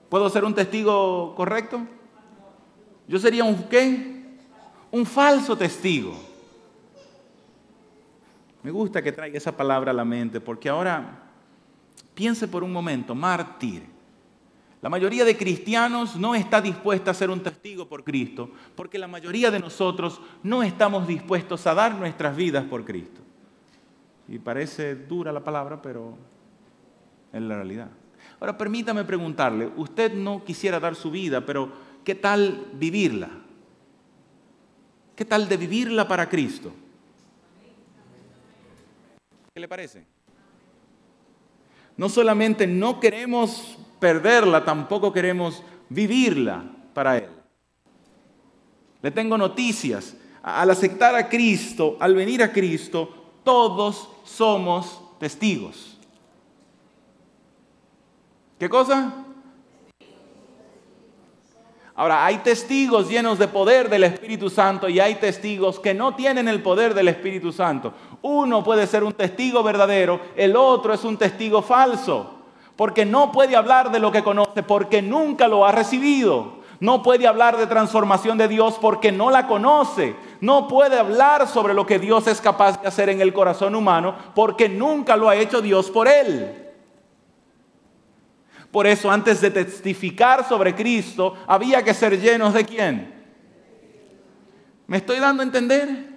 ¿Puedo 0.10 0.30
ser 0.30 0.46
un 0.46 0.54
testigo 0.54 1.34
correcto? 1.36 1.82
Yo 3.08 3.18
sería 3.20 3.44
un 3.44 3.64
qué? 3.64 4.38
Un 4.92 5.06
falso 5.06 5.58
testigo. 5.58 6.27
Me 8.68 8.74
gusta 8.74 9.02
que 9.02 9.14
traiga 9.14 9.38
esa 9.38 9.56
palabra 9.56 9.92
a 9.92 9.94
la 9.94 10.04
mente, 10.04 10.42
porque 10.42 10.68
ahora 10.68 11.24
piense 12.14 12.50
por 12.50 12.66
un 12.66 12.74
momento, 12.74 13.16
mártir. 13.16 13.84
La 14.82 14.90
mayoría 14.90 15.24
de 15.24 15.38
cristianos 15.38 16.18
no 16.18 16.36
está 16.36 16.60
dispuesta 16.60 17.12
a 17.12 17.14
ser 17.14 17.30
un 17.30 17.42
testigo 17.42 17.88
por 17.88 18.04
Cristo, 18.04 18.52
porque 18.76 19.00
la 19.00 19.08
mayoría 19.08 19.52
de 19.52 19.62
nosotros 19.62 20.20
no 20.44 20.64
estamos 20.64 21.08
dispuestos 21.08 21.66
a 21.66 21.76
dar 21.76 21.96
nuestras 21.96 22.36
vidas 22.36 22.66
por 22.66 22.84
Cristo. 22.84 23.22
Y 24.28 24.38
parece 24.38 24.96
dura 24.96 25.32
la 25.32 25.46
palabra, 25.46 25.82
pero 25.82 26.18
es 27.32 27.42
la 27.42 27.56
realidad. 27.56 27.90
Ahora 28.38 28.58
permítame 28.58 29.06
preguntarle, 29.06 29.72
usted 29.78 30.14
no 30.14 30.44
quisiera 30.44 30.78
dar 30.78 30.96
su 30.96 31.10
vida, 31.10 31.46
pero 31.46 31.72
¿qué 32.04 32.16
tal 32.16 32.68
vivirla? 32.74 33.30
¿Qué 35.16 35.24
tal 35.24 35.48
de 35.48 35.56
vivirla 35.56 36.06
para 36.06 36.28
Cristo? 36.28 36.74
¿Qué 39.58 39.62
le 39.62 39.68
parece? 39.68 40.06
No 41.96 42.10
solamente 42.10 42.68
no 42.68 43.00
queremos 43.00 43.76
perderla, 44.00 44.64
tampoco 44.64 45.12
queremos 45.12 45.64
vivirla 45.90 46.64
para 46.94 47.18
Él. 47.18 47.30
Le 49.02 49.10
tengo 49.10 49.36
noticias. 49.36 50.16
Al 50.44 50.70
aceptar 50.70 51.16
a 51.16 51.28
Cristo, 51.28 51.98
al 52.00 52.14
venir 52.14 52.44
a 52.44 52.54
Cristo, 52.54 53.40
todos 53.44 54.08
somos 54.26 55.02
testigos. 55.18 55.98
¿Qué 58.60 58.70
cosa? 58.70 59.26
Ahora, 61.96 62.24
hay 62.28 62.38
testigos 62.38 63.10
llenos 63.10 63.40
de 63.40 63.48
poder 63.48 63.90
del 63.90 64.04
Espíritu 64.04 64.52
Santo 64.52 64.88
y 64.88 65.00
hay 65.00 65.16
testigos 65.16 65.80
que 65.80 65.96
no 65.96 66.14
tienen 66.14 66.48
el 66.48 66.62
poder 66.62 66.94
del 66.94 67.08
Espíritu 67.08 67.52
Santo. 67.52 67.92
Uno 68.22 68.64
puede 68.64 68.88
ser 68.88 69.04
un 69.04 69.14
testigo 69.14 69.64
verdadero, 69.64 70.20
el 70.36 70.56
otro 70.56 70.94
es 70.94 71.04
un 71.04 71.18
testigo 71.18 71.62
falso 71.62 72.38
porque 72.78 73.06
no 73.06 73.32
puede 73.32 73.56
hablar 73.56 73.92
de 73.92 74.00
lo 74.00 74.12
que 74.12 74.24
conoce, 74.24 74.64
porque 74.64 75.02
nunca 75.02 75.48
lo 75.48 75.66
ha 75.66 75.72
recibido. 75.72 76.58
No 76.80 77.02
puede 77.02 77.26
hablar 77.26 77.58
de 77.58 77.66
transformación 77.66 78.38
de 78.38 78.48
Dios 78.48 78.78
porque 78.80 79.12
no 79.12 79.32
la 79.32 79.48
conoce. 79.48 80.16
No 80.42 80.68
puede 80.68 81.00
hablar 81.00 81.48
sobre 81.48 81.74
lo 81.74 81.88
que 81.88 81.98
Dios 81.98 82.28
es 82.28 82.40
capaz 82.40 82.80
de 82.80 82.88
hacer 82.88 83.10
en 83.10 83.20
el 83.20 83.34
corazón 83.34 83.74
humano 83.74 84.16
porque 84.36 84.70
nunca 84.70 85.18
lo 85.18 85.28
ha 85.28 85.36
hecho 85.36 85.60
Dios 85.60 85.90
por 85.90 86.08
él. 86.08 86.66
Por 88.70 88.86
eso 88.86 89.10
antes 89.10 89.42
de 89.42 89.50
testificar 89.50 90.48
sobre 90.48 90.76
Cristo 90.76 91.34
había 91.48 91.84
que 91.84 91.96
ser 91.96 92.22
llenos 92.22 92.54
de 92.54 92.64
quién. 92.64 93.26
¿Me 94.86 94.98
estoy 94.98 95.18
dando 95.18 95.42
a 95.42 95.48
entender? 95.48 96.17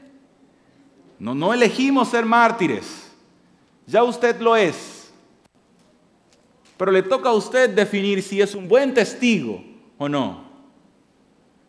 No, 1.21 1.35
no 1.35 1.53
elegimos 1.53 2.09
ser 2.09 2.25
mártires. 2.25 3.13
Ya 3.87 4.03
usted 4.03 4.41
lo 4.41 4.57
es. 4.57 5.13
Pero 6.79 6.91
le 6.91 7.03
toca 7.03 7.29
a 7.29 7.35
usted 7.35 7.69
definir 7.69 8.23
si 8.23 8.41
es 8.41 8.55
un 8.55 8.67
buen 8.67 8.95
testigo 8.95 9.63
o 9.99 10.09
no. 10.09 10.49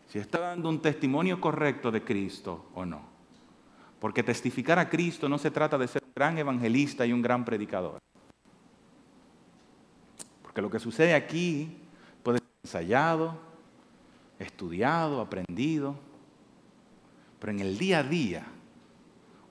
Si 0.08 0.18
está 0.18 0.38
dando 0.38 0.70
un 0.70 0.80
testimonio 0.80 1.38
correcto 1.38 1.90
de 1.90 2.02
Cristo 2.02 2.64
o 2.74 2.86
no. 2.86 3.02
Porque 4.00 4.22
testificar 4.22 4.78
a 4.78 4.88
Cristo 4.88 5.28
no 5.28 5.36
se 5.36 5.50
trata 5.50 5.76
de 5.76 5.86
ser 5.86 6.02
un 6.02 6.12
gran 6.16 6.38
evangelista 6.38 7.04
y 7.04 7.12
un 7.12 7.20
gran 7.20 7.44
predicador. 7.44 7.98
Porque 10.42 10.62
lo 10.62 10.70
que 10.70 10.80
sucede 10.80 11.14
aquí 11.14 11.76
puede 12.22 12.38
ser 12.38 12.48
ensayado, 12.64 13.36
estudiado, 14.38 15.20
aprendido, 15.20 15.94
pero 17.38 17.52
en 17.52 17.60
el 17.60 17.76
día 17.76 17.98
a 17.98 18.02
día 18.02 18.46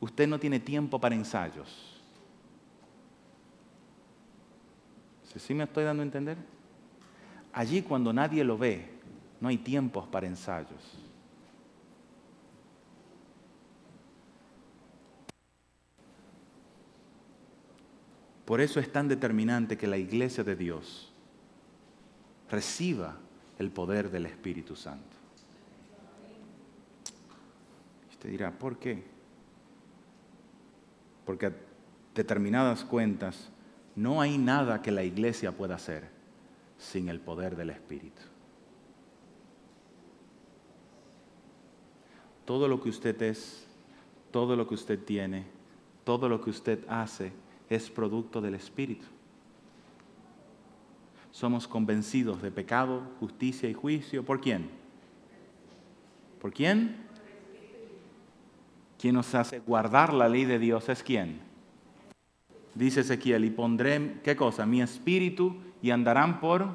usted 0.01 0.27
no 0.27 0.39
tiene 0.39 0.59
tiempo 0.59 0.99
para 0.99 1.15
ensayos. 1.15 2.01
¿Sí 5.37 5.53
me 5.53 5.63
estoy 5.63 5.85
dando 5.85 6.01
a 6.01 6.05
entender? 6.05 6.37
Allí 7.53 7.81
cuando 7.81 8.11
nadie 8.11 8.43
lo 8.43 8.57
ve, 8.57 8.89
no 9.39 9.47
hay 9.47 9.57
tiempos 9.57 10.05
para 10.07 10.27
ensayos. 10.27 10.97
Por 18.43 18.59
eso 18.59 18.81
es 18.81 18.91
tan 18.91 19.07
determinante 19.07 19.77
que 19.77 19.87
la 19.87 19.97
iglesia 19.97 20.43
de 20.43 20.57
Dios 20.57 21.13
reciba 22.49 23.15
el 23.59 23.71
poder 23.71 24.11
del 24.11 24.25
Espíritu 24.25 24.75
Santo. 24.75 25.05
usted 28.11 28.29
dirá, 28.29 28.51
¿por 28.51 28.77
qué? 28.77 29.10
Porque 31.25 31.47
a 31.47 31.53
determinadas 32.15 32.83
cuentas 32.83 33.49
no 33.95 34.21
hay 34.21 34.37
nada 34.37 34.81
que 34.81 34.91
la 34.91 35.03
iglesia 35.03 35.51
pueda 35.51 35.75
hacer 35.75 36.09
sin 36.77 37.09
el 37.09 37.19
poder 37.19 37.55
del 37.55 37.69
Espíritu. 37.69 38.21
Todo 42.45 42.67
lo 42.67 42.81
que 42.81 42.89
usted 42.89 43.21
es, 43.21 43.67
todo 44.31 44.55
lo 44.55 44.67
que 44.67 44.73
usted 44.73 44.99
tiene, 45.03 45.45
todo 46.03 46.27
lo 46.27 46.41
que 46.41 46.49
usted 46.49 46.83
hace 46.89 47.31
es 47.69 47.89
producto 47.89 48.41
del 48.41 48.55
Espíritu. 48.55 49.05
Somos 51.31 51.67
convencidos 51.67 52.41
de 52.41 52.51
pecado, 52.51 53.03
justicia 53.19 53.69
y 53.69 53.73
juicio. 53.73 54.25
¿Por 54.25 54.41
quién? 54.41 54.69
¿Por 56.41 56.51
quién? 56.51 57.10
¿Quién 59.01 59.15
nos 59.15 59.33
hace 59.33 59.57
guardar 59.59 60.13
la 60.13 60.29
ley 60.29 60.45
de 60.45 60.59
Dios 60.59 60.87
es 60.87 61.01
quién? 61.01 61.41
dice 62.75 63.01
Ezequiel, 63.01 63.43
y 63.43 63.49
pondré, 63.49 64.19
¿qué 64.23 64.35
cosa? 64.35 64.65
Mi 64.67 64.79
espíritu 64.81 65.57
y 65.81 65.89
andarán 65.89 66.39
por... 66.39 66.67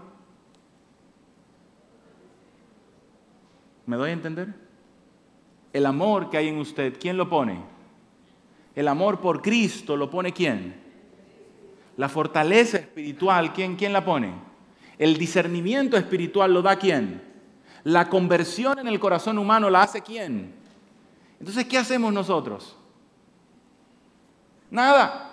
¿Me 3.86 3.96
doy 3.96 4.10
a 4.10 4.14
entender? 4.14 4.52
El 5.72 5.86
amor 5.86 6.28
que 6.28 6.36
hay 6.36 6.48
en 6.48 6.58
usted, 6.58 6.98
¿quién 7.00 7.16
lo 7.16 7.28
pone? 7.28 7.60
El 8.74 8.88
amor 8.88 9.20
por 9.20 9.40
Cristo 9.40 9.96
lo 9.96 10.10
pone 10.10 10.32
quién? 10.32 10.74
La 11.96 12.08
fortaleza 12.08 12.78
espiritual, 12.78 13.52
¿quién, 13.52 13.76
quién 13.76 13.92
la 13.92 14.04
pone? 14.04 14.32
El 14.98 15.16
discernimiento 15.16 15.96
espiritual 15.96 16.52
lo 16.52 16.60
da 16.60 16.76
quién? 16.76 17.22
La 17.84 18.08
conversión 18.08 18.80
en 18.80 18.88
el 18.88 18.98
corazón 18.98 19.38
humano 19.38 19.70
la 19.70 19.84
hace 19.84 20.02
quién? 20.02 20.65
Entonces, 21.38 21.66
¿qué 21.66 21.78
hacemos 21.78 22.12
nosotros? 22.12 22.76
Nada. 24.70 25.32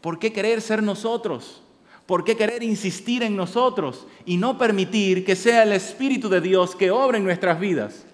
¿Por 0.00 0.18
qué 0.18 0.32
querer 0.32 0.60
ser 0.60 0.82
nosotros? 0.82 1.62
¿Por 2.06 2.24
qué 2.24 2.36
querer 2.36 2.62
insistir 2.62 3.22
en 3.22 3.36
nosotros 3.36 4.06
y 4.24 4.36
no 4.36 4.56
permitir 4.56 5.24
que 5.24 5.36
sea 5.36 5.62
el 5.64 5.72
Espíritu 5.72 6.28
de 6.28 6.40
Dios 6.40 6.74
que 6.74 6.90
obra 6.90 7.18
en 7.18 7.24
nuestras 7.24 7.60
vidas? 7.60 8.06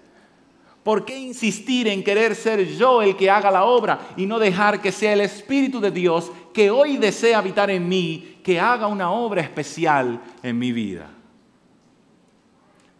¿Por 0.83 1.05
qué 1.05 1.17
insistir 1.17 1.87
en 1.87 2.03
querer 2.03 2.35
ser 2.35 2.67
yo 2.67 3.01
el 3.01 3.15
que 3.15 3.29
haga 3.29 3.49
la 3.49 3.63
obra 3.63 4.09
y 4.17 4.25
no 4.25 4.37
dejar 4.37 4.81
que 4.81 4.91
sea 4.91 5.13
el 5.13 5.21
Espíritu 5.21 5.79
de 5.79 5.91
Dios 5.91 6.31
que 6.53 6.69
hoy 6.69 6.97
desea 6.97 7.39
habitar 7.39 7.71
en 7.71 7.87
mí, 7.87 8.39
que 8.43 8.59
haga 8.59 8.85
una 8.85 9.09
obra 9.11 9.41
especial 9.41 10.21
en 10.43 10.59
mi 10.59 10.71
vida? 10.71 11.09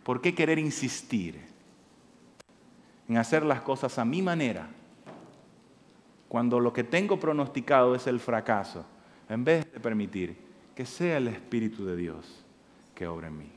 ¿Por 0.04 0.22
qué 0.22 0.34
querer 0.34 0.60
insistir 0.60 1.55
en 3.08 3.18
hacer 3.18 3.46
las 3.46 3.62
cosas 3.62 3.98
a 4.00 4.06
mi 4.06 4.22
manera 4.22 4.68
cuando 6.28 6.60
lo 6.60 6.74
que 6.74 6.84
tengo 6.84 7.20
pronosticado 7.20 7.96
es 7.96 8.08
el 8.08 8.20
fracaso, 8.20 8.86
en 9.30 9.44
vez 9.44 9.72
de 9.72 9.80
permitir 9.80 10.38
que 10.76 10.86
sea 10.86 11.18
el 11.18 11.28
Espíritu 11.28 11.86
de 11.86 11.96
Dios 11.96 12.44
que 12.94 13.08
obra 13.08 13.28
en 13.28 13.38
mí. 13.38 13.52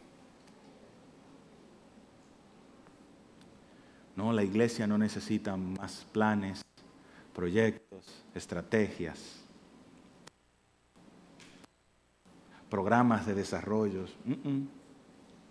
No, 4.14 4.32
la 4.32 4.42
iglesia 4.42 4.86
no 4.86 4.98
necesita 4.98 5.56
más 5.56 6.06
planes, 6.12 6.64
proyectos, 7.34 8.24
estrategias, 8.34 9.44
programas 12.68 13.26
de 13.26 13.34
desarrollo. 13.34 14.04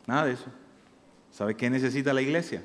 Nada 0.05 0.25
de 0.25 0.33
eso. 0.33 0.51
¿Sabe 1.31 1.55
qué 1.55 1.69
necesita 1.69 2.13
la 2.13 2.21
iglesia? 2.21 2.63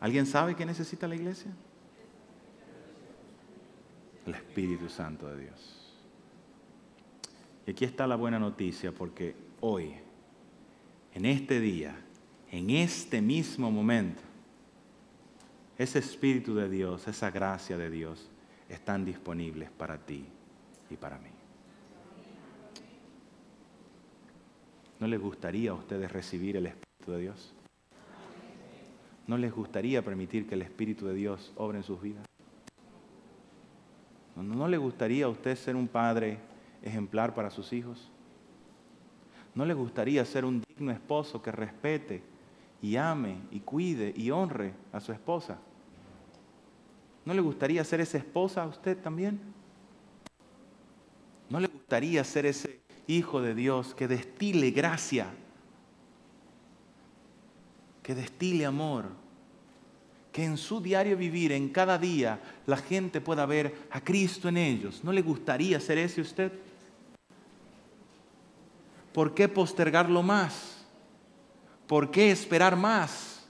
¿Alguien 0.00 0.24
sabe 0.24 0.56
qué 0.56 0.64
necesita 0.64 1.06
la 1.06 1.14
iglesia? 1.14 1.50
El 4.26 4.34
Espíritu 4.34 4.88
Santo 4.88 5.26
de 5.28 5.42
Dios. 5.42 5.94
Y 7.66 7.72
aquí 7.72 7.84
está 7.84 8.06
la 8.06 8.16
buena 8.16 8.38
noticia, 8.38 8.92
porque 8.92 9.34
hoy, 9.60 9.92
en 11.14 11.26
este 11.26 11.60
día, 11.60 11.94
en 12.50 12.70
este 12.70 13.20
mismo 13.20 13.70
momento, 13.70 14.22
ese 15.76 15.98
Espíritu 15.98 16.54
de 16.54 16.68
Dios, 16.68 17.06
esa 17.06 17.30
gracia 17.30 17.76
de 17.76 17.90
Dios, 17.90 18.30
están 18.68 19.04
disponibles 19.04 19.70
para 19.70 19.98
ti 19.98 20.24
y 20.88 20.96
para 20.96 21.18
mí. 21.18 21.30
¿No 24.98 25.06
les 25.06 25.20
gustaría 25.20 25.70
a 25.70 25.74
ustedes 25.74 26.10
recibir 26.10 26.56
el 26.56 26.66
Espíritu 26.66 27.12
de 27.12 27.18
Dios? 27.18 27.54
¿No 29.30 29.38
les 29.38 29.52
gustaría 29.52 30.02
permitir 30.02 30.48
que 30.48 30.56
el 30.56 30.62
Espíritu 30.62 31.06
de 31.06 31.14
Dios 31.14 31.52
obre 31.54 31.78
en 31.78 31.84
sus 31.84 32.02
vidas? 32.02 32.26
¿No, 34.34 34.42
no 34.42 34.66
le 34.66 34.76
gustaría 34.76 35.26
a 35.26 35.28
usted 35.28 35.54
ser 35.54 35.76
un 35.76 35.86
padre 35.86 36.38
ejemplar 36.82 37.32
para 37.32 37.48
sus 37.48 37.72
hijos? 37.72 38.10
¿No 39.54 39.64
le 39.64 39.72
gustaría 39.72 40.24
ser 40.24 40.44
un 40.44 40.60
digno 40.68 40.90
esposo 40.90 41.40
que 41.40 41.52
respete 41.52 42.24
y 42.82 42.96
ame 42.96 43.36
y 43.52 43.60
cuide 43.60 44.12
y 44.16 44.32
honre 44.32 44.72
a 44.92 44.98
su 44.98 45.12
esposa? 45.12 45.58
¿No 47.24 47.32
le 47.32 47.40
gustaría 47.40 47.84
ser 47.84 48.00
esa 48.00 48.18
esposa 48.18 48.64
a 48.64 48.66
usted 48.66 48.98
también? 48.98 49.38
¿No 51.48 51.60
le 51.60 51.68
gustaría 51.68 52.24
ser 52.24 52.46
ese 52.46 52.80
hijo 53.06 53.40
de 53.40 53.54
Dios 53.54 53.94
que 53.94 54.08
destile 54.08 54.72
gracia, 54.72 55.28
que 58.02 58.14
destile 58.14 58.66
amor, 58.66 59.06
que 60.32 60.44
en 60.44 60.56
su 60.56 60.80
diario 60.80 61.16
vivir, 61.16 61.52
en 61.52 61.68
cada 61.68 61.98
día, 61.98 62.40
la 62.66 62.76
gente 62.76 63.20
pueda 63.20 63.46
ver 63.46 63.74
a 63.90 64.00
Cristo 64.00 64.48
en 64.48 64.56
ellos? 64.56 65.02
¿No 65.02 65.12
le 65.12 65.22
gustaría 65.22 65.80
ser 65.80 65.98
ese 65.98 66.20
usted? 66.20 66.52
¿Por 69.12 69.34
qué 69.34 69.48
postergarlo 69.48 70.22
más? 70.22 70.84
¿Por 71.86 72.10
qué 72.10 72.30
esperar 72.30 72.76
más? 72.76 73.44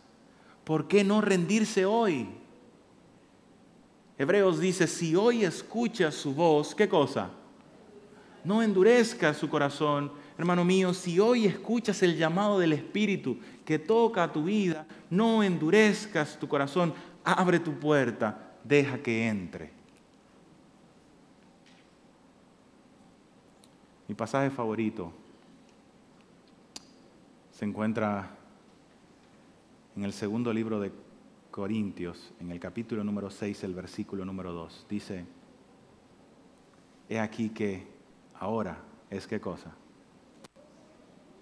¿Por 0.65 0.89
qué 0.89 1.05
no 1.05 1.21
rendirse 1.21 1.85
hoy? 1.85 2.29
Hebreos 4.17 4.61
dice, 4.61 4.87
si 4.87 5.17
hoy 5.17 5.45
escuchas 5.45 6.15
su 6.15 6.35
voz, 6.35 6.75
¿qué 6.75 6.89
cosa? 6.89 7.31
No 8.45 8.63
endurezca 8.63 9.35
su 9.35 9.49
corazón. 9.49 10.13
Hermano 10.39 10.65
mío, 10.65 10.95
si 10.95 11.21
hoy 11.21 11.47
escuchas 11.47 12.03
el 12.03 12.17
llamado 12.17 12.59
del 12.59 12.73
Espíritu 12.73 13.39
que 13.71 13.79
toca 13.79 14.33
tu 14.33 14.43
vida, 14.43 14.85
no 15.11 15.45
endurezcas 15.45 16.37
tu 16.41 16.49
corazón. 16.49 16.93
Abre 17.23 17.61
tu 17.61 17.79
puerta, 17.79 18.57
deja 18.65 18.99
que 18.99 19.29
entre. 19.29 19.71
Mi 24.09 24.17
pasaje 24.17 24.51
favorito 24.51 25.13
se 27.53 27.65
encuentra 27.65 28.29
en 29.95 30.03
el 30.03 30.13
segundo 30.15 30.53
libro 30.53 30.81
de 30.81 30.91
Corintios, 31.53 32.33
en 32.41 32.51
el 32.51 32.59
capítulo 32.59 33.05
número 33.05 33.31
6, 33.31 33.63
el 33.63 33.75
versículo 33.75 34.25
número 34.25 34.53
2, 34.53 34.87
dice, 34.91 35.25
he 37.09 37.21
aquí 37.21 37.51
que 37.51 37.87
ahora 38.35 38.79
es 39.11 39.29
qué 39.29 39.41
cosa? 39.41 39.77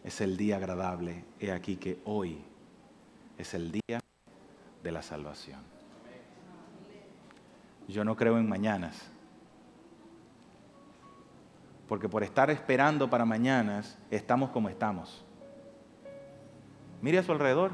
Es 0.05 0.21
el 0.21 0.37
día 0.37 0.57
agradable, 0.57 1.25
he 1.41 1.53
aquí 1.53 1.77
que 1.77 1.99
hoy 2.05 2.39
es 3.37 3.55
el 3.55 3.73
día 3.73 4.01
de 4.83 4.93
la 4.93 5.03
salvación. 5.03 5.61
Yo 7.89 8.05
no 8.05 8.17
creo 8.17 8.39
en 8.39 8.49
mañanas, 8.49 9.11
porque 11.89 12.09
por 12.09 12.23
estar 12.23 12.51
esperando 12.51 13.09
para 13.09 13.25
mañanas 13.25 13.99
estamos 14.11 14.51
como 14.51 14.69
estamos. 14.69 15.25
Mire 17.01 17.19
a 17.19 17.23
su 17.23 17.33
alrededor. 17.33 17.73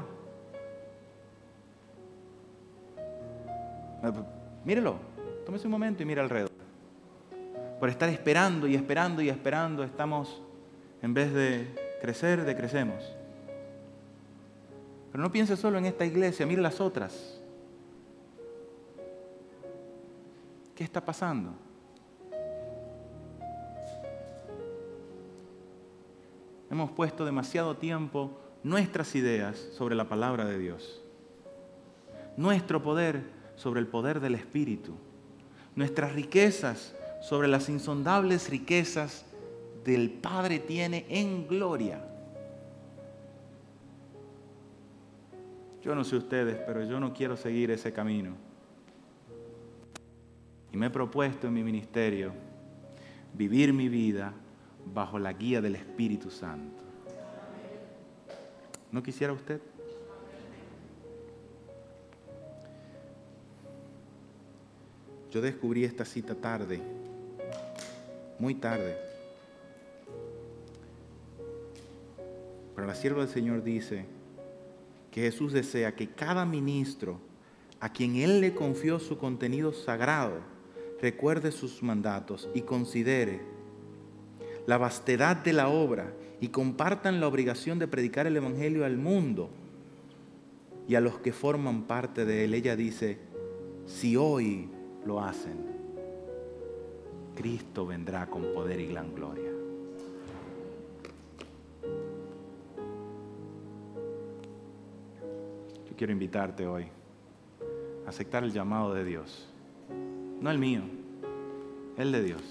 Mírelo, 4.63 4.95
tómese 5.45 5.67
un 5.67 5.71
momento 5.71 6.03
y 6.03 6.05
mira 6.05 6.21
alrededor. 6.21 6.51
Por 7.79 7.89
estar 7.89 8.07
esperando 8.07 8.67
y 8.67 8.75
esperando 8.75 9.21
y 9.21 9.29
esperando, 9.29 9.83
estamos, 9.83 10.41
en 11.01 11.13
vez 11.13 11.33
de 11.33 11.84
crecer, 12.01 12.43
decrecemos. 12.45 13.03
Pero 15.11 15.23
no 15.23 15.31
piense 15.31 15.55
solo 15.55 15.77
en 15.77 15.85
esta 15.85 16.05
iglesia, 16.05 16.45
mire 16.45 16.61
las 16.61 16.81
otras. 16.81 17.41
¿Qué 20.75 20.83
está 20.83 21.03
pasando? 21.03 21.53
Hemos 26.69 26.91
puesto 26.91 27.23
demasiado 27.23 27.77
tiempo 27.77 28.31
nuestras 28.63 29.15
ideas 29.15 29.57
sobre 29.77 29.95
la 29.95 30.09
palabra 30.09 30.43
de 30.45 30.59
Dios. 30.59 31.01
Nuestro 32.35 32.83
poder 32.83 33.21
sobre 33.55 33.79
el 33.79 33.87
poder 33.87 34.19
del 34.19 34.35
Espíritu, 34.35 34.95
nuestras 35.75 36.13
riquezas 36.13 36.93
sobre 37.21 37.47
las 37.47 37.69
insondables 37.69 38.49
riquezas 38.49 39.25
del 39.85 40.09
Padre 40.09 40.59
tiene 40.59 41.05
en 41.09 41.47
gloria. 41.47 42.03
Yo 45.83 45.93
no 45.93 46.03
sé 46.03 46.15
ustedes, 46.15 46.57
pero 46.65 46.83
yo 46.83 46.99
no 46.99 47.13
quiero 47.13 47.37
seguir 47.37 47.69
ese 47.69 47.93
camino. 47.93 48.35
Y 50.73 50.77
me 50.77 50.87
he 50.87 50.89
propuesto 50.89 51.47
en 51.47 51.53
mi 51.53 51.63
ministerio 51.63 52.33
vivir 53.33 53.71
mi 53.71 53.87
vida 53.87 54.33
bajo 54.91 55.19
la 55.19 55.31
guía 55.31 55.61
del 55.61 55.75
Espíritu 55.75 56.31
Santo. 56.31 56.81
¿No 58.91 59.03
quisiera 59.03 59.33
usted? 59.33 59.61
Yo 65.29 65.41
descubrí 65.41 65.83
esta 65.83 66.05
cita 66.05 66.33
tarde, 66.33 66.81
muy 68.39 68.55
tarde. 68.55 69.14
Pero 72.75 72.87
la 72.87 72.95
sierva 72.95 73.21
del 73.21 73.33
Señor 73.33 73.63
dice 73.63 74.05
que 75.11 75.21
Jesús 75.21 75.53
desea 75.53 75.95
que 75.95 76.09
cada 76.09 76.45
ministro 76.45 77.19
a 77.79 77.89
quien 77.91 78.17
Él 78.17 78.41
le 78.41 78.53
confió 78.53 78.99
su 78.99 79.17
contenido 79.17 79.73
sagrado 79.73 80.39
recuerde 81.01 81.51
sus 81.51 81.83
mandatos 81.83 82.49
y 82.53 82.61
considere 82.61 83.41
la 84.65 84.77
vastedad 84.77 85.37
de 85.37 85.53
la 85.53 85.69
obra 85.69 86.13
y 86.41 86.49
compartan 86.49 87.19
la 87.19 87.27
obligación 87.27 87.79
de 87.79 87.87
predicar 87.87 88.27
el 88.27 88.37
Evangelio 88.37 88.85
al 88.85 88.97
mundo 88.97 89.49
y 90.87 90.95
a 90.95 91.01
los 91.01 91.19
que 91.19 91.33
forman 91.33 91.83
parte 91.83 92.25
de 92.25 92.45
él. 92.45 92.53
Ella 92.53 92.75
dice, 92.75 93.19
si 93.85 94.15
hoy 94.17 94.69
lo 95.05 95.21
hacen, 95.21 95.57
Cristo 97.35 97.85
vendrá 97.85 98.27
con 98.27 98.53
poder 98.53 98.79
y 98.79 98.87
gran 98.87 99.13
gloria. 99.13 99.54
Quiero 105.97 106.11
invitarte 106.11 106.67
hoy 106.67 106.87
a 108.05 108.09
aceptar 108.09 108.43
el 108.43 108.51
llamado 108.51 108.93
de 108.93 109.03
Dios, 109.03 109.47
no 110.41 110.51
el 110.51 110.59
mío, 110.59 110.81
el 111.97 112.11
de 112.11 112.23
Dios. 112.23 112.41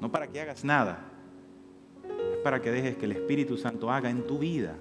No 0.00 0.10
para 0.10 0.26
que 0.28 0.40
hagas 0.40 0.64
nada, 0.64 1.04
es 2.32 2.38
para 2.38 2.60
que 2.60 2.70
dejes 2.70 2.96
que 2.96 3.04
el 3.04 3.12
Espíritu 3.12 3.56
Santo 3.56 3.90
haga 3.90 4.10
en 4.10 4.26
tu 4.26 4.38
vida. 4.38 4.76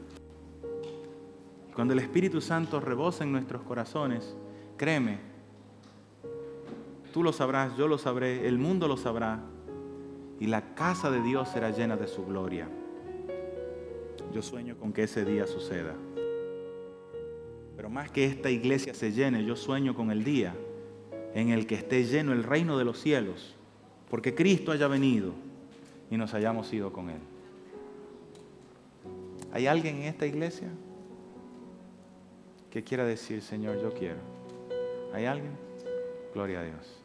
Cuando 1.75 1.93
el 1.93 1.99
Espíritu 1.99 2.41
Santo 2.41 2.79
rebosa 2.79 3.23
en 3.23 3.31
nuestros 3.31 3.61
corazones, 3.63 4.35
Créeme, 4.81 5.19
tú 7.13 7.21
lo 7.21 7.31
sabrás, 7.31 7.77
yo 7.77 7.87
lo 7.87 7.99
sabré, 7.99 8.47
el 8.47 8.57
mundo 8.57 8.87
lo 8.87 8.97
sabrá 8.97 9.39
y 10.39 10.47
la 10.47 10.73
casa 10.73 11.11
de 11.11 11.21
Dios 11.21 11.49
será 11.49 11.69
llena 11.69 11.95
de 11.97 12.07
su 12.07 12.25
gloria. 12.25 12.67
Yo 14.33 14.41
sueño 14.41 14.77
con 14.77 14.93
que 14.93 15.03
ese 15.03 15.25
día 15.25 15.47
suceda. 15.47 15.95
Pero 17.75 17.89
más 17.89 18.11
que 18.11 18.25
esta 18.25 18.49
iglesia 18.49 18.93
se 18.93 19.11
llene, 19.11 19.43
yo 19.43 19.55
sueño 19.55 19.95
con 19.95 20.11
el 20.11 20.23
día 20.23 20.55
en 21.33 21.49
el 21.49 21.65
que 21.65 21.75
esté 21.75 22.03
lleno 22.03 22.31
el 22.33 22.43
reino 22.43 22.77
de 22.77 22.85
los 22.85 22.99
cielos, 22.99 23.55
porque 24.09 24.35
Cristo 24.35 24.71
haya 24.71 24.87
venido 24.87 25.33
y 26.09 26.17
nos 26.17 26.33
hayamos 26.33 26.71
ido 26.73 26.91
con 26.91 27.09
Él. 27.09 27.21
¿Hay 29.53 29.67
alguien 29.67 29.97
en 29.97 30.03
esta 30.03 30.25
iglesia 30.25 30.67
que 32.69 32.83
quiera 32.83 33.05
decir, 33.05 33.41
Señor, 33.41 33.81
yo 33.81 33.93
quiero? 33.93 34.19
¿Hay 35.13 35.25
alguien? 35.25 35.51
Gloria 36.33 36.61
a 36.61 36.63
Dios. 36.63 37.01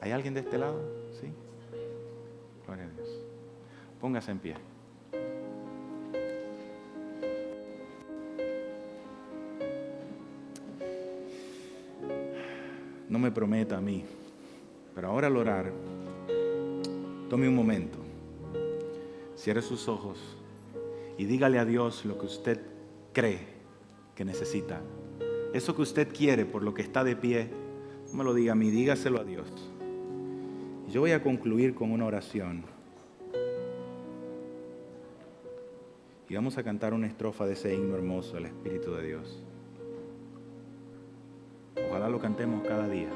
¿Hay 0.00 0.12
alguien 0.12 0.34
de 0.34 0.40
este 0.40 0.58
lado? 0.58 0.80
Sí. 1.20 1.28
Gloria 2.66 2.84
a 2.84 2.88
Dios. 2.90 3.08
Póngase 4.00 4.30
en 4.30 4.38
pie. 4.38 4.54
No 13.18 13.24
me 13.24 13.32
prometa 13.32 13.76
a 13.76 13.80
mí. 13.80 14.04
Pero 14.94 15.08
ahora 15.08 15.26
al 15.26 15.36
orar, 15.36 15.72
tome 17.28 17.48
un 17.48 17.54
momento, 17.54 17.98
cierre 19.36 19.60
sus 19.60 19.88
ojos 19.88 20.36
y 21.16 21.24
dígale 21.24 21.58
a 21.58 21.64
Dios 21.64 22.04
lo 22.04 22.16
que 22.16 22.26
usted 22.26 22.60
cree 23.12 23.40
que 24.14 24.24
necesita. 24.24 24.80
Eso 25.52 25.74
que 25.74 25.82
usted 25.82 26.14
quiere 26.14 26.46
por 26.46 26.62
lo 26.62 26.74
que 26.74 26.82
está 26.82 27.02
de 27.02 27.16
pie, 27.16 27.50
no 28.12 28.18
me 28.18 28.24
lo 28.24 28.34
diga 28.34 28.52
a 28.52 28.56
mí, 28.56 28.70
dígaselo 28.70 29.20
a 29.20 29.24
Dios. 29.24 29.48
Yo 30.88 31.00
voy 31.00 31.10
a 31.10 31.22
concluir 31.22 31.74
con 31.74 31.90
una 31.90 32.06
oración. 32.06 32.62
Y 36.28 36.34
vamos 36.34 36.56
a 36.56 36.62
cantar 36.62 36.94
una 36.94 37.08
estrofa 37.08 37.46
de 37.46 37.54
ese 37.54 37.74
himno 37.74 37.96
hermoso, 37.96 38.36
el 38.36 38.46
Espíritu 38.46 38.92
de 38.92 39.06
Dios. 39.06 39.42
Lo 42.08 42.18
cantemos 42.18 42.66
cada 42.66 42.88
día. 42.88 43.10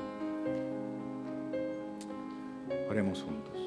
Oremos 2.91 3.23
juntos. 3.23 3.62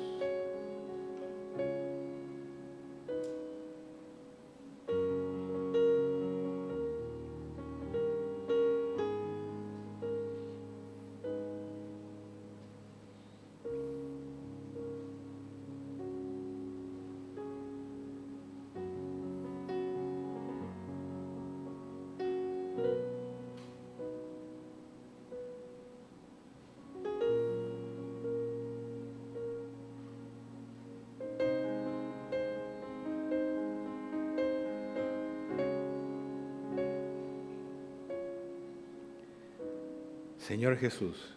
Señor 40.56 40.78
Jesús, 40.78 41.36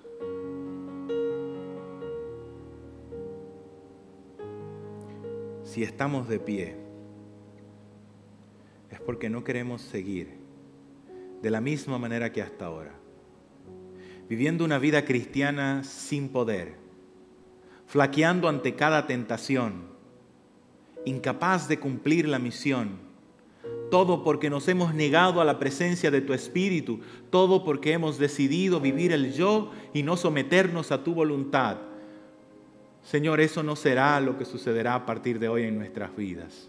si 5.65 5.83
estamos 5.83 6.29
de 6.29 6.39
pie, 6.39 6.77
es 8.93 9.01
porque 9.01 9.29
no 9.29 9.43
queremos 9.43 9.83
seguir 9.83 10.39
de 11.43 11.51
la 11.51 11.61
misma 11.61 11.99
manera 11.99 12.31
que 12.31 12.43
hasta 12.43 12.67
ahora, 12.67 12.95
viviendo 14.29 14.65
una 14.65 14.79
vida 14.79 15.05
cristiana 15.05 15.83
sin 15.83 16.29
poder, 16.29 16.77
flaqueando 17.87 18.49
ante 18.49 18.77
cada 18.77 19.09
tentación, 19.09 19.89
incapaz 21.05 21.67
de 21.67 21.81
cumplir 21.81 22.29
la 22.29 22.39
misión 22.39 23.08
todo 23.91 24.25
porque 24.25 24.51
nos 24.51 24.69
hemos 24.69 24.95
negado 24.95 25.41
a 25.41 25.45
la 25.45 25.59
presencia 25.59 26.11
de 26.11 26.21
tu 26.21 26.33
Espíritu, 26.33 27.01
todo 27.31 27.65
porque 27.65 27.93
hemos 27.93 28.19
decidido 28.19 28.81
vivir 28.81 29.13
el 29.13 29.33
yo 29.33 29.71
y 29.95 30.03
no 30.03 30.17
someternos 30.17 30.93
a 30.93 31.03
tu 31.03 31.15
voluntad. 31.15 31.79
Señor, 33.03 33.41
eso 33.41 33.63
no 33.63 33.77
será 33.77 34.21
lo 34.21 34.37
que 34.37 34.45
sucederá 34.45 34.95
a 34.95 35.07
partir 35.07 35.39
de 35.39 35.49
hoy 35.49 35.65
en 35.65 35.79
nuestras 35.79 36.15
vidas. 36.15 36.69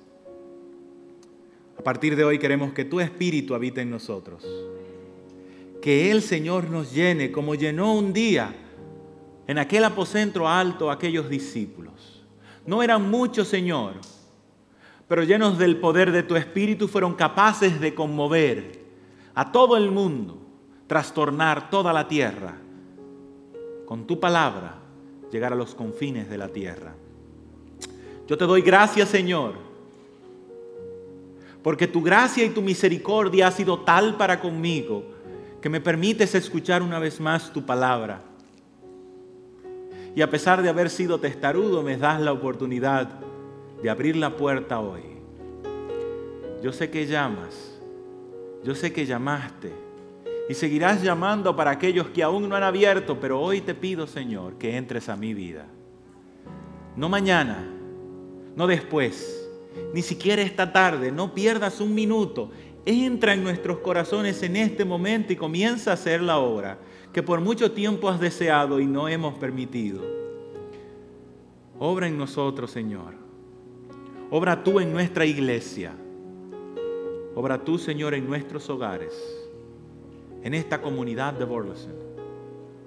A 1.78 1.82
partir 1.82 2.16
de 2.16 2.24
hoy 2.24 2.40
queremos 2.40 2.74
que 2.74 2.86
tu 2.86 3.00
Espíritu 3.00 3.56
habite 3.56 3.82
en 3.82 3.90
nosotros. 3.90 4.46
Que 5.82 6.12
el 6.12 6.22
Señor 6.22 6.70
nos 6.70 6.94
llene 6.94 7.32
como 7.32 7.56
llenó 7.56 7.94
un 7.94 8.12
día 8.12 8.54
en 9.48 9.58
aquel 9.58 9.84
aposento 9.84 10.48
alto 10.48 10.90
a 10.90 10.94
aquellos 10.94 11.30
discípulos. 11.30 12.24
No 12.66 12.84
eran 12.84 13.10
muchos, 13.10 13.48
Señor, 13.48 13.96
pero 15.10 15.24
llenos 15.24 15.58
del 15.58 15.78
poder 15.78 16.12
de 16.12 16.22
tu 16.22 16.36
Espíritu 16.36 16.88
fueron 16.88 17.16
capaces 17.16 17.82
de 17.82 17.96
conmover 17.96 18.80
a 19.34 19.52
todo 19.52 19.76
el 19.76 19.90
mundo, 19.90 20.38
trastornar 20.86 21.72
toda 21.72 21.92
la 21.92 22.08
tierra, 22.08 22.56
con 23.86 24.06
tu 24.06 24.20
palabra 24.20 24.76
llegar 25.32 25.52
a 25.52 25.56
los 25.56 25.74
confines 25.74 26.30
de 26.30 26.38
la 26.38 26.48
tierra. 26.50 26.94
Yo 28.28 28.38
te 28.38 28.46
doy 28.46 28.62
gracias, 28.62 29.10
Señor, 29.10 29.56
porque 31.64 31.88
tu 31.88 32.04
gracia 32.04 32.46
y 32.46 32.50
tu 32.50 32.62
misericordia 32.62 33.48
ha 33.48 33.52
sido 33.52 33.80
tal 33.80 34.16
para 34.16 34.40
conmigo 34.40 35.04
que 35.60 35.70
me 35.70 35.82
permites 35.82 36.36
escuchar 36.36 36.84
una 36.84 37.00
vez 37.00 37.20
más 37.20 37.52
tu 37.52 37.66
palabra. 37.66 38.22
Y 40.16 40.22
a 40.22 40.30
pesar 40.30 40.62
de 40.62 40.70
haber 40.70 40.92
sido 40.92 41.20
testarudo, 41.20 41.82
me 41.82 41.98
das 41.98 42.22
la 42.22 42.32
oportunidad 42.32 43.10
de 43.82 43.90
abrir 43.90 44.16
la 44.16 44.36
puerta 44.36 44.80
hoy. 44.80 45.02
Yo 46.62 46.74
sé 46.74 46.90
que 46.90 47.06
llamas, 47.06 47.80
yo 48.64 48.76
sé 48.76 48.92
que 48.92 49.06
llamaste 49.06 49.72
y 50.50 50.54
seguirás 50.54 51.02
llamando 51.02 51.56
para 51.56 51.72
aquellos 51.72 52.08
que 52.08 52.24
aún 52.24 52.50
no 52.50 52.56
han 52.56 52.64
abierto, 52.64 53.20
pero 53.20 53.40
hoy 53.40 53.62
te 53.62 53.74
pido, 53.74 54.08
Señor, 54.08 54.56
que 54.56 54.76
entres 54.76 55.08
a 55.08 55.16
mi 55.16 55.34
vida. 55.34 55.68
No 56.96 57.08
mañana, 57.08 57.66
no 58.56 58.68
después, 58.68 59.48
ni 59.94 60.02
siquiera 60.02 60.42
esta 60.42 60.74
tarde, 60.74 61.12
no 61.12 61.34
pierdas 61.34 61.80
un 61.80 61.94
minuto. 61.94 62.52
Entra 62.86 63.34
en 63.34 63.44
nuestros 63.44 63.80
corazones 63.80 64.42
en 64.44 64.56
este 64.56 64.84
momento 64.84 65.32
y 65.32 65.36
comienza 65.36 65.92
a 65.92 65.94
hacer 65.94 66.22
la 66.22 66.40
obra 66.40 66.80
que 67.14 67.24
por 67.24 67.42
mucho 67.42 67.72
tiempo 67.72 68.10
has 68.10 68.20
deseado 68.20 68.80
y 68.80 68.86
no 68.86 69.08
hemos 69.08 69.36
permitido. 69.36 70.02
Obra 71.80 72.08
en 72.08 72.18
nosotros, 72.18 72.72
Señor. 72.72 73.29
Obra 74.32 74.64
tú 74.64 74.80
en 74.80 74.94
nuestra 74.94 75.26
iglesia. 75.26 75.92
Obra 77.36 77.64
tú, 77.64 77.80
Señor, 77.80 78.14
en 78.14 78.28
nuestros 78.28 78.70
hogares, 78.70 79.14
en 80.44 80.54
esta 80.54 80.82
comunidad 80.82 81.34
de 81.34 81.46
Burleson. 81.46 81.94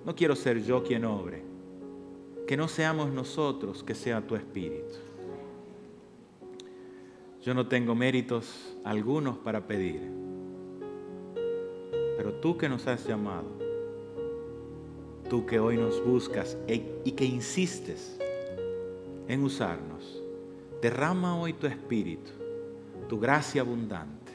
No 0.05 0.15
quiero 0.15 0.37
ser 0.37 0.63
yo 0.63 0.85
quien 0.85 1.05
obre. 1.05 1.43
Que 2.47 2.57
no 2.57 2.69
seamos 2.69 3.11
nosotros, 3.11 3.83
que 3.83 3.95
sea 3.95 4.21
tu 4.21 4.37
Espíritu. 4.37 4.95
Yo 7.43 7.55
no 7.55 7.67
tengo 7.67 7.95
méritos 7.97 8.77
algunos 8.85 9.37
para 9.39 9.67
pedir. 9.67 10.01
Pero 12.17 12.35
tú 12.35 12.57
que 12.57 12.69
nos 12.69 12.87
has 12.87 13.05
llamado, 13.05 13.49
tú 15.29 15.45
que 15.45 15.59
hoy 15.59 15.77
nos 15.77 16.05
buscas 16.05 16.57
e, 16.69 17.01
y 17.05 17.13
que 17.13 17.25
insistes 17.25 18.17
en 19.27 19.43
usarnos, 19.43 20.22
Derrama 20.83 21.37
hoy 21.37 21.53
tu 21.53 21.69
espíritu, 21.69 22.33
tu 23.09 23.21
gracia 23.21 23.61
abundante 23.61 24.33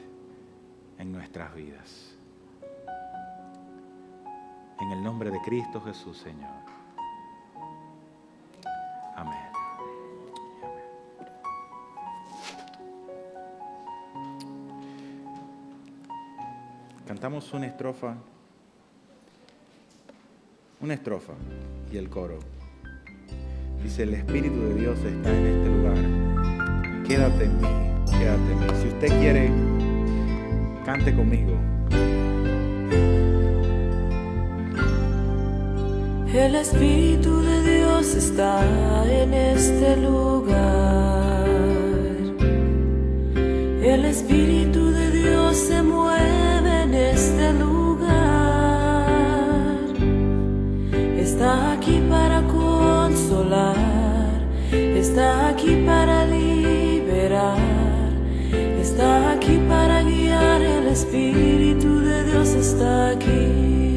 en 0.98 1.12
nuestras 1.12 1.54
vidas. 1.54 2.16
En 4.80 4.90
el 4.92 5.04
nombre 5.04 5.30
de 5.30 5.38
Cristo 5.42 5.78
Jesús, 5.82 6.16
Señor. 6.16 6.48
Amén. 9.14 9.36
Cantamos 17.06 17.52
una 17.52 17.66
estrofa, 17.66 18.14
una 20.80 20.94
estrofa 20.94 21.34
y 21.92 21.98
el 21.98 22.08
coro. 22.08 22.38
Dice, 23.82 24.04
el 24.04 24.14
Espíritu 24.14 24.60
de 24.60 24.74
Dios 24.74 24.98
está 25.00 25.30
en 25.30 25.46
este 25.46 25.68
lugar 25.68 26.37
quédate 27.08 27.44
en 27.44 27.60
mí, 27.62 27.68
quédate 28.18 28.52
en 28.52 28.60
mí. 28.60 28.66
Si 28.82 28.88
usted 28.88 29.08
quiere, 29.18 29.50
cante 30.84 31.14
conmigo. 31.14 31.54
El 36.34 36.54
Espíritu 36.54 37.40
de 37.40 37.78
Dios 37.78 38.14
está 38.14 38.60
en 39.10 39.32
este 39.32 39.96
lugar. 39.96 41.48
El 43.82 44.04
Espíritu 44.04 44.90
de 44.90 45.10
Dios 45.10 45.56
se 45.56 45.82
mueve 45.82 46.82
en 46.82 46.94
este 46.94 47.54
lugar. 47.54 48.98
Está 51.18 51.72
aquí 51.72 52.02
para 52.10 52.42
consolar, 52.42 53.76
está 54.70 55.48
aquí 55.48 55.82
para 55.86 56.17
está 58.98 59.30
aquí 59.30 59.60
para 59.68 60.02
guiar, 60.02 60.60
el 60.60 60.88
Espíritu 60.88 62.00
de 62.00 62.24
Dios 62.24 62.48
está 62.48 63.10
aquí. 63.10 63.87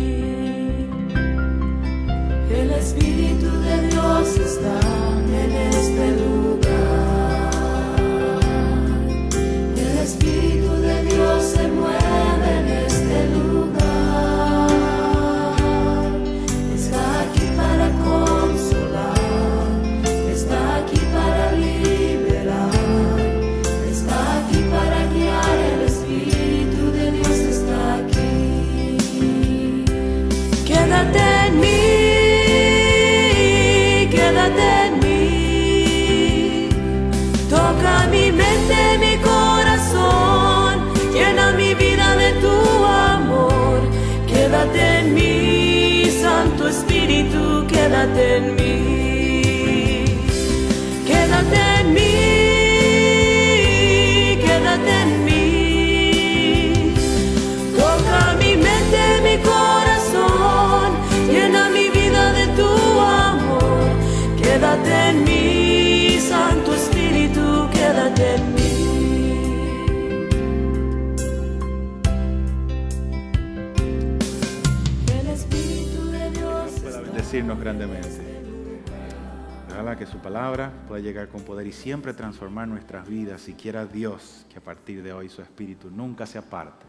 Y 81.72 81.74
siempre 81.74 82.14
transformar 82.14 82.68
nuestras 82.68 83.08
vidas. 83.08 83.40
Si 83.40 83.54
quiera 83.54 83.86
Dios 83.86 84.46
que 84.50 84.58
a 84.58 84.62
partir 84.62 85.02
de 85.02 85.14
hoy 85.14 85.30
su 85.30 85.42
espíritu 85.42 85.90
nunca 85.90 86.26
se 86.26 86.38
aparte 86.38 86.86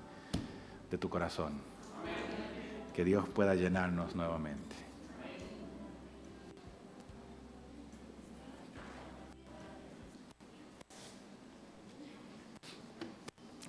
de 0.90 0.98
tu 0.98 1.08
corazón. 1.08 1.52
Que 2.92 3.04
Dios 3.04 3.28
pueda 3.28 3.54
llenarnos 3.54 4.16
nuevamente. 4.16 4.74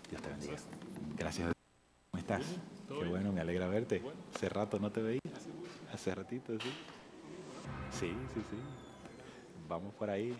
Dios 0.09 0.19
te 0.19 0.29
bendiga. 0.29 0.55
Gracias. 1.15 1.51
¿Cómo 2.09 2.19
estás? 2.19 2.43
Qué 2.87 3.05
bueno, 3.07 3.31
me 3.31 3.41
alegra 3.41 3.67
verte. 3.67 4.01
Hace 4.33 4.49
rato 4.49 4.79
no 4.79 4.91
te 4.91 5.03
veía. 5.03 5.21
Hace 5.93 6.15
ratito, 6.15 6.53
sí. 6.53 6.73
Sí, 7.91 8.15
sí, 8.33 8.41
sí. 8.49 8.57
Vamos 9.69 9.93
por 9.93 10.09
ahí. 10.09 10.35